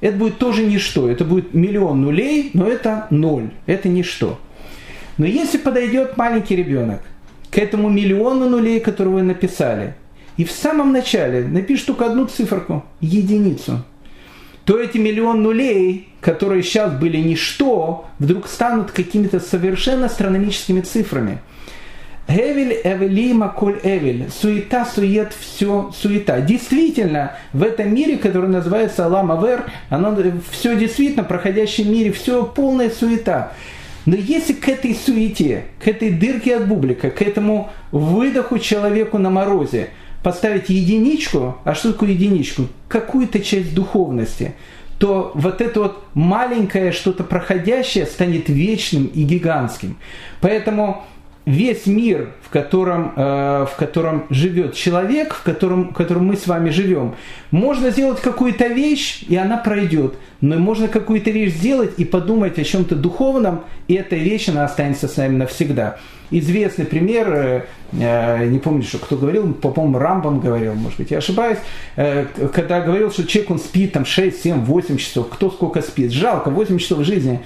это 0.00 0.16
будет 0.16 0.38
тоже 0.38 0.66
ничто. 0.66 1.08
Это 1.10 1.24
будет 1.24 1.54
миллион 1.54 2.02
нулей, 2.02 2.50
но 2.52 2.68
это 2.68 3.06
ноль. 3.10 3.50
Это 3.64 3.88
ничто. 3.88 4.38
Но 5.16 5.24
если 5.24 5.56
подойдет 5.56 6.18
маленький 6.18 6.54
ребенок 6.54 7.00
к 7.50 7.56
этому 7.56 7.88
миллиону 7.88 8.48
нулей, 8.48 8.80
которые 8.80 9.14
вы 9.14 9.22
написали, 9.22 9.94
и 10.36 10.44
в 10.44 10.50
самом 10.50 10.92
начале 10.92 11.44
напишет 11.44 11.86
только 11.86 12.06
одну 12.06 12.26
циферку, 12.26 12.84
единицу, 13.00 13.82
то 14.68 14.78
эти 14.78 14.98
миллион 14.98 15.42
нулей, 15.42 16.08
которые 16.20 16.62
сейчас 16.62 16.92
были 16.92 17.16
ничто, 17.16 18.04
вдруг 18.18 18.46
станут 18.46 18.90
какими-то 18.90 19.40
совершенно 19.40 20.04
астрономическими 20.04 20.82
цифрами. 20.82 21.38
Эвель, 22.28 22.78
Эвелима, 22.84 23.48
Коль 23.48 23.80
Эвель. 23.82 24.28
Суета, 24.30 24.84
сует, 24.84 25.32
все 25.32 25.90
суета. 25.96 26.42
Действительно, 26.42 27.32
в 27.54 27.62
этом 27.62 27.94
мире, 27.94 28.18
который 28.18 28.50
называется 28.50 29.06
Алам 29.06 29.32
Авер, 29.32 29.64
оно, 29.88 30.14
все 30.50 30.76
действительно, 30.76 31.24
в 31.24 31.28
проходящем 31.28 31.90
мире, 31.90 32.12
все 32.12 32.44
полная 32.44 32.90
суета. 32.90 33.54
Но 34.04 34.16
если 34.16 34.52
к 34.52 34.68
этой 34.68 34.94
суете, 34.94 35.64
к 35.82 35.88
этой 35.88 36.10
дырке 36.10 36.56
от 36.56 36.68
бублика, 36.68 37.08
к 37.08 37.22
этому 37.22 37.70
выдоху 37.90 38.58
человеку 38.58 39.16
на 39.16 39.30
морозе– 39.30 39.88
поставить 40.22 40.68
единичку, 40.68 41.56
а 41.64 41.74
что 41.74 41.92
такое 41.92 42.10
единичку? 42.10 42.66
Какую-то 42.88 43.40
часть 43.40 43.74
духовности, 43.74 44.54
то 44.98 45.30
вот 45.34 45.60
это 45.60 45.80
вот 45.80 46.04
маленькое 46.14 46.92
что-то 46.92 47.24
проходящее 47.24 48.06
станет 48.06 48.48
вечным 48.48 49.06
и 49.06 49.22
гигантским. 49.22 49.96
Поэтому 50.40 51.04
весь 51.48 51.86
мир, 51.86 52.28
в 52.42 52.50
котором, 52.50 53.12
э, 53.16 53.66
в 53.70 53.76
котором 53.76 54.26
живет 54.28 54.74
человек, 54.74 55.32
в 55.32 55.42
котором, 55.42 55.90
в 55.90 55.94
котором 55.94 56.26
мы 56.26 56.36
с 56.36 56.46
вами 56.46 56.68
живем, 56.68 57.14
можно 57.50 57.90
сделать 57.90 58.20
какую-то 58.20 58.66
вещь, 58.66 59.24
и 59.26 59.36
она 59.36 59.56
пройдет. 59.56 60.14
Но 60.42 60.58
можно 60.58 60.88
какую-то 60.88 61.30
вещь 61.30 61.54
сделать 61.54 61.94
и 61.96 62.04
подумать 62.04 62.58
о 62.58 62.64
чем-то 62.64 62.96
духовном, 62.96 63.62
и 63.88 63.94
эта 63.94 64.16
вещь, 64.16 64.50
она 64.50 64.66
останется 64.66 65.08
с 65.08 65.16
нами 65.16 65.36
навсегда. 65.36 65.96
Известный 66.30 66.84
пример, 66.84 67.32
э, 67.32 67.62
э, 67.92 68.46
не 68.46 68.58
помню, 68.58 68.82
что 68.82 68.98
кто 68.98 69.16
говорил, 69.16 69.54
по-моему, 69.54 69.98
Рамбам 69.98 70.40
говорил, 70.40 70.74
может 70.74 70.98
быть, 70.98 71.10
я 71.10 71.18
ошибаюсь, 71.18 71.58
когда 71.96 72.82
говорил, 72.82 73.10
что 73.10 73.26
человек, 73.26 73.50
он 73.52 73.58
спит 73.58 73.92
там 73.94 74.04
6, 74.04 74.42
7, 74.42 74.64
8 74.64 74.98
часов, 74.98 75.30
кто 75.30 75.50
сколько 75.50 75.80
спит. 75.80 76.12
Жалко, 76.12 76.50
8 76.50 76.76
часов 76.76 77.04
жизни 77.04 77.40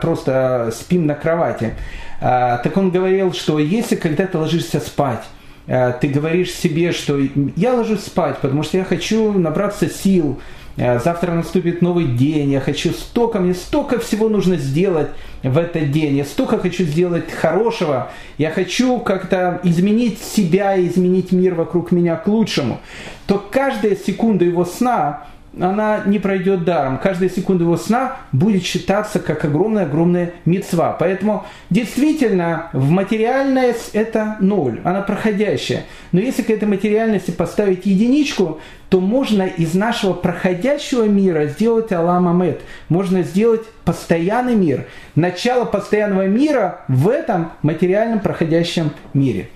просто 0.00 0.72
спим 0.72 1.06
на 1.06 1.16
кровати. 1.16 1.74
Так 2.22 2.76
он 2.76 2.90
говорил, 2.90 3.32
что 3.32 3.58
если 3.58 3.96
когда 3.96 4.26
ты 4.26 4.38
ложишься 4.38 4.78
спать, 4.78 5.24
ты 5.66 6.08
говоришь 6.08 6.52
себе, 6.52 6.92
что 6.92 7.18
я 7.56 7.74
ложусь 7.74 8.04
спать, 8.04 8.38
потому 8.38 8.62
что 8.62 8.78
я 8.78 8.84
хочу 8.84 9.32
набраться 9.32 9.88
сил, 9.88 10.38
Э, 10.76 10.98
завтра 10.98 11.32
наступит 11.32 11.82
новый 11.82 12.06
день, 12.06 12.52
я 12.52 12.60
хочу 12.60 12.92
столько, 12.92 13.38
мне 13.40 13.54
столько 13.54 13.98
всего 13.98 14.28
нужно 14.28 14.56
сделать 14.56 15.08
в 15.42 15.58
этот 15.58 15.90
день, 15.90 16.16
я 16.16 16.24
столько 16.24 16.58
хочу 16.58 16.84
сделать 16.84 17.30
хорошего, 17.30 18.10
я 18.38 18.50
хочу 18.50 18.98
как-то 19.00 19.60
изменить 19.64 20.18
себя, 20.22 20.80
изменить 20.80 21.30
мир 21.32 21.54
вокруг 21.54 21.92
меня 21.92 22.16
к 22.16 22.26
лучшему, 22.26 22.80
то 23.26 23.44
каждая 23.50 23.96
секунда 23.96 24.44
его 24.44 24.64
сна 24.64 25.26
она 25.60 26.02
не 26.06 26.18
пройдет 26.18 26.64
даром. 26.64 26.98
Каждая 26.98 27.28
секунда 27.28 27.64
его 27.64 27.76
сна 27.76 28.16
будет 28.32 28.64
считаться 28.64 29.18
как 29.18 29.44
огромная-огромная 29.44 30.32
мецва. 30.44 30.96
Поэтому 30.98 31.44
действительно 31.70 32.70
в 32.72 32.90
материальность 32.90 33.90
это 33.92 34.36
ноль, 34.40 34.80
она 34.84 35.02
проходящая. 35.02 35.84
Но 36.12 36.20
если 36.20 36.42
к 36.42 36.50
этой 36.50 36.66
материальности 36.66 37.30
поставить 37.30 37.86
единичку, 37.86 38.60
то 38.88 39.00
можно 39.00 39.42
из 39.42 39.74
нашего 39.74 40.12
проходящего 40.12 41.04
мира 41.04 41.46
сделать 41.46 41.92
Алам 41.92 42.28
Амет. 42.28 42.60
Можно 42.88 43.22
сделать 43.22 43.62
постоянный 43.84 44.54
мир. 44.54 44.86
Начало 45.14 45.64
постоянного 45.64 46.26
мира 46.26 46.80
в 46.88 47.08
этом 47.08 47.52
материальном 47.62 48.20
проходящем 48.20 48.90
мире. 49.14 49.48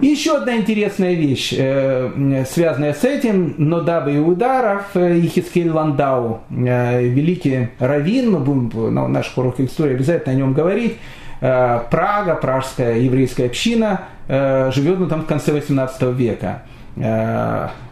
Еще 0.00 0.36
одна 0.36 0.56
интересная 0.56 1.14
вещь, 1.14 1.52
э, 1.56 2.44
связанная 2.48 2.94
с 2.94 3.04
этим, 3.04 3.54
но 3.58 3.80
дабы 3.80 4.14
и 4.14 4.18
ударов, 4.18 4.94
Ехискель 4.94 5.70
Ландау, 5.70 6.40
э, 6.48 7.02
великий 7.02 7.68
раввин, 7.78 8.30
мы 8.30 8.38
будем 8.38 8.94
на 8.94 9.08
наших 9.08 9.36
уроках 9.36 9.66
истории 9.66 9.94
обязательно 9.94 10.32
о 10.32 10.36
нем 10.36 10.54
говорить, 10.54 10.96
э, 11.40 11.80
Прага, 11.90 12.34
пражская 12.36 12.98
еврейская 12.98 13.46
община, 13.46 14.02
живет 14.28 15.00
он 15.00 15.08
там 15.08 15.22
в 15.22 15.26
конце 15.26 15.52
18 15.52 16.12
века. 16.12 16.62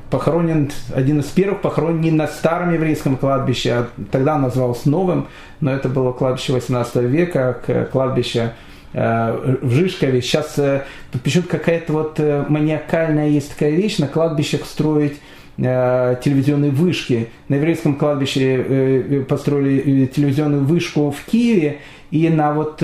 Похоронен, 0.09 0.70
один 0.94 1.18
из 1.18 1.26
первых 1.26 1.61
похоронен 1.62 2.01
не 2.01 2.11
на 2.12 2.28
старом 2.28 2.72
еврейском 2.72 3.16
кладбище, 3.16 3.72
а 3.72 3.86
тогда 4.12 4.36
он 4.36 4.42
назывался 4.42 4.88
новым, 4.88 5.26
но 5.61 5.72
это 5.72 5.88
было 5.88 6.12
кладбище 6.12 6.53
18 6.53 6.96
века, 7.03 7.88
кладбище 7.90 8.40
Э, 8.42 8.55
в 8.93 9.70
Жишкове. 9.70 10.22
Сейчас 10.22 10.59
э, 10.59 10.82
почему-то 11.22 11.51
какая-то 11.51 11.93
вот 11.93 12.14
э, 12.18 12.45
маниакальная 12.49 13.28
есть 13.28 13.53
такая 13.53 13.70
вещь, 13.70 13.99
на 13.99 14.07
кладбищах 14.07 14.64
строить 14.64 15.20
телевизионные 15.57 16.70
вышки. 16.70 17.30
На 17.49 17.57
еврейском 17.57 17.97
кладбище 17.97 19.24
построили 19.28 20.07
телевизионную 20.07 20.62
вышку 20.62 21.11
в 21.11 21.20
Киеве, 21.28 21.78
и 22.12 22.28
на 22.28 22.53
вот 22.53 22.80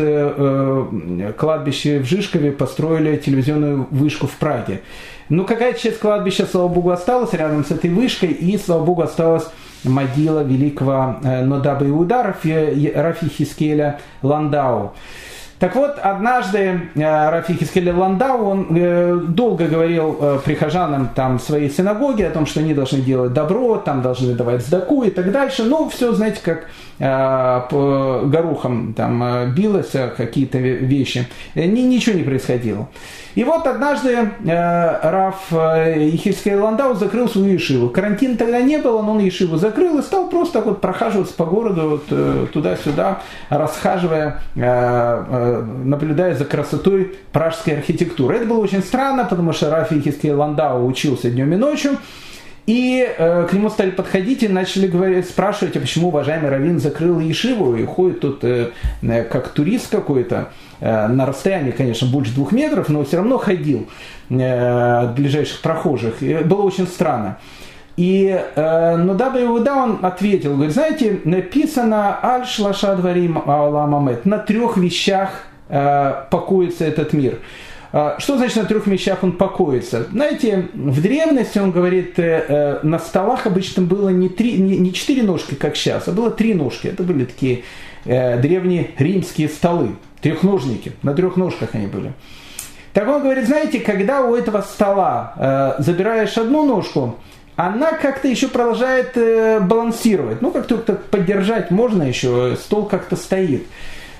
кладбище 1.38 2.00
в 2.00 2.04
Жишкове 2.04 2.50
построили 2.50 3.16
телевизионную 3.16 3.86
вышку 3.92 4.26
в 4.26 4.32
Праге. 4.32 4.80
Ну, 5.28 5.44
какая 5.44 5.74
часть 5.74 6.00
кладбища, 6.00 6.46
слава 6.46 6.66
богу, 6.66 6.90
осталась 6.90 7.32
рядом 7.32 7.64
с 7.64 7.70
этой 7.70 7.90
вышкой, 7.90 8.30
и, 8.30 8.58
слава 8.58 8.84
богу, 8.84 9.02
осталась 9.02 9.46
могила 9.84 10.42
великого 10.42 11.18
Нодаба 11.22 11.86
Иуда 11.86 12.24
Рафи 12.24 13.28
Хискеля 13.28 14.00
Ландау. 14.22 14.94
Так 15.64 15.76
вот, 15.76 15.98
однажды 15.98 16.90
э, 16.94 17.30
Рафи 17.30 17.54
Хискели 17.54 17.90
Ландау, 17.90 18.44
он 18.44 18.66
э, 18.76 19.18
долго 19.28 19.66
говорил 19.66 20.18
э, 20.20 20.38
прихожанам 20.44 21.08
там 21.14 21.40
своей 21.40 21.70
синагоги 21.70 22.20
о 22.20 22.30
том, 22.30 22.44
что 22.44 22.60
они 22.60 22.74
должны 22.74 22.98
делать 22.98 23.32
добро, 23.32 23.78
там 23.78 24.02
должны 24.02 24.34
давать 24.34 24.60
сдаку 24.60 25.04
и 25.04 25.10
так 25.10 25.32
дальше. 25.32 25.62
Ну, 25.64 25.88
все, 25.88 26.12
знаете, 26.12 26.40
как 26.44 26.66
по 26.98 28.20
горухам 28.24 28.94
там 28.94 29.52
билось 29.54 29.92
какие-то 30.16 30.58
вещи. 30.58 31.26
Ни, 31.54 31.80
ничего 31.80 32.16
не 32.16 32.22
происходило. 32.22 32.88
И 33.34 33.42
вот 33.42 33.66
однажды 33.66 34.30
э, 34.44 35.10
Раф 35.10 35.50
Ехильский 35.50 36.54
Ландау 36.54 36.94
закрыл 36.94 37.28
свою 37.28 37.54
ешиву. 37.54 37.88
Карантина 37.88 38.36
тогда 38.36 38.60
не 38.60 38.78
было, 38.78 39.02
но 39.02 39.12
он 39.12 39.18
ешиву 39.18 39.56
закрыл 39.56 39.98
и 39.98 40.02
стал 40.02 40.28
просто 40.28 40.60
вот 40.60 40.80
прохаживаться 40.80 41.34
по 41.34 41.44
городу 41.44 41.88
вот, 41.88 42.04
э, 42.10 42.46
туда-сюда, 42.52 43.22
расхаживая, 43.48 44.40
э, 44.54 44.60
э, 44.60 45.62
наблюдая 45.84 46.36
за 46.36 46.44
красотой 46.44 47.16
пражской 47.32 47.74
архитектуры. 47.74 48.36
Это 48.36 48.46
было 48.46 48.58
очень 48.58 48.82
странно, 48.82 49.24
потому 49.24 49.52
что 49.52 49.68
Раф 49.70 49.90
Ехильский 49.90 50.30
Ландау 50.30 50.86
учился 50.86 51.30
днем 51.30 51.52
и 51.52 51.56
ночью. 51.56 51.98
И 52.66 53.06
э, 53.06 53.46
к 53.48 53.52
нему 53.52 53.68
стали 53.68 53.90
подходить 53.90 54.42
и 54.42 54.48
начали 54.48 54.86
говорить, 54.86 55.28
спрашивать, 55.28 55.76
а 55.76 55.80
почему 55.80 56.08
уважаемый 56.08 56.48
Равин 56.48 56.78
закрыл 56.80 57.20
Ешиву 57.20 57.76
и 57.76 57.84
ходит 57.84 58.20
тут 58.20 58.42
э, 58.42 58.70
э, 59.02 59.24
как 59.24 59.48
турист 59.48 59.90
какой-то. 59.90 60.48
Э, 60.80 61.08
на 61.08 61.26
расстоянии, 61.26 61.72
конечно, 61.72 62.08
больше 62.08 62.34
двух 62.34 62.52
метров, 62.52 62.88
но 62.88 63.04
все 63.04 63.18
равно 63.18 63.36
ходил 63.36 63.86
э, 64.30 64.98
от 65.02 65.14
ближайших 65.14 65.60
прохожих. 65.60 66.22
И 66.22 66.36
было 66.36 66.62
очень 66.62 66.86
странно. 66.86 67.38
И 67.96 68.42
э, 68.56 68.96
но 68.96 69.12
Иуда 69.12 69.74
он 69.74 69.98
ответил, 70.02 70.54
говорит, 70.54 70.72
знаете, 70.72 71.20
написано 71.24 72.18
«Аль 72.22 72.46
шлаша 72.46 72.96
дворим 72.96 73.38
ауламамет» 73.38 74.24
на 74.24 74.38
трех 74.38 74.78
вещах 74.78 75.30
э, 75.68 76.14
покоится 76.30 76.84
этот 76.86 77.12
мир. 77.12 77.38
Э, 77.94 78.16
что 78.18 78.36
значит 78.36 78.56
на 78.56 78.64
трех 78.64 78.86
вещах 78.86 79.22
он 79.22 79.32
покоится? 79.32 80.06
Знаете, 80.10 80.68
в 80.74 81.00
древности, 81.00 81.58
он 81.58 81.70
говорит, 81.70 82.18
э, 82.18 82.80
на 82.82 82.98
столах 82.98 83.46
обычно 83.46 83.82
было 83.82 84.08
не, 84.08 84.28
три, 84.28 84.58
не, 84.58 84.92
четыре 84.92 85.22
ножки, 85.22 85.54
как 85.54 85.76
сейчас, 85.76 86.08
а 86.08 86.12
было 86.12 86.30
три 86.30 86.52
ножки. 86.52 86.88
Это 86.88 87.02
были 87.02 87.24
такие 87.24 87.62
древние 88.04 88.90
римские 88.98 89.48
столы 89.48 89.96
трехножники, 90.20 90.92
на 91.02 91.14
трех 91.14 91.36
ножках 91.36 91.70
они 91.72 91.86
были. 91.86 92.12
Так 92.94 93.08
он 93.08 93.22
говорит, 93.22 93.46
знаете, 93.46 93.80
когда 93.80 94.22
у 94.22 94.36
этого 94.36 94.62
стола 94.62 95.34
э, 95.36 95.82
забираешь 95.82 96.38
одну 96.38 96.64
ножку, 96.64 97.16
она 97.56 97.92
как-то 97.92 98.28
еще 98.28 98.46
продолжает 98.46 99.16
э, 99.16 99.58
балансировать. 99.60 100.40
Ну, 100.40 100.52
как-то 100.52 100.76
поддержать 100.76 101.72
можно 101.72 102.04
еще, 102.04 102.56
стол 102.56 102.86
как-то 102.86 103.16
стоит. 103.16 103.66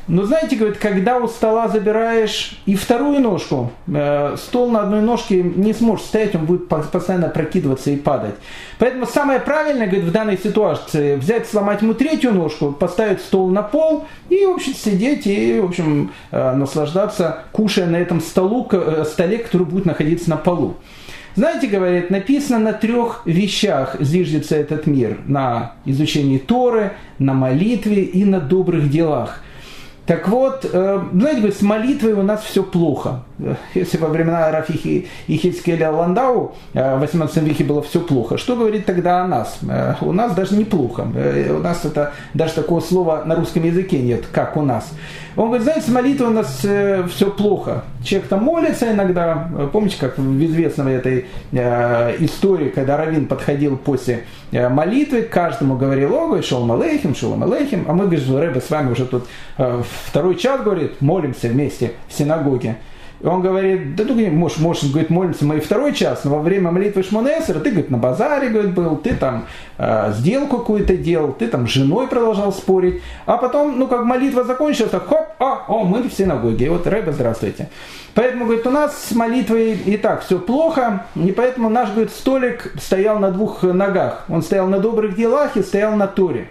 Но 0.07 0.25
знаете, 0.25 0.57
говорит, 0.57 0.79
когда 0.79 1.19
у 1.19 1.29
стола 1.29 1.69
забираешь 1.69 2.59
и 2.67 2.75
вторую 2.75 3.21
ножку, 3.21 3.73
э, 3.87 4.37
стол 4.37 4.71
на 4.71 4.83
одной 4.83 5.01
ножке 5.01 5.43
не 5.43 5.73
сможет 5.73 6.05
стоять, 6.05 6.35
он 6.35 6.45
будет 6.45 6.69
постоянно 6.69 7.29
прокидываться 7.29 7.91
и 7.91 7.97
падать. 7.97 8.35
Поэтому 8.79 9.07
самое 9.07 9.41
правильное, 9.41 9.87
говорит, 9.87 10.05
в 10.05 10.13
данной 10.13 10.37
ситуации 10.37 11.17
взять, 11.17 11.49
сломать 11.49 11.81
ему 11.81 11.95
третью 11.95 12.35
ножку, 12.35 12.73
поставить 12.73 13.21
стол 13.21 13.49
на 13.49 13.63
пол 13.63 14.05
и, 14.29 14.45
в 14.45 14.51
общем, 14.51 14.75
сидеть 14.75 15.27
и, 15.27 15.59
в 15.61 15.67
общем, 15.67 16.13
э, 16.31 16.55
наслаждаться, 16.55 17.45
кушая 17.53 17.87
на 17.87 17.97
этом 17.97 18.21
столу, 18.21 18.69
э, 18.73 19.05
столе, 19.07 19.39
который 19.39 19.67
будет 19.67 19.87
находиться 19.87 20.29
на 20.29 20.37
полу. 20.37 20.77
Знаете, 21.35 21.67
говорит, 21.67 22.11
написано 22.11 22.59
на 22.59 22.73
трех 22.73 23.23
вещах 23.25 23.97
зиждется 23.99 24.55
этот 24.55 24.87
мир. 24.87 25.19
На 25.27 25.73
изучении 25.85 26.39
Торы, 26.39 26.93
на 27.19 27.33
молитве 27.33 28.03
и 28.03 28.25
на 28.25 28.39
добрых 28.39 28.89
делах. 28.89 29.41
Так 30.07 30.29
вот, 30.29 30.69
э, 30.71 31.03
знаете, 31.13 31.51
с 31.51 31.63
молитвой 31.63 32.13
у 32.13 32.23
нас 32.23 32.43
все 32.43 32.63
плохо. 32.63 33.23
Если 33.75 33.99
во 33.99 34.09
времена 34.09 34.51
Рафихи 34.53 35.09
и 35.27 35.37
Хильскеля 35.37 35.91
Ландау 35.91 36.55
э, 36.73 36.97
в 36.97 37.01
18 37.01 37.43
веке 37.43 37.65
было 37.65 37.83
все 37.83 38.01
плохо, 38.01 38.39
что 38.39 38.55
говорит 38.55 38.87
тогда 38.87 39.25
о 39.25 39.27
нас? 39.27 39.59
Э, 39.69 39.95
у 40.03 40.13
нас 40.13 40.35
даже 40.35 40.55
неплохо. 40.55 41.03
У 41.03 41.59
нас 41.59 41.85
это 41.85 42.13
даже 42.33 42.55
такого 42.55 42.81
слова 42.81 43.25
на 43.25 43.35
русском 43.35 43.65
языке 43.65 44.01
нет, 44.01 44.25
как 44.31 44.57
у 44.57 44.63
нас. 44.63 44.93
Он 45.37 45.47
говорит, 45.47 45.65
знаете, 45.65 45.87
с 45.87 45.89
молитвой 45.89 46.29
у 46.29 46.33
нас 46.33 46.59
все 46.59 47.31
плохо. 47.31 47.83
Человек 48.05 48.29
там 48.29 48.45
молится 48.45 48.93
иногда. 48.93 49.49
Помните, 49.73 49.97
как 49.99 50.17
в 50.17 50.45
известной 50.45 50.95
этой 50.95 51.27
истории, 52.21 52.69
когда 52.69 52.97
Равин 52.97 53.27
подходил 53.27 53.77
после 53.77 54.25
молитвы, 54.53 55.23
каждому 55.23 55.77
говорил, 55.77 56.15
о, 56.15 56.41
шел 56.41 56.65
Малейхим, 56.65 57.17
шел 57.17 57.35
Малейхим, 57.35 57.85
а 57.89 57.95
мы, 57.95 58.05
говорит, 58.05 58.29
Рэбе, 58.31 58.61
с 58.61 58.71
вами 58.71 58.93
уже 58.93 59.07
тут 59.07 59.27
второй 60.07 60.37
час, 60.37 60.63
говорит, 60.63 61.01
молимся 61.01 61.49
вместе 61.49 61.95
в 62.07 62.13
синагоге. 62.17 62.77
Он 63.25 63.41
говорит, 63.41 63.97
да 63.97 64.05
ну, 64.07 64.31
можешь, 64.31 64.59
можешь 64.59 64.91
говорит, 64.91 65.09
молиться 65.09 65.47
мой 65.47 65.61
второй 65.61 65.95
час, 65.95 66.25
но 66.25 66.33
во 66.33 66.41
время 66.41 66.71
молитвы 66.71 67.03
Шмонесера 67.03 67.59
ты, 67.61 67.71
говорит, 67.71 67.91
на 67.91 67.97
базаре, 67.97 68.51
говорит, 68.51 68.75
был, 68.75 68.97
ты 68.97 69.15
там 69.15 69.47
э, 69.79 70.13
сделку 70.13 70.59
какую-то 70.59 70.97
делал, 70.97 71.33
ты 71.33 71.49
там 71.49 71.67
с 71.67 71.71
женой 71.71 72.07
продолжал 72.07 72.53
спорить, 72.53 73.01
а 73.25 73.39
потом, 73.39 73.79
ну, 73.79 73.87
как 73.87 74.05
молитва 74.05 74.45
закончилась, 74.45 74.91
так, 74.91 75.07
хоп, 75.07 75.27
а, 75.39 75.65
о, 75.69 75.85
мы 75.85 76.03
в 76.03 76.13
синагоге, 76.13 76.67
и 76.67 76.69
вот, 76.69 76.87
Рэбе, 76.87 77.13
здравствуйте. 77.13 77.71
Поэтому, 78.15 78.45
говорит, 78.45 78.67
у 78.67 78.71
нас 78.71 78.95
с 79.09 79.13
молитвой 79.13 79.73
и 79.73 79.97
так 79.97 80.23
все 80.23 80.39
плохо, 80.39 81.07
и 81.17 81.33
поэтому 81.33 81.71
наш, 81.71 81.91
говорит, 81.91 82.13
столик 82.13 82.75
стоял 82.79 83.19
на 83.19 83.31
двух 83.31 83.63
ногах. 83.63 84.25
Он 84.29 84.43
стоял 84.43 84.69
на 84.69 84.79
добрых 84.79 85.17
делах 85.17 85.57
и 85.57 85.63
стоял 85.63 85.97
на 85.97 86.07
Торе. 86.07 86.49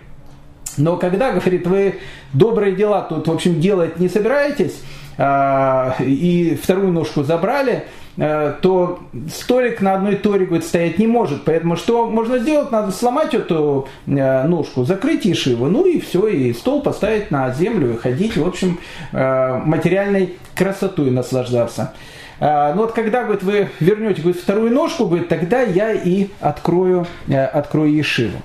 Но 0.78 0.98
когда, 0.98 1.32
говорит, 1.32 1.68
вы 1.68 2.00
добрые 2.34 2.76
дела 2.76 3.02
тут, 3.02 3.28
в 3.28 3.32
общем, 3.32 3.62
делать 3.62 4.00
не 4.00 4.10
собираетесь, 4.10 4.82
и 5.18 6.60
вторую 6.62 6.92
ножку 6.92 7.24
забрали, 7.24 7.86
а, 8.18 8.58
то 8.62 9.00
столик 9.34 9.82
на 9.82 9.96
одной 9.96 10.16
торе 10.16 10.46
говорит, 10.46 10.66
стоять 10.66 11.00
не 11.00 11.08
может. 11.08 11.44
Поэтому 11.46 11.76
что 11.76 12.10
можно 12.10 12.38
сделать? 12.38 12.72
Надо 12.72 12.92
сломать 12.92 13.34
эту 13.34 13.88
а, 14.08 14.48
ножку, 14.48 14.84
закрыть 14.84 15.26
ешиву, 15.26 15.68
ну 15.68 15.86
и 15.86 16.00
все, 16.00 16.28
и 16.28 16.54
стол 16.54 16.82
поставить 16.82 17.32
на 17.32 17.52
землю 17.52 17.94
и 17.94 17.98
ходить, 17.98 18.38
в 18.38 18.48
общем, 18.48 18.80
материальной 19.12 20.36
красотой 20.56 21.12
наслаждаться. 21.12 21.94
Ну 22.40 22.76
вот 22.76 22.92
когда 22.92 23.24
говорит, 23.24 23.44
вы 23.44 23.70
вернете 23.80 24.22
говорит, 24.22 24.42
вторую 24.42 24.72
ножку, 24.72 25.06
говорит, 25.06 25.30
тогда 25.30 25.62
я 25.62 25.94
и 25.94 26.28
открою, 26.42 27.08
открою 27.30 27.94
ешиву. 27.94 28.38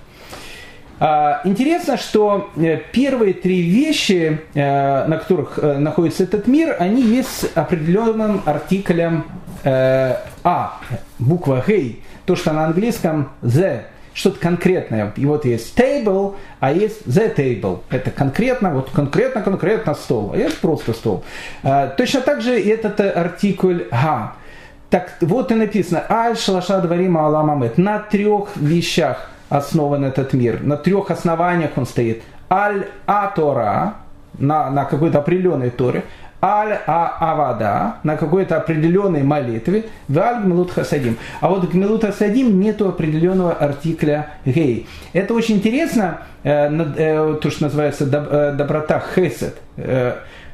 А, 1.00 1.42
интересно, 1.44 1.96
что 1.96 2.50
э, 2.56 2.78
первые 2.92 3.32
три 3.32 3.62
вещи, 3.62 4.40
э, 4.54 5.06
на 5.06 5.18
которых 5.18 5.58
э, 5.58 5.78
находится 5.78 6.24
этот 6.24 6.48
мир, 6.48 6.76
они 6.78 7.02
есть 7.02 7.44
определенным 7.54 8.42
артиклем 8.44 9.24
А, 9.64 10.78
буква 11.18 11.64
Гей, 11.66 12.02
то, 12.26 12.36
что 12.36 12.52
на 12.52 12.66
английском 12.66 13.30
the, 13.42 13.82
что-то 14.14 14.38
конкретное. 14.38 15.12
И 15.16 15.26
вот 15.26 15.44
есть 15.44 15.76
table, 15.76 16.36
а 16.60 16.72
есть 16.72 17.02
the 17.06 17.34
table. 17.34 17.80
Это 17.90 18.12
конкретно, 18.12 18.70
вот 18.70 18.90
конкретно, 18.90 19.42
конкретно 19.42 19.94
стол. 19.94 20.30
А 20.32 20.36
есть 20.36 20.58
просто 20.60 20.92
стол. 20.92 21.24
Точно 21.96 22.20
так 22.20 22.40
же 22.40 22.58
этот 22.58 23.00
артикль 23.00 23.82
га. 23.90 24.34
Так 24.90 25.16
вот 25.20 25.50
и 25.50 25.54
написано, 25.56 26.04
аль 26.08 26.36
шлаша 26.36 26.80
дворима 26.80 27.26
аламамет. 27.26 27.78
На 27.78 27.98
трех 27.98 28.56
вещах 28.56 29.28
основан 29.48 30.04
этот 30.04 30.32
мир. 30.32 30.62
На 30.62 30.76
трех 30.76 31.10
основаниях 31.10 31.70
он 31.76 31.86
стоит. 31.86 32.22
Аль-А-Тора, 32.50 33.94
на, 34.38 34.70
на 34.70 34.84
какой-то 34.84 35.18
определенной 35.18 35.70
Торе, 35.70 36.04
Аль-А-Авада, 36.40 37.96
на 38.04 38.16
какой-то 38.16 38.56
определенной 38.56 39.24
молитве, 39.24 39.86
в 40.06 40.18
Аль-Гмилут 40.18 40.70
Хасадим. 40.70 41.18
А 41.40 41.48
вот 41.48 41.68
Гмилут 41.68 42.04
Хасадим 42.04 42.60
нету 42.60 42.88
определенного 42.88 43.52
артикля 43.52 44.30
гей. 44.44 44.86
Это 45.12 45.34
очень 45.34 45.56
интересно, 45.56 46.20
э, 46.44 46.68
э, 46.96 47.38
то, 47.42 47.50
что 47.50 47.64
называется 47.64 48.04
э, 48.04 48.54
доброта 48.56 49.02
хесед. 49.14 49.58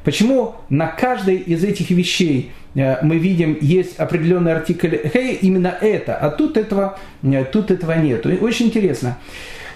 Почему 0.03 0.55
на 0.69 0.87
каждой 0.87 1.37
из 1.37 1.63
этих 1.63 1.89
вещей 1.89 2.51
мы 2.75 3.17
видим, 3.17 3.57
есть 3.61 3.97
определенный 3.97 4.53
артикль 4.53 4.97
«хей», 5.11 5.35
именно 5.41 5.73
это, 5.79 6.15
а 6.15 6.29
тут 6.29 6.57
этого, 6.57 6.99
э, 7.23 7.45
тут 7.45 7.71
этого 7.71 7.93
нет. 7.93 8.25
Очень 8.25 8.67
интересно. 8.67 9.17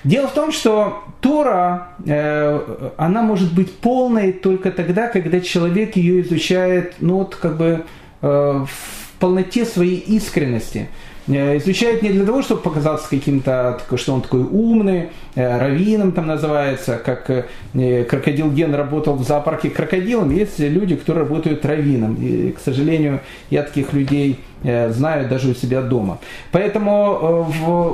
Дело 0.04 0.28
в 0.28 0.34
том, 0.34 0.52
что 0.52 1.04
Тора, 1.22 1.90
э, 2.06 2.90
она 2.98 3.22
может 3.22 3.54
быть 3.54 3.74
полной 3.74 4.34
только 4.34 4.72
тогда, 4.72 5.08
когда 5.08 5.40
человек 5.40 5.96
ее 5.96 6.22
изучает, 6.22 6.96
ну 7.00 7.18
вот 7.18 7.36
как 7.36 7.58
бы 7.58 7.86
в 8.22 8.70
полноте 9.18 9.64
своей 9.64 9.96
искренности. 9.96 10.90
Э, 11.30 11.58
изучает 11.58 12.02
не 12.02 12.10
для 12.10 12.26
того, 12.26 12.42
чтобы 12.42 12.62
показаться 12.62 13.08
каким-то, 13.08 13.80
что 13.96 14.14
он 14.14 14.22
такой 14.22 14.42
умный, 14.42 15.10
э, 15.36 15.60
раввином 15.60 16.12
там 16.12 16.26
называется, 16.26 17.00
как 17.04 17.30
э, 17.74 18.04
крокодил 18.04 18.52
Ген 18.52 18.74
работал 18.74 19.16
в 19.16 19.24
зоопарке 19.24 19.70
крокодилом, 19.70 20.32
есть 20.32 20.58
люди, 20.60 20.96
которые 20.96 21.26
работают 21.26 21.66
раввином. 21.66 22.16
И, 22.16 22.52
к 22.52 22.60
сожалению, 22.60 23.22
я 23.50 23.64
таких 23.64 23.94
людей 23.94 24.40
знаю 24.62 25.30
даже 25.30 25.52
у 25.52 25.54
себя 25.54 25.82
дома. 25.82 26.20
Поэтому 26.52 27.48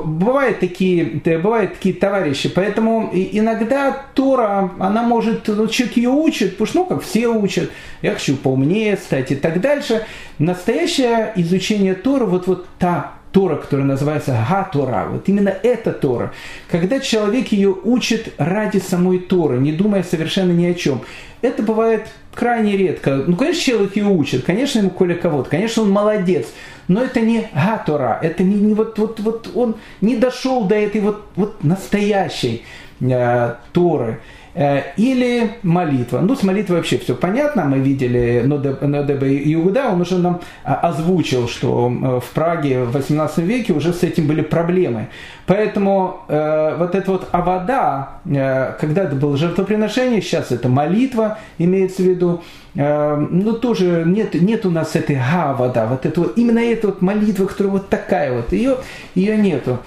бывают 0.04 0.60
такие, 0.60 1.22
бывают 1.38 1.76
такие 1.76 1.94
товарищи. 1.94 2.50
Поэтому 2.50 3.12
иногда 3.14 3.96
Тора, 4.16 4.72
она 4.80 5.04
может, 5.04 5.48
ну, 5.48 5.68
человек 5.68 5.98
ее 5.98 6.10
учит, 6.10 6.54
потому 6.54 6.68
что, 6.68 6.78
ну, 6.80 6.86
как 6.86 7.04
все 7.04 7.28
учат, 7.28 7.70
я 8.02 8.14
хочу 8.14 8.36
поумнее 8.36 8.98
стать 8.98 9.32
и 9.32 9.36
так 9.36 9.62
дальше. 9.62 10.08
Настоящее 10.40 11.34
изучение 11.36 11.94
Тора, 11.94 12.26
вот, 12.26 12.48
вот 12.48 12.66
та 12.80 13.12
Тора, 13.36 13.58
которая 13.58 13.86
называется 13.86 14.32
Га-Тора. 14.50 15.10
Вот 15.12 15.28
именно 15.28 15.50
эта 15.50 15.92
Тора. 15.92 16.32
Когда 16.72 17.02
человек 17.02 17.50
ее 17.50 17.76
учит 17.84 18.34
ради 18.38 18.78
самой 18.78 19.20
Торы, 19.20 19.58
не 19.58 19.74
думая 19.74 20.04
совершенно 20.04 20.54
ни 20.54 20.66
о 20.66 20.74
чем. 20.74 21.02
Это 21.42 21.62
бывает 21.62 22.08
крайне 22.34 22.78
редко. 22.78 23.24
Ну, 23.28 23.36
конечно, 23.36 23.62
человек 23.62 23.98
ее 23.98 24.06
учит, 24.06 24.46
конечно, 24.46 24.80
ему 24.80 24.90
коля 24.90 25.16
кого-то, 25.16 25.50
конечно, 25.50 25.84
он 25.84 25.92
молодец, 25.92 26.48
но 26.88 27.04
это 27.04 27.20
не 27.20 27.50
Га-Тора, 27.54 28.20
это 28.22 28.42
не, 28.42 28.56
не 28.56 28.74
вот, 28.74 28.98
вот, 28.98 29.20
вот 29.20 29.52
он 29.54 29.76
не 30.00 30.16
дошел 30.16 30.64
до 30.64 30.76
этой 30.76 31.02
вот, 31.02 31.26
вот 31.36 31.62
настоящей 31.62 32.64
э, 33.02 33.56
Торы. 33.74 34.22
Э, 34.58 34.84
или 34.96 35.52
молитва. 35.64 36.20
Ну, 36.20 36.34
с 36.34 36.44
молитвой 36.44 36.78
вообще 36.78 36.98
все 36.98 37.14
понятно. 37.14 37.66
Мы 37.66 37.80
видели 37.80 38.42
Нодебе 38.46 39.54
Иуда, 39.54 39.90
он 39.90 40.00
уже 40.00 40.18
нам 40.18 40.40
а, 40.64 40.76
озвучил, 40.76 41.50
что 41.50 41.92
э, 41.92 42.20
в 42.26 42.34
Праге 42.34 42.86
в 42.86 42.94
18 42.94 43.40
веке 43.40 43.74
уже 43.74 43.92
с 43.92 44.02
этим 44.04 44.28
были 44.28 44.42
проблемы. 44.42 45.10
Поэтому 45.46 46.22
э, 46.30 46.76
вот 46.80 46.96
это 46.96 47.12
вот 47.12 47.28
авода, 47.34 48.22
э, 48.26 48.74
когда 48.80 49.04
это 49.04 49.16
было 49.16 49.36
жертвоприношение, 49.36 50.22
сейчас 50.22 50.54
это 50.54 50.70
молитва, 50.70 51.38
имеется 51.58 52.02
в 52.02 52.06
виду, 52.06 52.42
э, 52.76 53.28
ну 53.30 53.54
тоже 53.54 54.04
нет, 54.06 54.36
нет 54.36 54.66
у 54.66 54.72
нас 54.72 54.96
этой 54.96 55.18
гавода, 55.18 55.86
вот 55.86 56.06
это 56.06 56.22
вот, 56.22 56.38
именно 56.38 56.60
эта 56.60 56.88
вот 56.88 57.02
молитва, 57.02 57.46
которая 57.46 57.74
вот 57.74 57.90
такая 57.90 58.34
вот, 58.34 58.54
ее, 58.54 58.78
ее 59.16 59.36
нету. 59.36 59.80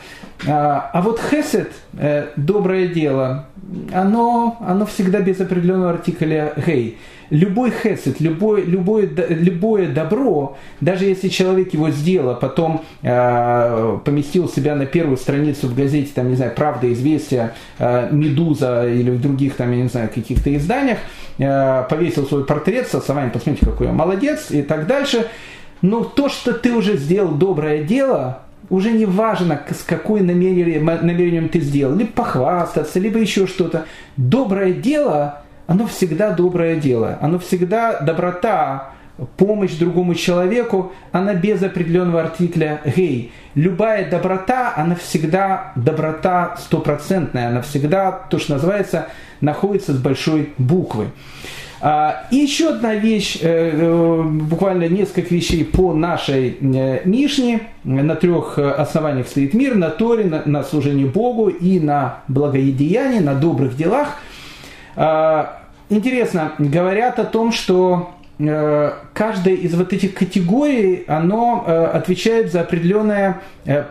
А, 0.47 0.91
а 0.93 1.03
вот 1.03 1.21
хесед, 1.21 1.73
э, 1.99 2.29
доброе 2.37 2.87
дело, 2.89 3.47
оно, 3.93 4.57
оно 4.61 4.87
всегда 4.87 5.21
без 5.21 5.41
определенного 5.41 5.91
артикля 5.91 6.53
гей. 6.65 6.99
Любой 7.31 7.71
хесед, 7.71 8.21
любое, 8.21 8.63
любое, 8.65 9.07
любое 9.29 9.89
добро, 9.89 10.57
даже 10.81 11.05
если 11.05 11.29
человек 11.29 11.75
его 11.75 11.91
сделал, 11.91 12.31
а 12.31 12.35
потом 12.35 12.83
э, 13.03 13.99
поместил 14.05 14.49
себя 14.49 14.75
на 14.77 14.87
первую 14.87 15.19
страницу 15.19 15.67
в 15.67 15.75
газете, 15.75 16.11
там, 16.15 16.31
не 16.31 16.37
знаю, 16.37 16.53
«Правда», 16.57 16.91
«Известия», 16.91 17.55
э, 17.79 18.09
«Медуза» 18.13 18.89
или 18.89 19.11
в 19.11 19.21
других, 19.21 19.57
там, 19.57 19.73
я 19.73 19.83
не 19.83 19.89
знаю, 19.89 20.09
каких-то 20.09 20.55
изданиях, 20.57 20.99
э, 21.39 21.85
повесил 21.91 22.27
свой 22.27 22.47
портрет 22.47 22.89
со 22.89 23.01
словами 23.01 23.29
«Посмотрите, 23.29 23.67
какой 23.67 23.89
я 23.89 23.93
молодец» 23.93 24.51
и 24.51 24.63
так 24.63 24.87
дальше. 24.87 25.27
Но 25.83 26.05
то, 26.05 26.31
что 26.31 26.55
ты 26.55 26.73
уже 26.73 26.97
сделал 26.97 27.33
доброе 27.33 27.85
дело, 27.85 28.41
уже 28.71 28.93
не 28.93 29.07
важно, 29.07 29.61
с 29.71 29.83
какой 29.83 30.21
намерением, 30.21 30.85
намерением 30.85 31.49
ты 31.49 31.61
сделал, 31.61 31.95
либо 31.95 32.13
похвастаться, 32.13 32.99
либо 32.99 33.19
еще 33.19 33.47
что-то. 33.47 33.87
Доброе 34.17 34.73
дело, 34.73 35.43
оно 35.67 35.87
всегда 35.87 36.31
доброе 36.31 36.77
дело, 36.77 37.19
оно 37.21 37.39
всегда 37.39 38.01
доброта, 38.01 38.91
помощь 39.37 39.77
другому 39.77 40.15
человеку, 40.15 40.93
она 41.13 41.35
без 41.35 41.63
определенного 41.63 42.23
артикля 42.23 42.81
«гей». 42.85 43.33
Любая 43.55 44.09
доброта, 44.09 44.73
она 44.77 44.95
всегда 44.95 45.73
доброта 45.75 46.57
стопроцентная, 46.59 47.49
она 47.49 47.63
всегда, 47.63 48.13
то, 48.13 48.39
что 48.39 48.55
называется, 48.55 49.09
находится 49.41 49.93
с 49.93 49.99
большой 49.99 50.53
буквы. 50.59 51.09
А, 51.81 52.27
и 52.31 52.37
еще 52.37 52.71
одна 52.71 52.95
вещь, 52.95 53.39
э, 53.41 53.71
э, 53.73 54.23
буквально 54.23 54.89
несколько 54.89 55.33
вещей 55.33 55.65
по 55.65 55.95
нашей 55.95 56.57
э, 56.61 57.01
Мишне. 57.05 57.69
На 57.85 58.17
трех 58.17 58.59
основаниях 58.59 59.29
стоит 59.29 59.55
мир, 59.55 59.77
на 59.77 59.91
Торе, 59.91 60.25
на, 60.25 60.63
служении 60.65 61.05
Богу 61.05 61.49
и 61.49 61.79
на 61.79 62.19
благоедеянии, 62.27 63.21
на 63.21 63.35
добрых 63.35 63.77
делах. 63.77 64.17
А, 64.97 65.61
интересно, 65.89 66.53
говорят 66.59 67.19
о 67.19 67.25
том, 67.25 67.53
что 67.53 68.11
каждая 68.39 69.55
из 69.55 69.75
вот 69.75 69.93
этих 69.93 70.15
категорий, 70.15 71.03
оно 71.09 71.65
отвечает 71.93 72.53
за 72.53 72.61
определенное 72.61 73.41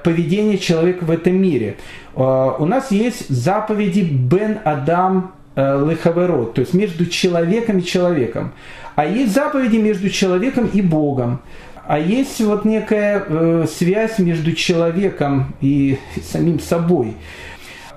поведение 0.06 0.58
человека 0.58 1.04
в 1.04 1.12
этом 1.12 1.36
мире. 1.36 1.76
У 2.16 2.66
нас 2.66 2.92
есть 2.92 3.28
заповеди 3.28 4.00
Бен 4.00 4.60
Адам 4.64 5.34
лыхаверот, 5.58 6.54
то 6.54 6.62
есть 6.62 6.74
между 6.74 7.06
человеком 7.08 7.80
и 7.80 7.84
человеком. 7.84 8.52
А 8.96 9.06
есть 9.06 9.34
заповеди 9.34 9.78
между 9.78 10.10
человеком 10.10 10.70
и 10.74 10.82
Богом. 10.82 11.42
А 11.88 12.00
есть 12.00 12.42
вот 12.42 12.66
некая 12.66 13.24
э, 13.28 13.66
связь 13.72 14.20
между 14.20 14.52
человеком 14.54 15.56
и 15.62 15.98
самим 16.24 16.60
собой. 16.60 17.16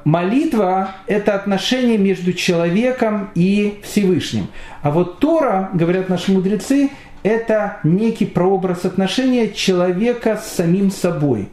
Молитва– 0.04 0.92
это 1.06 1.34
отношение 1.34 1.98
между 1.98 2.32
человеком 2.32 3.30
и 3.34 3.80
Всевышним. 3.82 4.46
А 4.82 4.90
вот 4.90 5.18
Тора, 5.18 5.70
говорят 5.74 6.08
наши 6.08 6.32
мудрецы, 6.32 6.90
это 7.22 7.78
некий 7.82 8.26
прообраз 8.26 8.84
отношения 8.84 9.50
человека 9.50 10.40
с 10.42 10.56
самим 10.56 10.90
собой. 10.90 11.48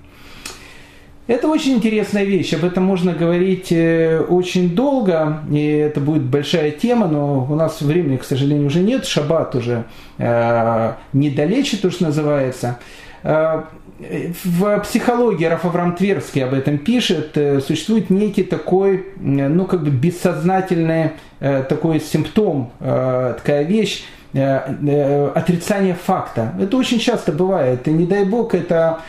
Это 1.27 1.49
очень 1.49 1.73
интересная 1.73 2.23
вещь, 2.23 2.53
об 2.53 2.63
этом 2.63 2.85
можно 2.85 3.11
говорить 3.11 3.69
э, 3.71 4.21
очень 4.21 4.69
долго, 4.69 5.41
и 5.51 5.61
это 5.61 5.99
будет 5.99 6.23
большая 6.23 6.71
тема, 6.71 7.07
но 7.07 7.45
у 7.49 7.55
нас 7.55 7.81
времени, 7.81 8.15
к 8.15 8.23
сожалению, 8.23 8.67
уже 8.67 8.79
нет, 8.79 9.05
шаббат 9.05 9.53
уже 9.53 9.83
э, 10.19 10.93
недалече, 11.11 11.77
то, 11.77 11.91
что 11.91 12.05
называется. 12.05 12.79
Э, 13.23 13.63
в 13.99 14.79
психологии 14.83 15.43
Раф 15.43 15.65
Авраам 15.65 15.97
Тверский 15.97 16.45
об 16.45 16.53
этом 16.53 16.77
пишет, 16.77 17.31
э, 17.35 17.59
существует 17.59 18.09
некий 18.09 18.43
такой, 18.43 19.07
ну, 19.17 19.65
как 19.65 19.83
бы 19.83 19.89
бессознательный 19.89 21.11
такой 21.39 21.99
симптом, 21.99 22.71
такая 22.79 23.63
вещь, 23.63 24.05
отрицание 24.33 25.93
факта. 25.93 26.53
Это 26.59 26.77
очень 26.77 26.99
часто 26.99 27.31
бывает, 27.31 27.87
и 27.87 27.91
не 27.91 28.05
дай 28.05 28.23
бог 28.23 28.55
это 28.55 28.99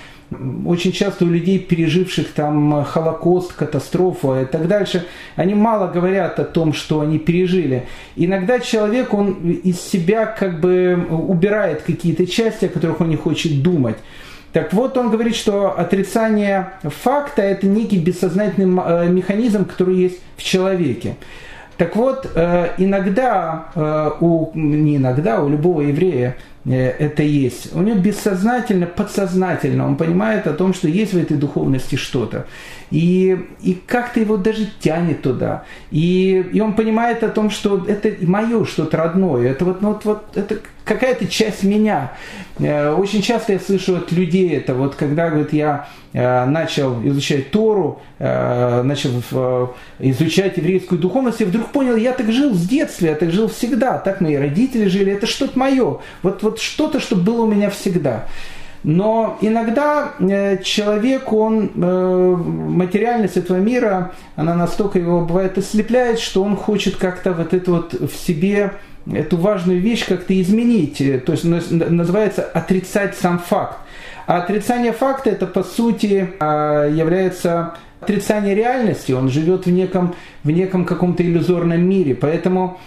очень 0.66 0.92
часто 0.92 1.24
у 1.24 1.28
людей, 1.28 1.58
переживших 1.58 2.32
там 2.32 2.84
Холокост, 2.84 3.54
катастрофу 3.54 4.36
и 4.36 4.44
так 4.44 4.68
дальше, 4.68 5.06
они 5.36 5.54
мало 5.54 5.88
говорят 5.88 6.38
о 6.38 6.44
том, 6.44 6.72
что 6.72 7.00
они 7.00 7.18
пережили. 7.18 7.86
Иногда 8.16 8.60
человек, 8.60 9.14
он 9.14 9.32
из 9.50 9.80
себя 9.80 10.26
как 10.26 10.60
бы 10.60 11.06
убирает 11.10 11.82
какие-то 11.82 12.26
части, 12.26 12.66
о 12.66 12.68
которых 12.68 13.00
он 13.00 13.08
не 13.08 13.16
хочет 13.16 13.62
думать. 13.62 13.96
Так 14.52 14.72
вот, 14.72 14.96
он 14.96 15.10
говорит, 15.10 15.36
что 15.36 15.78
отрицание 15.78 16.72
факта– 16.82 17.42
это 17.44 17.66
некий 17.66 17.98
бессознательный 17.98 18.82
э, 18.84 19.08
механизм, 19.08 19.66
который 19.66 19.96
есть 19.96 20.20
в 20.36 20.42
человеке. 20.42 21.16
Так 21.76 21.94
вот, 21.96 22.28
э, 22.34 22.70
иногда, 22.78 23.66
э, 23.74 24.10
у, 24.20 24.50
не 24.54 24.96
иногда, 24.96 25.42
у 25.42 25.48
любого 25.48 25.82
еврея 25.82 26.36
это 26.64 27.22
есть. 27.22 27.74
У 27.74 27.80
него 27.80 27.98
бессознательно, 27.98 28.86
подсознательно 28.86 29.86
он 29.86 29.96
понимает 29.96 30.46
о 30.46 30.52
том, 30.52 30.74
что 30.74 30.88
есть 30.88 31.14
в 31.14 31.18
этой 31.18 31.36
духовности 31.36 31.96
что-то. 31.96 32.46
И, 32.90 33.38
и 33.62 33.74
как-то 33.86 34.20
его 34.20 34.36
даже 34.36 34.68
тянет 34.80 35.22
туда. 35.22 35.64
И, 35.90 36.44
и 36.52 36.60
он 36.60 36.72
понимает 36.72 37.22
о 37.22 37.28
том, 37.28 37.50
что 37.50 37.84
это 37.86 38.12
мое 38.24 38.64
что-то 38.64 38.96
родное. 38.96 39.50
Это 39.50 39.64
вот, 39.64 39.82
ну, 39.82 39.88
вот, 39.88 40.04
вот 40.04 40.36
это 40.36 40.58
какая-то 40.88 41.28
часть 41.28 41.62
меня. 41.62 42.12
Э, 42.58 42.92
очень 42.92 43.22
часто 43.22 43.52
я 43.52 43.60
слышу 43.60 43.96
от 43.96 44.10
людей 44.10 44.56
это, 44.56 44.74
вот 44.74 44.94
когда 44.94 45.28
говорит, 45.28 45.52
я 45.52 45.86
э, 46.12 46.44
начал 46.46 47.00
изучать 47.06 47.50
Тору, 47.50 48.00
э, 48.18 48.82
начал 48.82 49.10
изучать 49.98 50.56
еврейскую 50.56 50.98
духовность, 50.98 51.40
и 51.40 51.44
вдруг 51.44 51.66
понял, 51.68 51.96
я 51.96 52.12
так 52.12 52.32
жил 52.32 52.54
с 52.54 52.66
детства, 52.66 53.06
я 53.06 53.14
так 53.14 53.30
жил 53.30 53.48
всегда, 53.48 53.98
так 53.98 54.20
мои 54.20 54.36
родители 54.36 54.88
жили, 54.88 55.12
это 55.12 55.26
что-то 55.26 55.58
мое, 55.58 55.98
вот, 56.22 56.42
вот 56.50 56.60
что-то, 56.60 57.00
что 57.00 57.16
было 57.16 57.42
у 57.42 57.46
меня 57.46 57.70
всегда. 57.70 58.26
Но 58.84 59.36
иногда 59.40 60.14
человек, 60.62 61.32
он, 61.32 61.72
материальность 61.74 63.36
этого 63.36 63.56
мира, 63.56 64.12
она 64.36 64.54
настолько 64.54 65.00
его 65.00 65.20
бывает 65.22 65.58
ослепляет, 65.58 66.20
что 66.20 66.44
он 66.44 66.56
хочет 66.56 66.96
как-то 66.96 67.32
вот 67.32 67.54
это 67.54 67.72
вот 67.72 67.92
в 67.94 68.14
себе 68.14 68.74
эту 69.12 69.36
важную 69.36 69.80
вещь 69.80 70.06
как-то 70.06 70.38
изменить. 70.40 71.00
Э, 71.00 71.18
то 71.18 71.32
есть 71.32 71.44
называется 71.44 72.42
отрицать 72.42 73.16
сам 73.16 73.38
факт. 73.38 73.78
А 74.26 74.38
отрицание 74.38 74.92
факта 74.92 75.30
это 75.30 75.46
по 75.46 75.62
сути 75.62 76.28
а, 76.38 76.86
является 76.86 77.74
отрицание 78.00 78.54
реальности. 78.54 79.12
Он 79.12 79.30
живет 79.30 79.64
в 79.66 79.70
неком, 79.70 80.14
в 80.44 80.50
неком 80.50 80.84
каком-то 80.84 81.22
иллюзорном 81.22 81.80
мире. 81.80 82.14
Поэтому 82.14 82.78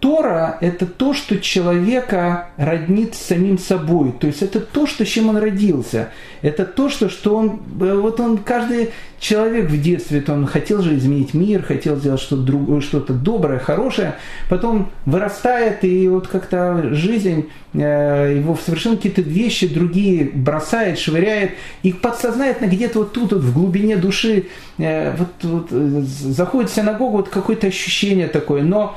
Тора– 0.00 0.56
это 0.62 0.86
то, 0.86 1.12
что 1.12 1.38
человека 1.38 2.48
роднит 2.56 3.14
с 3.14 3.18
самим 3.18 3.58
собой. 3.58 4.12
То 4.18 4.26
есть 4.26 4.40
это 4.42 4.58
то, 4.58 4.86
что, 4.86 5.04
с 5.04 5.08
чем 5.08 5.28
он 5.28 5.36
родился. 5.36 6.08
Это 6.40 6.64
то, 6.64 6.88
что, 6.88 7.10
что 7.10 7.36
он, 7.36 7.60
э, 7.80 7.94
вот 7.94 8.18
он, 8.18 8.38
каждый 8.38 8.90
человек 9.18 9.68
в 9.68 9.80
детстве, 9.80 10.22
то 10.22 10.32
он 10.32 10.46
хотел 10.46 10.80
же 10.80 10.96
изменить 10.96 11.34
мир, 11.34 11.62
хотел 11.62 11.96
сделать 11.96 12.22
что-то 12.22 12.42
другое, 12.42 12.80
что-то 12.80 13.12
доброе, 13.12 13.58
хорошее. 13.58 14.14
Потом 14.48 14.90
вырастает, 15.04 15.84
и 15.84 16.08
вот 16.08 16.28
как-то 16.28 16.94
жизнь 16.94 17.50
э, 17.74 18.36
его 18.38 18.54
в 18.54 18.62
совершенно 18.62 18.96
какие-то 18.96 19.20
вещи 19.20 19.68
другие 19.68 20.24
бросает, 20.24 20.98
швыряет. 20.98 21.52
И 21.82 21.92
подсознательно 21.92 22.68
где-то 22.68 23.00
вот 23.00 23.12
тут, 23.12 23.32
вот 23.32 23.42
в 23.42 23.52
глубине 23.52 23.96
души, 23.96 24.46
э, 24.78 25.14
вот, 25.14 25.28
вот 25.42 25.70
заходит 25.70 26.70
в 26.70 26.74
синагогу, 26.74 27.18
вот 27.18 27.28
какое-то 27.28 27.66
ощущение 27.66 28.28
такое. 28.28 28.62
Но 28.62 28.96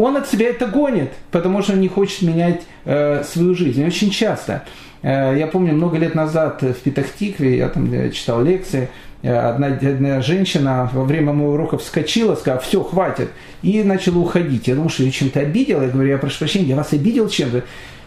он 0.00 0.16
от 0.16 0.28
себя 0.28 0.48
это 0.48 0.66
гонит, 0.66 1.10
потому 1.30 1.62
что 1.62 1.74
он 1.74 1.80
не 1.80 1.88
хочет 1.88 2.22
менять 2.22 2.62
э, 2.86 3.22
свою 3.22 3.54
жизнь. 3.54 3.86
Очень 3.86 4.10
часто. 4.10 4.64
Э, 5.02 5.34
я 5.38 5.46
помню, 5.46 5.74
много 5.74 5.98
лет 5.98 6.14
назад 6.14 6.62
в 6.62 6.74
Петахтикве, 6.74 7.58
я 7.58 7.68
там 7.68 7.92
я 7.92 8.10
читал 8.10 8.42
лекции, 8.42 8.88
э, 9.22 9.30
одна, 9.36 9.66
одна 9.66 10.22
женщина 10.22 10.90
во 10.94 11.04
время 11.04 11.34
моего 11.34 11.52
урока 11.52 11.76
вскочила, 11.76 12.34
сказала, 12.34 12.62
все, 12.62 12.82
хватит, 12.82 13.28
и 13.62 13.82
начала 13.82 14.18
уходить. 14.18 14.68
Я 14.68 14.74
думал, 14.74 14.88
что 14.88 15.02
я 15.02 15.10
чем-то 15.10 15.40
обидел. 15.40 15.82
Я 15.82 15.88
говорю, 15.88 16.08
я 16.08 16.18
прошу 16.18 16.38
прощения, 16.38 16.68
я 16.68 16.76
вас 16.76 16.92
обидел 16.94 17.28
чем-то. 17.28 17.64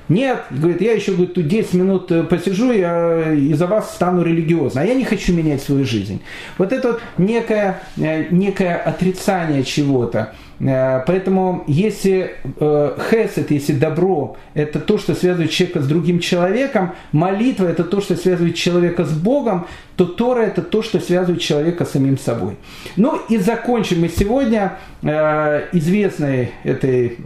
Нет, 0.10 0.44
говорит, 0.50 0.82
я 0.82 0.94
еще 0.94 1.14
говорит, 1.14 1.34
тут 1.34 1.48
10 1.48 1.74
минут 1.76 2.12
э, 2.12 2.24
посижу, 2.24 2.74
я 2.74 3.34
из-за 3.34 3.68
вас 3.68 3.94
стану 3.94 4.22
религиозно, 4.22 4.82
а 4.82 4.84
я 4.84 4.96
не 4.96 5.06
хочу 5.06 5.34
менять 5.34 5.62
свою 5.62 5.86
жизнь. 5.86 6.22
Вот 6.58 6.74
это 6.74 6.94
вот 6.94 7.02
некое, 7.18 7.82
э, 7.98 8.26
некое 8.30 8.76
отрицание 8.76 9.64
чего-то. 9.64 10.34
Э, 10.60 11.04
поэтому 11.06 11.64
если 11.68 12.36
э, 12.60 12.98
хесед, 13.10 13.52
если 13.52 13.74
добро, 13.74 14.38
это 14.54 14.80
то, 14.80 14.98
что 14.98 15.16
связывает 15.16 15.52
человека 15.52 15.82
с 15.82 15.88
другим 15.88 16.20
человеком, 16.20 16.94
молитва 17.12 17.68
это 17.68 17.84
то, 17.84 18.02
что 18.02 18.16
связывает 18.16 18.56
человека 18.56 19.04
с 19.06 19.12
Богом, 19.12 19.68
то 19.96 20.06
Тора 20.06 20.42
это 20.42 20.62
то, 20.62 20.82
что 20.82 21.00
связывает 21.00 21.42
человека 21.42 21.86
с 21.86 21.92
самим 21.92 22.18
собой. 22.18 22.56
Ну 22.96 23.20
и 23.30 23.38
закончим 23.38 24.02
мы 24.02 24.10
сегодня 24.10 24.78
э, 25.02 25.68
известной 25.74 26.52
этой 26.64 27.18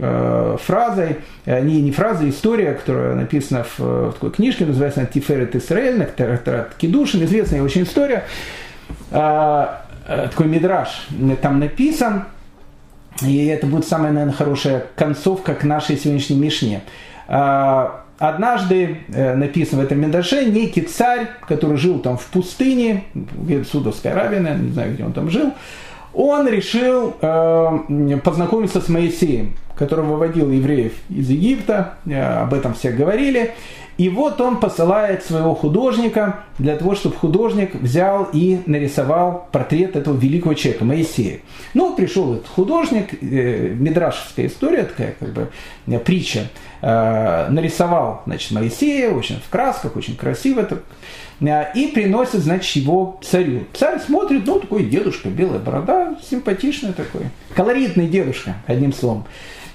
фразой, 0.64 1.18
не, 1.46 1.80
не 1.80 1.92
фразой, 1.92 2.30
история, 2.30 2.74
которая 2.74 3.14
написана 3.14 3.64
в, 3.64 4.12
такой 4.12 4.30
книжке, 4.30 4.66
называется 4.66 5.06
«Тиферет 5.06 5.56
Исраэль», 5.56 6.06
Кедушин, 6.78 7.24
известная 7.24 7.62
очень 7.62 7.84
история, 7.84 8.24
такой 9.10 10.46
мидраж 10.46 11.06
там 11.40 11.58
написан, 11.58 12.24
и 13.22 13.46
это 13.46 13.66
будет 13.66 13.86
самая, 13.86 14.12
наверное, 14.12 14.34
хорошая 14.34 14.86
концовка 14.94 15.54
к 15.54 15.64
нашей 15.64 15.96
сегодняшней 15.96 16.36
Мишне. 16.36 16.82
А, 17.26 18.04
однажды 18.18 18.98
э, 19.08 19.34
написано 19.34 19.82
в 19.82 19.84
этом 19.84 20.00
Медаше, 20.00 20.44
некий 20.44 20.82
царь, 20.82 21.28
который 21.46 21.76
жил 21.76 21.98
там 21.98 22.16
в 22.16 22.26
пустыне, 22.26 23.04
в 23.14 23.64
Судовской 23.64 24.12
Аравии, 24.12 24.38
наверное, 24.38 24.66
не 24.66 24.72
знаю, 24.72 24.94
где 24.94 25.04
он 25.04 25.12
там 25.12 25.30
жил, 25.30 25.52
он 26.14 26.48
решил 26.48 27.16
э, 27.20 28.18
познакомиться 28.24 28.80
с 28.80 28.88
Моисеем, 28.88 29.56
который 29.78 30.04
выводил 30.04 30.50
евреев 30.50 30.92
из 31.08 31.30
Египта, 31.30 31.94
э, 32.06 32.20
об 32.20 32.52
этом 32.54 32.74
все 32.74 32.90
говорили. 32.90 33.54
И 33.98 34.08
вот 34.08 34.40
он 34.40 34.60
посылает 34.60 35.24
своего 35.24 35.56
художника 35.56 36.44
для 36.58 36.76
того, 36.76 36.94
чтобы 36.94 37.16
художник 37.16 37.74
взял 37.74 38.28
и 38.32 38.60
нарисовал 38.64 39.48
портрет 39.50 39.96
этого 39.96 40.16
великого 40.16 40.54
человека, 40.54 40.84
Моисея. 40.84 41.40
Ну, 41.74 41.96
пришел 41.96 42.34
этот 42.34 42.46
художник, 42.46 43.12
э, 43.20 43.74
мидрашевская 43.76 44.46
история, 44.46 44.84
такая 44.84 45.16
как 45.18 45.32
бы 45.32 45.48
э, 45.88 45.98
притча, 45.98 46.48
э, 46.80 47.48
нарисовал, 47.50 48.22
значит, 48.24 48.52
Моисея, 48.52 49.10
очень 49.10 49.40
в 49.40 49.48
красках, 49.50 49.96
очень 49.96 50.14
красиво, 50.14 50.62
так, 50.62 50.84
э, 51.40 51.64
и 51.74 51.88
приносит, 51.88 52.42
значит, 52.42 52.76
его 52.76 53.18
царю. 53.24 53.64
Царь 53.72 53.98
смотрит, 53.98 54.46
ну, 54.46 54.60
такой 54.60 54.84
дедушка, 54.84 55.28
белая 55.28 55.58
борода, 55.58 56.16
симпатичный 56.30 56.92
такой, 56.92 57.22
колоритный 57.56 58.06
дедушка, 58.06 58.54
одним 58.68 58.92
словом. 58.92 59.24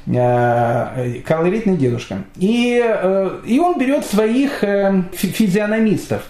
Э, 0.06 1.22
колоритный 1.26 1.78
дедушка. 1.78 2.24
И, 2.36 2.82
э, 2.84 3.40
и 3.46 3.60
он 3.60 3.80
берет 3.80 4.06
своих 4.06 4.64
э, 4.64 5.04
физиономистов, 5.14 6.24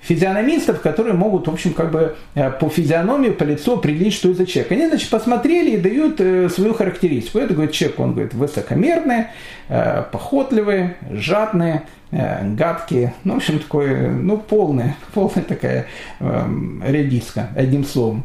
физиономистов, 0.00 0.80
которые 0.80 1.14
могут, 1.14 1.48
в 1.48 1.52
общем, 1.52 1.72
как 1.72 1.90
бы 1.90 2.16
по 2.34 2.68
физиономии, 2.68 3.30
по 3.30 3.42
лицу 3.42 3.74
определить, 3.74 4.14
что 4.14 4.30
это 4.30 4.46
человек. 4.46 4.72
Они, 4.72 4.86
значит, 4.86 5.10
посмотрели 5.10 5.72
и 5.72 5.76
дают 5.76 6.52
свою 6.52 6.74
характеристику. 6.74 7.38
Это, 7.38 7.54
говорит, 7.54 7.72
человек, 7.72 8.00
он, 8.00 8.12
говорит, 8.12 8.34
высокомерный, 8.34 9.26
похотливый, 9.68 10.94
жадный, 11.12 11.82
гадкий, 12.10 13.10
ну, 13.22 13.34
в 13.34 13.36
общем, 13.36 13.60
такой, 13.60 14.08
ну, 14.08 14.36
полная, 14.36 14.96
полная 15.14 15.44
такая 15.44 15.86
редиска, 16.18 17.50
одним 17.56 17.84
словом. 17.84 18.24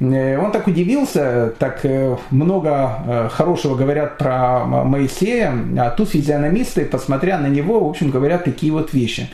Э, 0.00 0.38
он 0.38 0.52
так 0.52 0.66
удивился, 0.66 1.54
так 1.58 1.80
э, 1.84 2.16
много 2.30 2.98
э, 3.06 3.28
хорошего 3.30 3.74
говорят 3.74 4.18
про 4.18 4.64
Моисея, 4.64 5.54
а 5.78 5.90
тут 5.90 6.10
физиономисты, 6.10 6.84
посмотря 6.84 7.38
на 7.38 7.46
него, 7.46 7.80
в 7.80 7.88
общем, 7.88 8.10
говорят 8.10 8.44
такие 8.44 8.72
вот 8.72 8.92
вещи. 8.92 9.28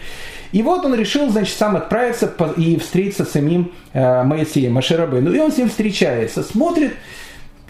И 0.53 0.63
вот 0.63 0.85
он 0.85 0.95
решил, 0.95 1.31
значит, 1.31 1.57
сам 1.57 1.77
отправиться 1.77 2.31
и 2.57 2.79
встретиться 2.79 3.25
с 3.25 3.31
самим 3.31 3.73
Моисеем, 3.95 4.75
Маширабы. 4.75 5.23
Ну 5.23 5.33
и 5.33 5.39
он 5.39 5.51
с 5.51 5.57
ним 5.57 5.71
встречается, 5.71 6.43
смотрит, 6.43 6.93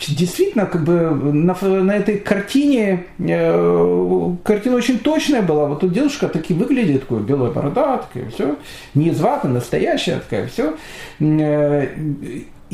действительно, 0.08 0.66
как 0.66 0.84
бы 0.84 1.10
на, 1.10 1.54
на 1.54 1.92
этой 1.92 2.18
картине, 2.18 3.06
э, 3.18 4.34
картина 4.42 4.76
очень 4.76 4.98
точная 4.98 5.42
была. 5.42 5.66
Вот 5.66 5.80
тут 5.80 5.92
девушка 5.92 6.28
таки 6.28 6.54
выглядит, 6.54 7.02
такой 7.02 7.20
белая 7.20 7.50
борода, 7.50 7.98
такая, 7.98 8.30
все, 8.30 8.56
не 8.94 9.08
из 9.08 9.20
ваты, 9.20 9.48
настоящая, 9.48 10.16
такая, 10.16 10.48
все. 10.48 10.74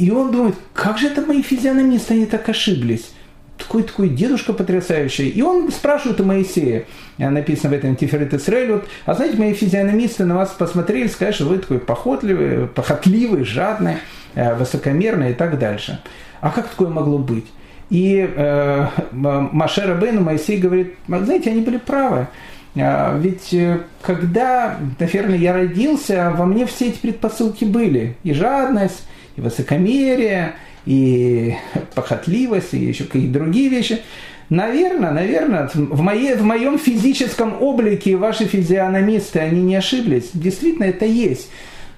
И 0.07 0.11
он 0.11 0.31
думает, 0.31 0.55
как 0.75 0.99
же 0.99 1.09
это 1.09 1.23
мои 1.23 1.43
физиономисты, 1.43 2.15
они 2.15 2.27
так 2.27 2.49
ошиблись 2.49 3.11
такой 3.59 3.83
такой 3.83 4.09
дедушка 4.09 4.53
потрясающий. 4.53 5.29
И 5.29 5.43
он 5.43 5.71
спрашивает 5.73 6.21
у 6.21 6.25
Моисея, 6.25 6.85
э, 7.19 7.29
написано 7.29 7.71
в 7.71 7.73
этом 7.73 7.97
Тиферет 7.97 8.33
Исраэль, 8.33 8.73
вот, 8.73 8.89
а 9.05 9.15
знаете, 9.15 9.37
мои 9.37 9.53
физиономисты 9.53 10.25
на 10.25 10.37
вас 10.37 10.51
посмотрели, 10.51 11.09
сказали, 11.09 11.35
что 11.35 11.45
вы 11.47 11.59
такой 11.59 11.81
похотливый, 11.81 12.69
похотливый, 12.69 13.45
жадный, 13.45 13.97
э, 14.35 14.55
высокомерный 14.55 15.33
и 15.33 15.35
так 15.35 15.59
дальше. 15.59 16.01
А 16.41 16.51
как 16.51 16.69
такое 16.69 16.89
могло 16.89 17.19
быть? 17.19 17.47
И 17.91 18.31
э, 18.35 18.87
Машера 19.13 19.95
Бейну 19.95 20.21
Моисей 20.21 20.59
говорит, 20.59 20.95
знаете, 21.09 21.51
они 21.51 21.63
были 21.63 21.79
правы. 21.79 22.29
А, 22.77 23.19
ведь 23.19 23.53
э, 23.55 23.81
когда, 24.03 24.79
наверное, 24.99 25.39
я 25.39 25.55
родился, 25.55 26.33
во 26.37 26.45
мне 26.45 26.67
все 26.67 26.89
эти 26.89 26.99
предпосылки 26.99 27.65
были. 27.65 28.17
И 28.23 28.35
жадность, 28.35 29.05
и 29.39 29.41
высокомерие, 29.41 30.55
и 30.85 31.55
похотливость, 31.95 32.75
и 32.75 32.79
еще 32.79 33.05
какие-то 33.05 33.39
другие 33.39 33.69
вещи. 33.69 34.01
Наверное, 34.51 35.11
наверное, 35.13 35.71
в, 35.73 36.01
моей, 36.01 36.35
в 36.35 36.43
моем 36.43 36.79
физическом 36.79 37.63
облике 37.63 38.17
ваши 38.17 38.47
физиономисты, 38.47 39.41
они 39.41 39.63
не 39.63 39.77
ошиблись. 39.77 40.31
Действительно, 40.33 40.85
это 40.85 41.05
есть. 41.05 41.51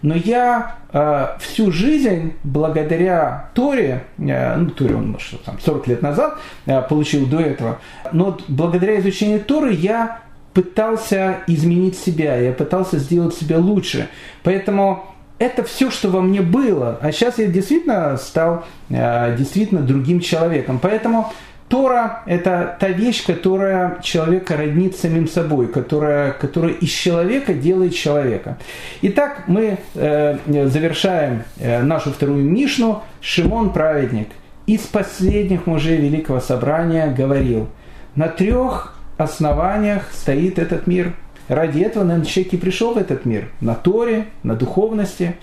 Но 0.03 0.15
я 0.15 0.77
э, 0.93 1.27
всю 1.41 1.71
жизнь, 1.71 2.33
благодаря 2.43 3.51
Торе, 3.55 4.05
э, 4.19 4.57
ну, 4.57 4.71
Торе 4.71 4.97
он, 4.97 5.17
что 5.19 5.37
там, 5.39 5.59
40 5.61 5.87
лет 5.89 6.03
назад 6.03 6.39
э, 6.67 6.83
получил 6.83 7.27
до 7.27 7.39
этого, 7.39 7.81
но 8.13 8.39
благодаря 8.49 8.99
изучению 8.99 9.41
Торы 9.41 9.73
я 9.73 10.23
пытался 10.55 11.39
изменить 11.47 11.97
себя, 11.97 12.37
я 12.37 12.53
пытался 12.53 12.99
сделать 12.99 13.35
себя 13.35 13.59
лучше. 13.59 14.09
Поэтому 14.43 15.05
это 15.41 15.65
все, 15.65 15.91
что 15.91 16.11
во 16.11 16.21
мне 16.21 16.43
было. 16.43 16.99
А 17.01 17.11
сейчас 17.11 17.39
я 17.39 17.47
действительно 17.47 18.17
стал 18.19 18.65
э, 18.91 19.35
действительно 19.37 19.81
другим 19.81 20.21
человеком. 20.21 20.79
Поэтому 20.81 21.33
Тора– 21.69 22.23
это 22.27 22.77
та 22.79 22.89
вещь, 22.89 23.25
которая 23.25 24.01
человека 24.03 24.57
роднит 24.57 24.97
самим 24.97 25.27
собой, 25.27 25.69
которая, 25.69 26.33
которая 26.33 26.73
из 26.73 26.91
человека 26.91 27.55
делает 27.55 27.95
человека. 27.95 28.59
Итак, 29.03 29.45
мы 29.47 29.79
э, 29.95 30.37
завершаем 30.47 31.45
э, 31.59 31.83
нашу 31.83 32.13
вторую 32.13 32.45
Мишну. 32.45 33.03
Шимон 33.23 33.73
праведник 33.73 34.29
из 34.67 34.81
последних 34.83 35.67
мужей 35.67 35.97
Великого 35.97 36.41
Собрания 36.41 37.13
говорил, 37.13 37.69
на 38.15 38.29
трех 38.29 38.95
основаниях 39.17 40.13
стоит 40.13 40.59
этот 40.59 40.87
мир. 40.87 41.15
Ради 41.51 41.81
этого, 41.81 42.05
наверное, 42.05 42.27
человек 42.27 42.53
и 42.53 42.57
пришел 42.57 42.95
в 42.95 42.97
этот 42.97 43.25
мир. 43.25 43.49
На 43.61 43.75
Торе, 43.75 44.27
на 44.45 44.55
духовности, 44.55 45.35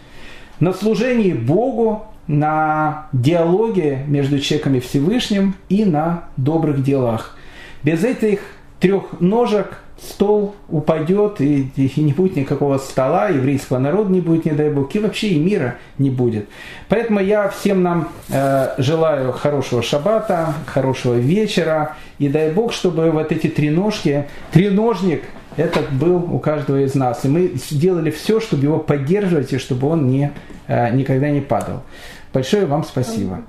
на 0.61 0.71
служении 0.71 1.33
Богу 1.33 2.05
на 2.27 3.07
диалоге 3.11 4.05
между 4.07 4.39
человеком 4.39 4.75
и 4.75 4.79
Всевышним 4.79 5.55
и 5.67 5.83
на 5.83 6.23
добрых 6.37 6.81
делах. 6.81 7.35
Без 7.83 8.05
этих 8.05 8.39
трех 8.79 9.19
ножек 9.19 9.81
стол 10.01 10.55
упадет, 10.69 11.41
и, 11.41 11.71
и 11.75 12.01
не 12.01 12.13
будет 12.13 12.37
никакого 12.37 12.77
стола, 12.77 13.27
еврейского 13.27 13.77
народа 13.77 14.09
не 14.09 14.21
будет, 14.21 14.45
не 14.45 14.51
дай 14.51 14.69
бог, 14.69 14.95
и 14.95 14.99
вообще 14.99 15.29
и 15.29 15.39
мира 15.39 15.75
не 15.97 16.09
будет. 16.09 16.47
Поэтому 16.87 17.19
я 17.19 17.49
всем 17.49 17.83
нам 17.83 18.07
э, 18.29 18.75
желаю 18.77 19.33
хорошего 19.33 19.83
шаббата, 19.83 20.53
хорошего 20.67 21.15
вечера, 21.15 21.97
и 22.17 22.29
дай 22.29 22.49
бог, 22.49 22.71
чтобы 22.71 23.11
вот 23.11 23.33
эти 23.33 23.47
три 23.47 23.69
ножки, 23.69 24.25
треножник 24.53 25.23
этот 25.57 25.91
был 25.91 26.33
у 26.33 26.39
каждого 26.39 26.79
из 26.79 26.95
нас. 26.95 27.25
И 27.25 27.27
мы 27.27 27.51
сделали 27.55 28.11
все, 28.11 28.39
чтобы 28.39 28.63
его 28.63 28.79
поддерживать, 28.79 29.51
и 29.51 29.57
чтобы 29.57 29.87
он 29.87 30.07
не, 30.07 30.31
э, 30.67 30.95
никогда 30.95 31.29
не 31.29 31.41
падал. 31.41 31.83
Большое 32.31 32.65
вам 32.65 32.83
спасибо. 32.83 33.41